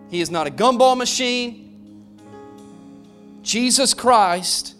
He 0.09 0.21
is 0.21 0.29
not 0.29 0.47
a 0.47 0.51
gumball 0.51 0.97
machine. 0.97 1.67
Jesus 3.41 3.93
Christ 3.93 4.75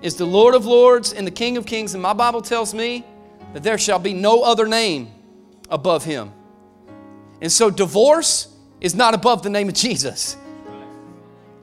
is 0.00 0.16
the 0.16 0.24
Lord 0.24 0.54
of 0.54 0.64
Lords 0.64 1.12
and 1.12 1.26
the 1.26 1.30
King 1.32 1.56
of 1.56 1.66
Kings. 1.66 1.94
And 1.94 2.02
my 2.02 2.12
Bible 2.12 2.40
tells 2.40 2.72
me 2.72 3.04
that 3.52 3.62
there 3.62 3.78
shall 3.78 3.98
be 3.98 4.14
no 4.14 4.42
other 4.42 4.66
name 4.66 5.10
above 5.68 6.04
him. 6.04 6.32
And 7.40 7.50
so 7.50 7.70
divorce 7.70 8.54
is 8.80 8.94
not 8.94 9.14
above 9.14 9.42
the 9.42 9.50
name 9.50 9.68
of 9.68 9.74
Jesus. 9.74 10.36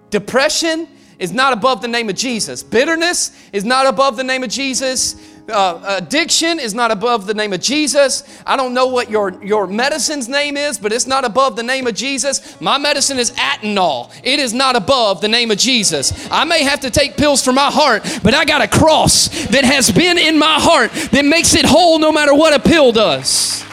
Depression 0.10 0.88
is 1.20 1.32
not 1.32 1.54
above 1.54 1.82
the 1.82 1.88
name 1.88 2.10
of 2.10 2.16
Jesus. 2.16 2.62
Bitterness 2.64 3.32
is 3.52 3.66
not 3.66 3.88
above 3.88 4.18
the 4.18 4.24
name 4.24 4.44
of 4.44 4.50
Jesus. 4.50 5.16
Uh, 5.50 5.82
addiction 5.98 6.60
is 6.60 6.74
not 6.74 6.92
above 6.92 7.26
the 7.26 7.34
name 7.34 7.54
of 7.54 7.62
Jesus. 7.62 8.24
I 8.46 8.58
don't 8.58 8.74
know 8.74 8.88
what 8.88 9.10
your, 9.10 9.42
your 9.42 9.66
medicine's 9.66 10.28
name 10.28 10.58
is, 10.58 10.78
but 10.78 10.92
it's 10.92 11.08
not 11.08 11.24
above 11.24 11.56
the 11.56 11.64
name 11.64 11.88
of 11.88 11.96
Jesus. 11.96 12.60
My 12.60 12.78
medicine 12.78 13.18
is 13.18 13.32
Atenol. 13.32 14.12
It 14.24 14.40
is 14.40 14.54
not 14.54 14.76
above 14.76 15.22
the 15.22 15.30
name 15.30 15.50
of 15.50 15.58
Jesus. 15.58 16.28
I 16.30 16.44
may 16.44 16.64
have 16.64 16.82
to 16.82 16.90
take 16.90 17.16
pills 17.16 17.46
for 17.46 17.54
my 17.54 17.72
heart, 17.72 18.04
but 18.24 18.34
I 18.34 18.44
got 18.44 18.62
a 18.62 18.68
cross 18.68 19.30
that 19.48 19.64
has 19.64 19.90
been 19.90 20.18
in 20.18 20.38
my 20.38 20.60
heart 20.60 20.92
that 21.12 21.24
makes 21.24 21.56
it 21.56 21.64
whole 21.64 21.98
no 21.98 22.12
matter 22.12 22.34
what 22.34 22.54
a 22.54 22.60
pill 22.60 22.92
does. 22.92 23.64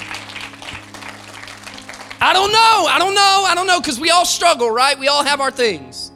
I 2.20 2.32
don't 2.32 2.52
know. 2.52 2.86
I 2.88 2.98
don't 3.00 3.14
know. 3.14 3.44
I 3.48 3.54
don't 3.56 3.66
know 3.66 3.80
because 3.80 3.98
we 3.98 4.10
all 4.10 4.24
struggle, 4.24 4.70
right? 4.70 4.96
We 4.96 5.08
all 5.08 5.24
have 5.24 5.40
our 5.40 5.50
things. 5.50 6.12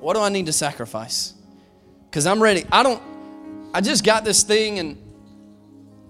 What 0.00 0.14
do 0.14 0.20
I 0.20 0.28
need 0.28 0.46
to 0.46 0.52
sacrifice? 0.52 1.34
Because 2.10 2.26
I'm 2.26 2.42
ready. 2.42 2.66
I 2.70 2.82
don't, 2.82 3.00
I 3.74 3.80
just 3.80 4.04
got 4.04 4.24
this 4.24 4.42
thing 4.42 4.78
and 4.78 4.98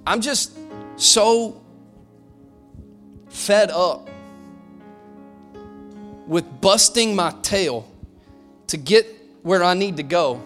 I'm 0.06 0.20
just 0.20 0.58
so 0.96 1.62
fed 3.28 3.70
up 3.70 4.10
with 6.26 6.60
busting 6.60 7.14
my 7.14 7.34
tail 7.42 7.88
to 8.68 8.76
get 8.76 9.06
where 9.42 9.62
I 9.62 9.74
need 9.74 9.96
to 9.98 10.02
go. 10.02 10.42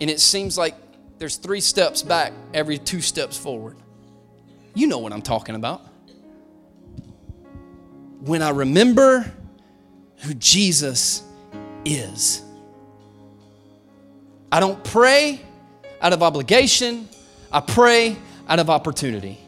And 0.00 0.08
it 0.08 0.20
seems 0.20 0.56
like 0.56 0.74
there's 1.18 1.36
three 1.36 1.60
steps 1.60 2.02
back 2.02 2.32
every 2.54 2.78
two 2.78 3.00
steps 3.00 3.36
forward. 3.36 3.76
You 4.74 4.86
know 4.86 4.98
what 4.98 5.12
I'm 5.12 5.22
talking 5.22 5.56
about. 5.56 5.82
When 8.20 8.42
I 8.42 8.50
remember 8.50 9.32
who 10.18 10.34
Jesus 10.34 11.22
is, 11.84 12.42
I 14.50 14.60
don't 14.60 14.82
pray 14.84 15.40
out 16.00 16.12
of 16.12 16.22
obligation, 16.22 17.08
I 17.52 17.60
pray 17.60 18.16
out 18.48 18.58
of 18.58 18.70
opportunity. 18.70 19.38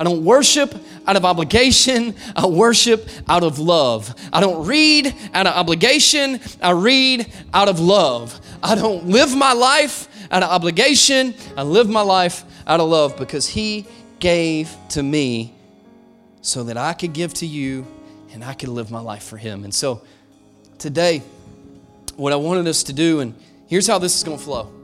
I 0.00 0.02
don't 0.02 0.24
worship 0.24 0.74
out 1.06 1.16
of 1.16 1.26
obligation, 1.26 2.14
I 2.34 2.46
worship 2.46 3.06
out 3.28 3.42
of 3.42 3.58
love. 3.58 4.14
I 4.32 4.40
don't 4.40 4.66
read 4.66 5.14
out 5.34 5.46
of 5.46 5.54
obligation, 5.54 6.40
I 6.62 6.70
read 6.70 7.30
out 7.52 7.68
of 7.68 7.80
love. 7.80 8.40
I 8.62 8.74
don't 8.74 9.08
live 9.08 9.36
my 9.36 9.52
life 9.52 10.08
out 10.30 10.42
of 10.42 10.48
obligation, 10.48 11.34
I 11.54 11.64
live 11.64 11.88
my 11.88 12.00
life 12.00 12.44
out 12.66 12.80
of 12.80 12.88
love 12.88 13.18
because 13.18 13.46
He 13.46 13.86
gave 14.20 14.74
to 14.90 15.02
me 15.02 15.54
so 16.40 16.64
that 16.64 16.78
I 16.78 16.94
could 16.94 17.12
give 17.12 17.34
to 17.34 17.46
you 17.46 17.86
and 18.32 18.42
I 18.42 18.54
could 18.54 18.70
live 18.70 18.90
my 18.90 19.00
life 19.00 19.24
for 19.24 19.36
Him. 19.36 19.64
And 19.64 19.74
so 19.74 20.02
today, 20.78 21.22
what 22.16 22.32
I 22.32 22.36
wanted 22.36 22.66
us 22.68 22.84
to 22.84 22.94
do, 22.94 23.20
and 23.20 23.34
here's 23.66 23.86
how 23.86 23.98
this 23.98 24.16
is 24.16 24.24
going 24.24 24.38
to 24.38 24.42
flow 24.42 24.79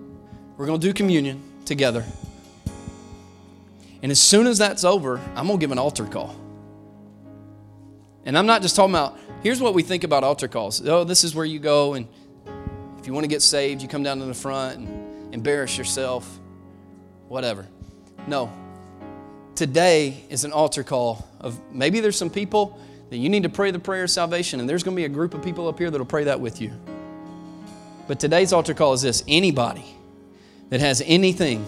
we're 0.56 0.66
going 0.66 0.80
to 0.80 0.86
do 0.86 0.92
communion 0.92 1.42
together. 1.64 2.04
And 4.02 4.12
as 4.12 4.20
soon 4.20 4.46
as 4.46 4.58
that's 4.58 4.84
over, 4.84 5.18
I'm 5.34 5.46
going 5.46 5.58
to 5.58 5.62
give 5.62 5.72
an 5.72 5.78
altar 5.78 6.06
call. 6.06 6.36
And 8.24 8.36
I'm 8.36 8.46
not 8.46 8.62
just 8.62 8.76
talking 8.76 8.94
about, 8.94 9.18
here's 9.42 9.60
what 9.60 9.74
we 9.74 9.82
think 9.82 10.04
about 10.04 10.24
altar 10.24 10.48
calls. 10.48 10.86
Oh, 10.86 11.04
this 11.04 11.24
is 11.24 11.34
where 11.34 11.44
you 11.44 11.58
go, 11.58 11.94
and 11.94 12.08
if 12.98 13.06
you 13.06 13.12
want 13.12 13.24
to 13.24 13.28
get 13.28 13.42
saved, 13.42 13.82
you 13.82 13.88
come 13.88 14.02
down 14.02 14.18
to 14.18 14.24
the 14.24 14.34
front 14.34 14.78
and 14.78 15.34
embarrass 15.34 15.78
yourself, 15.78 16.40
whatever. 17.28 17.66
No. 18.26 18.52
Today 19.54 20.24
is 20.28 20.44
an 20.44 20.52
altar 20.52 20.82
call 20.82 21.26
of 21.40 21.60
maybe 21.72 22.00
there's 22.00 22.16
some 22.16 22.30
people 22.30 22.78
that 23.10 23.16
you 23.18 23.28
need 23.28 23.44
to 23.44 23.48
pray 23.48 23.70
the 23.70 23.78
prayer 23.78 24.04
of 24.04 24.10
salvation, 24.10 24.60
and 24.60 24.68
there's 24.68 24.82
going 24.82 24.96
to 24.96 25.00
be 25.00 25.04
a 25.04 25.08
group 25.08 25.32
of 25.34 25.42
people 25.42 25.68
up 25.68 25.78
here 25.78 25.90
that'll 25.90 26.06
pray 26.06 26.24
that 26.24 26.40
with 26.40 26.60
you. 26.60 26.72
But 28.08 28.20
today's 28.20 28.52
altar 28.52 28.74
call 28.74 28.92
is 28.92 29.02
this 29.02 29.24
anybody 29.28 29.95
that 30.70 30.80
has 30.80 31.02
anything 31.06 31.66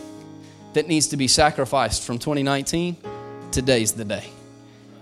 that 0.74 0.88
needs 0.88 1.09
to 1.09 1.16
be 1.16 1.28
sacrificed 1.28 2.05
from 2.05 2.18
2019, 2.18 2.96
today's 3.51 3.92
the 3.92 4.05
day. 4.05 4.24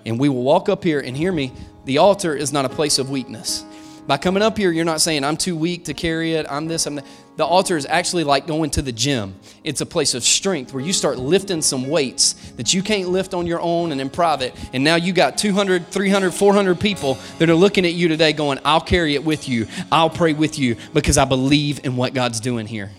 And 0.04 0.18
we 0.20 0.28
will 0.28 0.42
walk 0.42 0.68
up 0.68 0.84
here 0.84 1.00
and 1.00 1.16
hear 1.16 1.32
me. 1.32 1.52
The 1.84 1.98
altar 1.98 2.34
is 2.34 2.52
not 2.52 2.64
a 2.64 2.68
place 2.68 2.98
of 2.98 3.10
weakness. 3.10 3.64
By 4.06 4.18
coming 4.18 4.42
up 4.42 4.56
here, 4.56 4.70
you're 4.70 4.84
not 4.84 5.00
saying, 5.00 5.24
I'm 5.24 5.36
too 5.36 5.56
weak 5.56 5.86
to 5.86 5.94
carry 5.94 6.34
it, 6.34 6.46
I'm 6.48 6.66
this, 6.66 6.86
I'm 6.86 6.96
that. 6.96 7.04
The 7.36 7.44
altar 7.44 7.76
is 7.76 7.84
actually 7.84 8.24
like 8.24 8.46
going 8.46 8.70
to 8.70 8.82
the 8.82 8.92
gym. 8.92 9.34
It's 9.62 9.80
a 9.80 9.86
place 9.86 10.14
of 10.14 10.22
strength 10.22 10.72
where 10.72 10.82
you 10.82 10.92
start 10.92 11.18
lifting 11.18 11.60
some 11.60 11.88
weights 11.88 12.32
that 12.52 12.72
you 12.72 12.82
can't 12.82 13.10
lift 13.10 13.34
on 13.34 13.46
your 13.46 13.60
own 13.60 13.92
and 13.92 14.00
in 14.00 14.08
private. 14.08 14.54
And 14.72 14.84
now 14.84 14.94
you 14.94 15.12
got 15.12 15.36
200, 15.36 15.88
300, 15.88 16.30
400 16.32 16.80
people 16.80 17.18
that 17.38 17.50
are 17.50 17.54
looking 17.54 17.84
at 17.84 17.92
you 17.92 18.08
today 18.08 18.32
going, 18.32 18.58
I'll 18.64 18.80
carry 18.80 19.14
it 19.14 19.24
with 19.24 19.48
you. 19.48 19.66
I'll 19.92 20.08
pray 20.08 20.32
with 20.32 20.58
you 20.58 20.76
because 20.94 21.18
I 21.18 21.26
believe 21.26 21.84
in 21.84 21.96
what 21.96 22.14
God's 22.14 22.40
doing 22.40 22.66
here. 22.66 22.90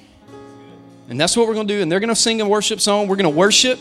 And 1.10 1.20
that's 1.20 1.38
what 1.38 1.48
we're 1.48 1.54
going 1.54 1.68
to 1.68 1.74
do. 1.74 1.82
And 1.82 1.92
they're 1.92 2.00
going 2.00 2.10
to 2.10 2.16
sing 2.16 2.42
a 2.42 2.48
worship 2.48 2.82
song. 2.82 3.08
We're 3.08 3.16
going 3.16 3.32
to 3.32 3.38
worship. 3.38 3.80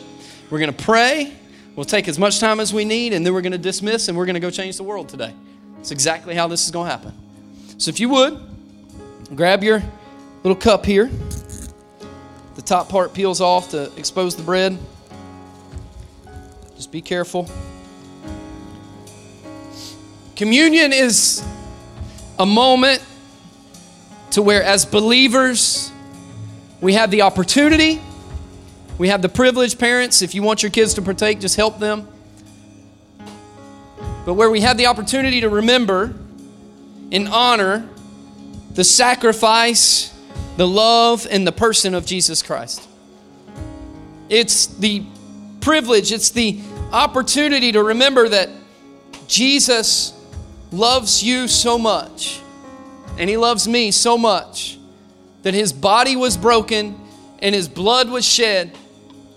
We're 0.50 0.58
going 0.58 0.72
to 0.72 0.84
pray. 0.84 1.32
We'll 1.74 1.84
take 1.84 2.08
as 2.08 2.18
much 2.18 2.40
time 2.40 2.58
as 2.58 2.72
we 2.72 2.86
need, 2.86 3.12
and 3.12 3.26
then 3.26 3.34
we're 3.34 3.42
going 3.42 3.52
to 3.52 3.58
dismiss 3.58 4.08
and 4.08 4.16
we're 4.16 4.24
going 4.24 4.34
to 4.34 4.40
go 4.40 4.50
change 4.50 4.78
the 4.78 4.82
world 4.82 5.10
today. 5.10 5.34
It's 5.78 5.90
exactly 5.90 6.34
how 6.34 6.48
this 6.48 6.64
is 6.64 6.70
going 6.70 6.86
to 6.86 6.90
happen. 6.90 7.12
So 7.76 7.90
if 7.90 8.00
you 8.00 8.08
would, 8.08 8.40
grab 9.34 9.62
your 9.62 9.82
little 10.42 10.56
cup 10.56 10.86
here. 10.86 11.10
The 12.54 12.62
top 12.62 12.88
part 12.88 13.12
peels 13.12 13.42
off 13.42 13.72
to 13.72 13.92
expose 13.96 14.36
the 14.36 14.42
bread. 14.42 14.78
Just 16.76 16.90
be 16.90 17.02
careful. 17.02 17.50
Communion 20.34 20.94
is 20.94 21.44
a 22.38 22.46
moment 22.46 23.04
to 24.30 24.40
where, 24.40 24.62
as 24.62 24.86
believers, 24.86 25.92
we 26.86 26.92
have 26.92 27.10
the 27.10 27.22
opportunity, 27.22 28.00
we 28.96 29.08
have 29.08 29.20
the 29.20 29.28
privilege, 29.28 29.76
parents. 29.76 30.22
If 30.22 30.36
you 30.36 30.44
want 30.44 30.62
your 30.62 30.70
kids 30.70 30.94
to 30.94 31.02
partake, 31.02 31.40
just 31.40 31.56
help 31.56 31.80
them. 31.80 32.06
But 34.24 34.34
where 34.34 34.48
we 34.52 34.60
have 34.60 34.76
the 34.76 34.86
opportunity 34.86 35.40
to 35.40 35.48
remember 35.48 36.14
and 37.10 37.26
honor 37.26 37.88
the 38.72 38.84
sacrifice, 38.84 40.16
the 40.58 40.68
love, 40.68 41.26
and 41.28 41.44
the 41.44 41.50
person 41.50 41.92
of 41.92 42.06
Jesus 42.06 42.40
Christ. 42.40 42.88
It's 44.28 44.68
the 44.68 45.02
privilege, 45.60 46.12
it's 46.12 46.30
the 46.30 46.60
opportunity 46.92 47.72
to 47.72 47.82
remember 47.82 48.28
that 48.28 48.48
Jesus 49.26 50.14
loves 50.70 51.20
you 51.20 51.48
so 51.48 51.78
much, 51.78 52.40
and 53.18 53.28
He 53.28 53.36
loves 53.36 53.66
me 53.66 53.90
so 53.90 54.16
much 54.16 54.78
that 55.46 55.54
his 55.54 55.72
body 55.72 56.16
was 56.16 56.36
broken 56.36 56.98
and 57.38 57.54
his 57.54 57.68
blood 57.68 58.10
was 58.10 58.24
shed 58.26 58.76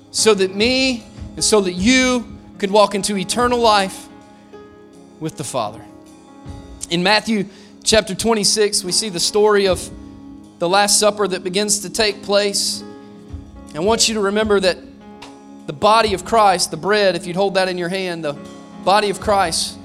so 0.09 0.33
that 0.33 0.55
me 0.55 1.03
and 1.35 1.43
so 1.43 1.61
that 1.61 1.73
you 1.73 2.35
could 2.57 2.71
walk 2.71 2.95
into 2.95 3.15
eternal 3.15 3.59
life 3.59 4.07
with 5.19 5.37
the 5.37 5.43
Father. 5.43 5.85
In 6.89 7.03
Matthew 7.03 7.45
chapter 7.83 8.15
26, 8.15 8.83
we 8.83 8.91
see 8.91 9.09
the 9.09 9.19
story 9.19 9.67
of 9.67 9.87
the 10.57 10.67
Last 10.67 10.99
Supper 10.99 11.27
that 11.27 11.43
begins 11.43 11.81
to 11.81 11.91
take 11.91 12.23
place. 12.23 12.83
I 13.75 13.79
want 13.79 14.07
you 14.07 14.15
to 14.15 14.21
remember 14.21 14.59
that 14.59 14.79
the 15.67 15.73
body 15.73 16.15
of 16.15 16.25
Christ, 16.25 16.71
the 16.71 16.77
bread, 16.77 17.17
if 17.17 17.27
you'd 17.27 17.35
hold 17.35 17.53
that 17.53 17.69
in 17.69 17.77
your 17.77 17.89
hand, 17.89 18.23
the 18.23 18.33
body 18.83 19.11
of 19.11 19.21
Christ, 19.21 19.77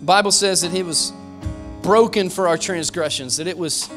the 0.00 0.04
Bible 0.04 0.32
says 0.32 0.60
that 0.60 0.70
he 0.70 0.82
was 0.82 1.14
broken 1.80 2.28
for 2.28 2.46
our 2.46 2.58
transgressions, 2.58 3.38
that 3.38 3.46
it 3.46 3.56
was 3.56 3.88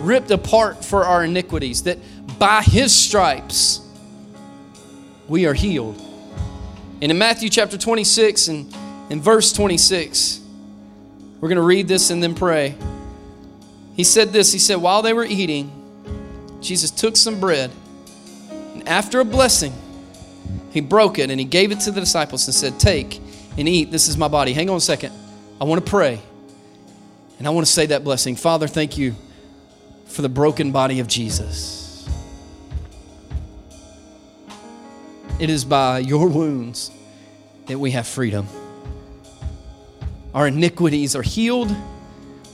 ripped 0.00 0.30
apart 0.30 0.84
for 0.84 1.04
our 1.04 1.24
iniquities, 1.24 1.84
that 1.84 1.98
by 2.38 2.62
his 2.62 2.94
stripes 2.94 3.80
we 5.28 5.46
are 5.46 5.54
healed. 5.54 6.00
And 7.00 7.10
in 7.10 7.18
Matthew 7.18 7.48
chapter 7.48 7.76
26 7.76 8.48
and 8.48 8.74
in 9.10 9.20
verse 9.20 9.52
26, 9.52 10.40
we're 11.40 11.48
going 11.48 11.56
to 11.56 11.62
read 11.62 11.88
this 11.88 12.10
and 12.10 12.22
then 12.22 12.34
pray. 12.34 12.74
He 13.94 14.04
said 14.04 14.32
this 14.32 14.52
He 14.52 14.58
said, 14.58 14.76
While 14.76 15.02
they 15.02 15.12
were 15.12 15.24
eating, 15.24 15.70
Jesus 16.60 16.90
took 16.90 17.16
some 17.16 17.40
bread, 17.40 17.70
and 18.72 18.88
after 18.88 19.20
a 19.20 19.24
blessing, 19.24 19.72
he 20.72 20.80
broke 20.80 21.18
it 21.18 21.30
and 21.30 21.38
he 21.38 21.46
gave 21.46 21.70
it 21.70 21.80
to 21.80 21.90
the 21.90 22.00
disciples 22.00 22.46
and 22.48 22.54
said, 22.54 22.80
Take 22.80 23.20
and 23.56 23.68
eat. 23.68 23.90
This 23.90 24.08
is 24.08 24.16
my 24.16 24.28
body. 24.28 24.52
Hang 24.52 24.68
on 24.70 24.76
a 24.76 24.80
second. 24.80 25.12
I 25.60 25.64
want 25.64 25.84
to 25.84 25.88
pray. 25.88 26.20
And 27.38 27.46
I 27.46 27.50
want 27.50 27.66
to 27.66 27.72
say 27.72 27.86
that 27.86 28.02
blessing. 28.02 28.36
Father, 28.36 28.66
thank 28.66 28.98
you 28.98 29.14
for 30.14 30.22
the 30.22 30.28
broken 30.28 30.70
body 30.70 31.00
of 31.00 31.08
Jesus. 31.08 32.08
It 35.40 35.50
is 35.50 35.64
by 35.64 35.98
your 35.98 36.28
wounds 36.28 36.92
that 37.66 37.76
we 37.76 37.90
have 37.90 38.06
freedom. 38.06 38.46
Our 40.32 40.46
iniquities 40.46 41.16
are 41.16 41.22
healed, 41.22 41.74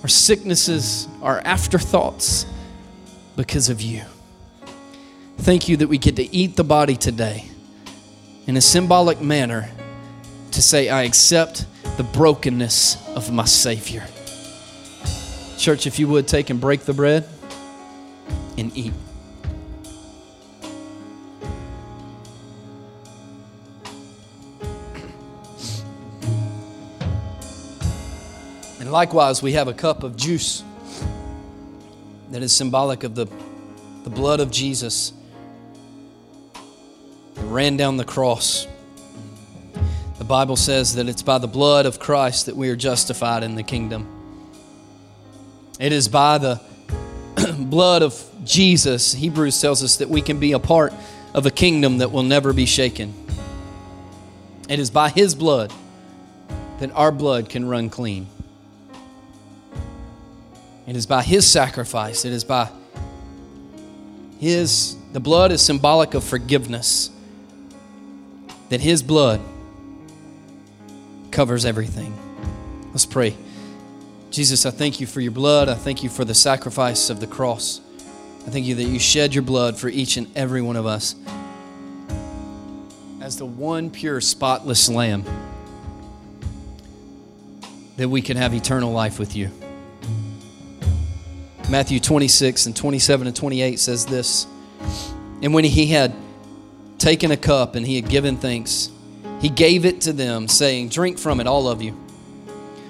our 0.03 0.09
sicknesses 0.09 1.07
are 1.21 1.43
afterthoughts 1.45 2.47
because 3.37 3.69
of 3.69 3.83
you. 3.83 4.05
Thank 5.37 5.69
you 5.69 5.77
that 5.77 5.89
we 5.89 5.99
get 5.99 6.17
to 6.17 6.35
eat 6.35 6.57
the 6.57 6.65
body 6.65 6.97
today 6.97 7.45
in 8.47 8.57
a 8.57 8.63
symbolic 8.63 9.21
manner 9.21 9.69
to 10.53 10.63
say, 10.63 10.89
I 10.89 11.03
accept 11.03 11.67
the 11.99 12.05
brokenness 12.05 12.97
of 13.09 13.31
my 13.31 13.45
Savior. 13.45 14.07
Church, 15.59 15.87
if 15.87 15.99
you 15.99 16.09
would 16.09 16.27
take 16.27 16.49
and 16.49 16.59
break 16.59 16.81
the 16.81 16.95
bread 16.95 17.29
and 18.57 18.77
eat. 18.77 18.93
And 28.81 28.91
likewise, 28.91 29.43
we 29.43 29.53
have 29.53 29.69
a 29.69 29.75
cup 29.75 30.03
of 30.03 30.17
juice 30.17 30.65
that 32.31 32.43
is 32.43 32.53
symbolic 32.53 33.05
of 33.05 33.15
the, 33.15 33.27
the 34.05 34.11
blood 34.11 34.41
of 34.41 34.51
Jesus 34.51 35.13
that 37.35 37.45
ran 37.45 37.77
down 37.77 37.97
the 37.97 38.05
cross. 38.05 38.67
The 40.19 40.25
Bible 40.25 40.57
says 40.57 40.95
that 40.95 41.09
it's 41.09 41.23
by 41.23 41.39
the 41.39 41.49
blood 41.49 41.87
of 41.87 41.99
Christ 41.99 42.47
that 42.47 42.57
we 42.57 42.69
are 42.71 42.77
justified 42.77 43.43
in 43.43 43.55
the 43.55 43.63
kingdom. 43.63 44.09
It 45.79 45.93
is 45.93 46.09
by 46.09 46.39
the 46.39 46.61
blood 47.59 48.03
of 48.03 48.30
Jesus, 48.45 49.13
Hebrews 49.13 49.61
tells 49.61 49.83
us 49.83 49.97
that 49.99 50.09
we 50.09 50.23
can 50.23 50.41
be 50.41 50.53
a 50.53 50.59
part 50.59 50.93
of 51.35 51.47
a 51.47 51.51
kingdom 51.51 51.99
that 51.99 52.11
will 52.11 52.23
never 52.23 52.53
be 52.53 52.67
shaken. 52.67 53.15
It 54.69 54.79
is 54.79 54.91
by 54.91 55.11
His 55.11 55.35
blood 55.35 55.73
that 56.79 56.91
our 56.93 57.13
blood 57.13 57.49
can 57.49 57.69
run 57.69 57.91
clean. 57.91 58.27
It 60.87 60.97
is 60.97 61.07
by 61.07 61.23
His 61.23 61.47
sacrifice. 61.47 62.25
It 62.25 62.33
is 62.33 62.45
by 62.45 62.71
His, 64.39 64.97
the 65.13 65.21
blood 65.21 65.53
is 65.53 65.61
symbolic 65.61 66.15
of 66.15 66.25
forgiveness. 66.25 67.11
That 68.71 68.81
His 68.81 69.03
blood 69.03 69.41
covers 71.31 71.65
everything. 71.65 72.17
Let's 72.93 73.07
pray. 73.07 73.37
Jesus, 74.31 74.65
I 74.65 74.71
thank 74.71 75.01
you 75.01 75.07
for 75.07 75.21
your 75.21 75.33
blood. 75.33 75.69
I 75.69 75.75
thank 75.75 76.03
you 76.03 76.09
for 76.09 76.25
the 76.25 76.35
sacrifice 76.35 77.11
of 77.11 77.21
the 77.21 77.27
cross. 77.27 77.81
I 78.47 78.51
thank 78.51 78.67
you 78.67 78.75
that 78.77 78.85
you 78.85 78.99
shed 78.99 79.35
your 79.35 79.43
blood 79.43 79.79
for 79.79 79.89
each 79.89 80.17
and 80.17 80.27
every 80.37 80.63
one 80.63 80.77
of 80.77 80.87
us 80.87 81.15
as 83.21 83.37
the 83.37 83.47
one 83.47 83.91
pure, 83.91 84.21
spotless 84.21 84.89
lamb 84.89 85.25
that 87.97 88.09
we 88.09 88.23
can 88.23 88.37
have 88.37 88.55
eternal 88.55 88.93
life 88.93 89.19
with 89.19 89.37
you. 89.37 89.51
Matthew 91.69 92.01
26 92.01 92.67
and 92.67 92.75
27 92.75 93.27
and 93.27 93.37
28 93.37 93.79
says 93.79 94.07
this 94.07 94.47
And 95.43 95.53
when 95.53 95.65
he 95.65 95.87
had 95.87 96.15
taken 96.99 97.31
a 97.31 97.37
cup 97.37 97.77
and 97.77 97.87
he 97.87 97.95
had 97.95 98.09
given 98.09 98.37
thanks, 98.37 98.91
he 99.41 99.49
gave 99.49 99.85
it 99.85 100.01
to 100.03 100.13
them, 100.13 100.49
saying, 100.49 100.89
Drink 100.89 101.19
from 101.19 101.41
it, 101.41 101.47
all 101.47 101.69
of 101.69 101.83
you. 101.83 101.97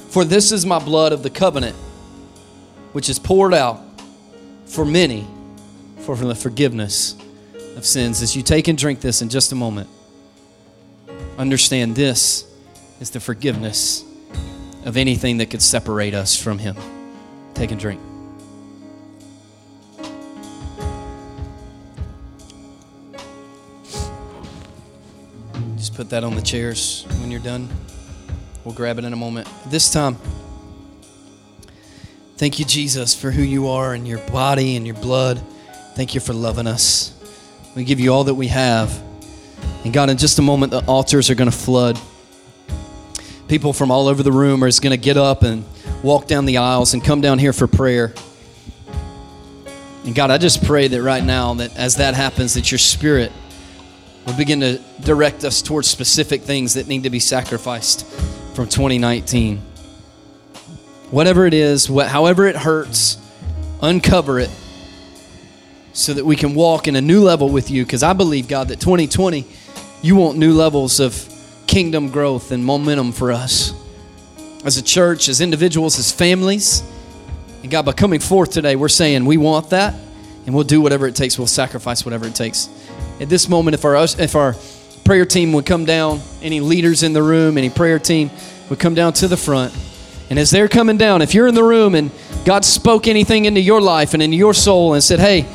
For 0.08 0.24
this 0.24 0.52
is 0.52 0.64
my 0.64 0.78
blood 0.78 1.12
of 1.12 1.22
the 1.22 1.30
covenant, 1.30 1.76
which 2.92 3.08
is 3.08 3.18
poured 3.18 3.52
out 3.52 3.82
for 4.64 4.84
many 4.84 5.26
for 6.04 6.16
the 6.16 6.34
forgiveness 6.34 7.16
of 7.76 7.84
sins. 7.84 8.22
As 8.22 8.34
you 8.36 8.42
take 8.42 8.68
and 8.68 8.76
drink 8.76 9.00
this 9.00 9.22
in 9.22 9.28
just 9.28 9.52
a 9.52 9.54
moment, 9.54 9.88
understand 11.38 11.94
this 11.94 12.44
is 13.00 13.10
the 13.10 13.20
forgiveness 13.20 14.04
of 14.84 14.96
anything 14.96 15.38
that 15.38 15.50
could 15.50 15.62
separate 15.62 16.14
us 16.14 16.36
from 16.40 16.58
Him. 16.58 16.76
Take 17.54 17.70
and 17.70 17.80
drink. 17.80 18.00
Just 25.76 25.94
put 25.94 26.10
that 26.10 26.24
on 26.24 26.34
the 26.34 26.42
chairs 26.42 27.06
when 27.20 27.30
you're 27.30 27.40
done. 27.40 27.68
We'll 28.64 28.74
grab 28.74 28.98
it 28.98 29.04
in 29.04 29.12
a 29.12 29.16
moment. 29.16 29.48
This 29.66 29.90
time, 29.90 30.16
thank 32.36 32.58
you, 32.58 32.64
Jesus, 32.64 33.14
for 33.14 33.30
who 33.30 33.42
you 33.42 33.68
are 33.68 33.94
and 33.94 34.06
your 34.06 34.18
body 34.28 34.76
and 34.76 34.86
your 34.86 34.96
blood. 34.96 35.40
Thank 35.94 36.14
you 36.14 36.20
for 36.20 36.32
loving 36.32 36.66
us. 36.66 37.12
We 37.74 37.84
give 37.84 38.00
you 38.00 38.12
all 38.12 38.24
that 38.24 38.34
we 38.34 38.48
have. 38.48 39.02
And 39.84 39.92
God, 39.92 40.10
in 40.10 40.16
just 40.16 40.38
a 40.38 40.42
moment, 40.42 40.72
the 40.72 40.84
altars 40.86 41.30
are 41.30 41.34
going 41.34 41.50
to 41.50 41.56
flood. 41.56 41.98
People 43.48 43.72
from 43.72 43.90
all 43.90 44.08
over 44.08 44.22
the 44.22 44.32
room 44.32 44.62
are 44.62 44.70
going 44.70 44.90
to 44.90 44.96
get 44.96 45.16
up 45.16 45.42
and 45.42 45.64
walk 46.02 46.26
down 46.26 46.44
the 46.44 46.58
aisles 46.58 46.94
and 46.94 47.04
come 47.04 47.20
down 47.20 47.38
here 47.38 47.52
for 47.52 47.66
prayer. 47.66 48.14
And 50.04 50.14
God, 50.14 50.30
I 50.30 50.38
just 50.38 50.64
pray 50.64 50.88
that 50.88 51.02
right 51.02 51.22
now, 51.22 51.54
that 51.54 51.76
as 51.76 51.96
that 51.96 52.14
happens, 52.14 52.54
that 52.54 52.70
your 52.70 52.78
spirit 52.78 53.32
will 54.26 54.36
begin 54.36 54.60
to 54.60 54.80
direct 55.02 55.44
us 55.44 55.62
towards 55.62 55.88
specific 55.88 56.42
things 56.42 56.74
that 56.74 56.86
need 56.86 57.02
to 57.02 57.10
be 57.10 57.20
sacrificed 57.20 58.06
from 58.54 58.68
2019. 58.68 59.58
Whatever 61.10 61.46
it 61.46 61.54
is, 61.54 61.86
however 61.86 62.46
it 62.46 62.56
hurts, 62.56 63.18
uncover 63.82 64.38
it 64.38 64.50
so 65.92 66.14
that 66.14 66.24
we 66.24 66.36
can 66.36 66.54
walk 66.54 66.88
in 66.88 66.96
a 66.96 67.00
new 67.00 67.22
level 67.22 67.48
with 67.48 67.70
you. 67.70 67.84
Because 67.84 68.02
I 68.02 68.12
believe, 68.12 68.48
God, 68.48 68.68
that 68.68 68.80
2020, 68.80 69.46
you 70.02 70.16
want 70.16 70.38
new 70.38 70.54
levels 70.54 71.00
of 71.00 71.26
kingdom 71.66 72.10
growth 72.10 72.52
and 72.52 72.64
momentum 72.64 73.12
for 73.12 73.32
us 73.32 73.74
as 74.64 74.76
a 74.76 74.82
church, 74.82 75.28
as 75.28 75.40
individuals, 75.40 75.98
as 75.98 76.12
families. 76.12 76.82
And 77.62 77.70
God, 77.70 77.84
by 77.84 77.92
coming 77.92 78.20
forth 78.20 78.50
today, 78.50 78.76
we're 78.76 78.88
saying 78.88 79.24
we 79.24 79.36
want 79.36 79.70
that 79.70 79.94
and 80.46 80.54
we'll 80.54 80.64
do 80.64 80.80
whatever 80.80 81.06
it 81.06 81.14
takes. 81.14 81.38
We'll 81.38 81.46
sacrifice 81.46 82.04
whatever 82.04 82.26
it 82.26 82.34
takes. 82.34 82.68
At 83.20 83.28
this 83.28 83.48
moment, 83.48 83.74
if 83.74 83.84
our, 83.84 83.96
if 83.96 84.34
our 84.34 84.56
prayer 85.04 85.26
team 85.26 85.52
would 85.52 85.66
come 85.66 85.84
down, 85.84 86.20
any 86.42 86.60
leaders 86.60 87.02
in 87.02 87.12
the 87.12 87.22
room, 87.22 87.58
any 87.58 87.70
prayer 87.70 87.98
team 87.98 88.30
would 88.68 88.78
come 88.78 88.94
down 88.94 89.12
to 89.14 89.28
the 89.28 89.36
front. 89.36 89.76
And 90.30 90.38
as 90.38 90.50
they're 90.50 90.68
coming 90.68 90.96
down, 90.96 91.22
if 91.22 91.34
you're 91.34 91.48
in 91.48 91.54
the 91.54 91.64
room 91.64 91.94
and 91.94 92.10
God 92.44 92.64
spoke 92.64 93.08
anything 93.08 93.44
into 93.44 93.60
your 93.60 93.80
life 93.80 94.14
and 94.14 94.22
into 94.22 94.36
your 94.36 94.54
soul 94.54 94.94
and 94.94 95.02
said, 95.02 95.18
hey, 95.18 95.46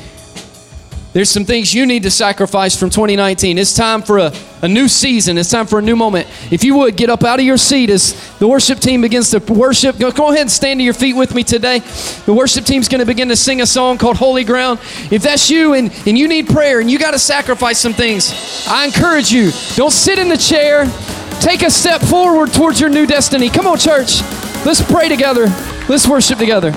there's 1.16 1.30
some 1.30 1.46
things 1.46 1.72
you 1.72 1.86
need 1.86 2.02
to 2.02 2.10
sacrifice 2.10 2.78
from 2.78 2.90
2019. 2.90 3.56
It's 3.56 3.72
time 3.72 4.02
for 4.02 4.18
a, 4.18 4.34
a 4.60 4.68
new 4.68 4.86
season. 4.86 5.38
It's 5.38 5.50
time 5.50 5.66
for 5.66 5.78
a 5.78 5.82
new 5.82 5.96
moment. 5.96 6.28
If 6.52 6.62
you 6.62 6.76
would 6.76 6.94
get 6.94 7.08
up 7.08 7.24
out 7.24 7.38
of 7.38 7.46
your 7.46 7.56
seat 7.56 7.88
as 7.88 8.36
the 8.38 8.46
worship 8.46 8.80
team 8.80 9.00
begins 9.00 9.30
to 9.30 9.38
worship, 9.50 9.98
go, 9.98 10.12
go 10.12 10.28
ahead 10.28 10.42
and 10.42 10.50
stand 10.50 10.78
to 10.78 10.84
your 10.84 10.92
feet 10.92 11.16
with 11.16 11.34
me 11.34 11.42
today. 11.42 11.78
The 12.26 12.34
worship 12.34 12.66
team's 12.66 12.86
going 12.86 12.98
to 12.98 13.06
begin 13.06 13.30
to 13.30 13.36
sing 13.36 13.62
a 13.62 13.66
song 13.66 13.96
called 13.96 14.18
Holy 14.18 14.44
Ground. 14.44 14.78
If 15.10 15.22
that's 15.22 15.48
you 15.48 15.72
and, 15.72 15.90
and 16.06 16.18
you 16.18 16.28
need 16.28 16.48
prayer 16.48 16.80
and 16.80 16.90
you 16.90 16.98
got 16.98 17.12
to 17.12 17.18
sacrifice 17.18 17.80
some 17.80 17.94
things, 17.94 18.66
I 18.68 18.84
encourage 18.84 19.32
you 19.32 19.52
don't 19.74 19.92
sit 19.92 20.18
in 20.18 20.28
the 20.28 20.36
chair. 20.36 20.84
Take 21.40 21.62
a 21.62 21.70
step 21.70 22.02
forward 22.02 22.52
towards 22.52 22.78
your 22.78 22.90
new 22.90 23.06
destiny. 23.06 23.48
Come 23.48 23.66
on, 23.66 23.78
church. 23.78 24.20
Let's 24.66 24.82
pray 24.82 25.08
together. 25.08 25.46
Let's 25.88 26.06
worship 26.06 26.38
together. 26.38 26.74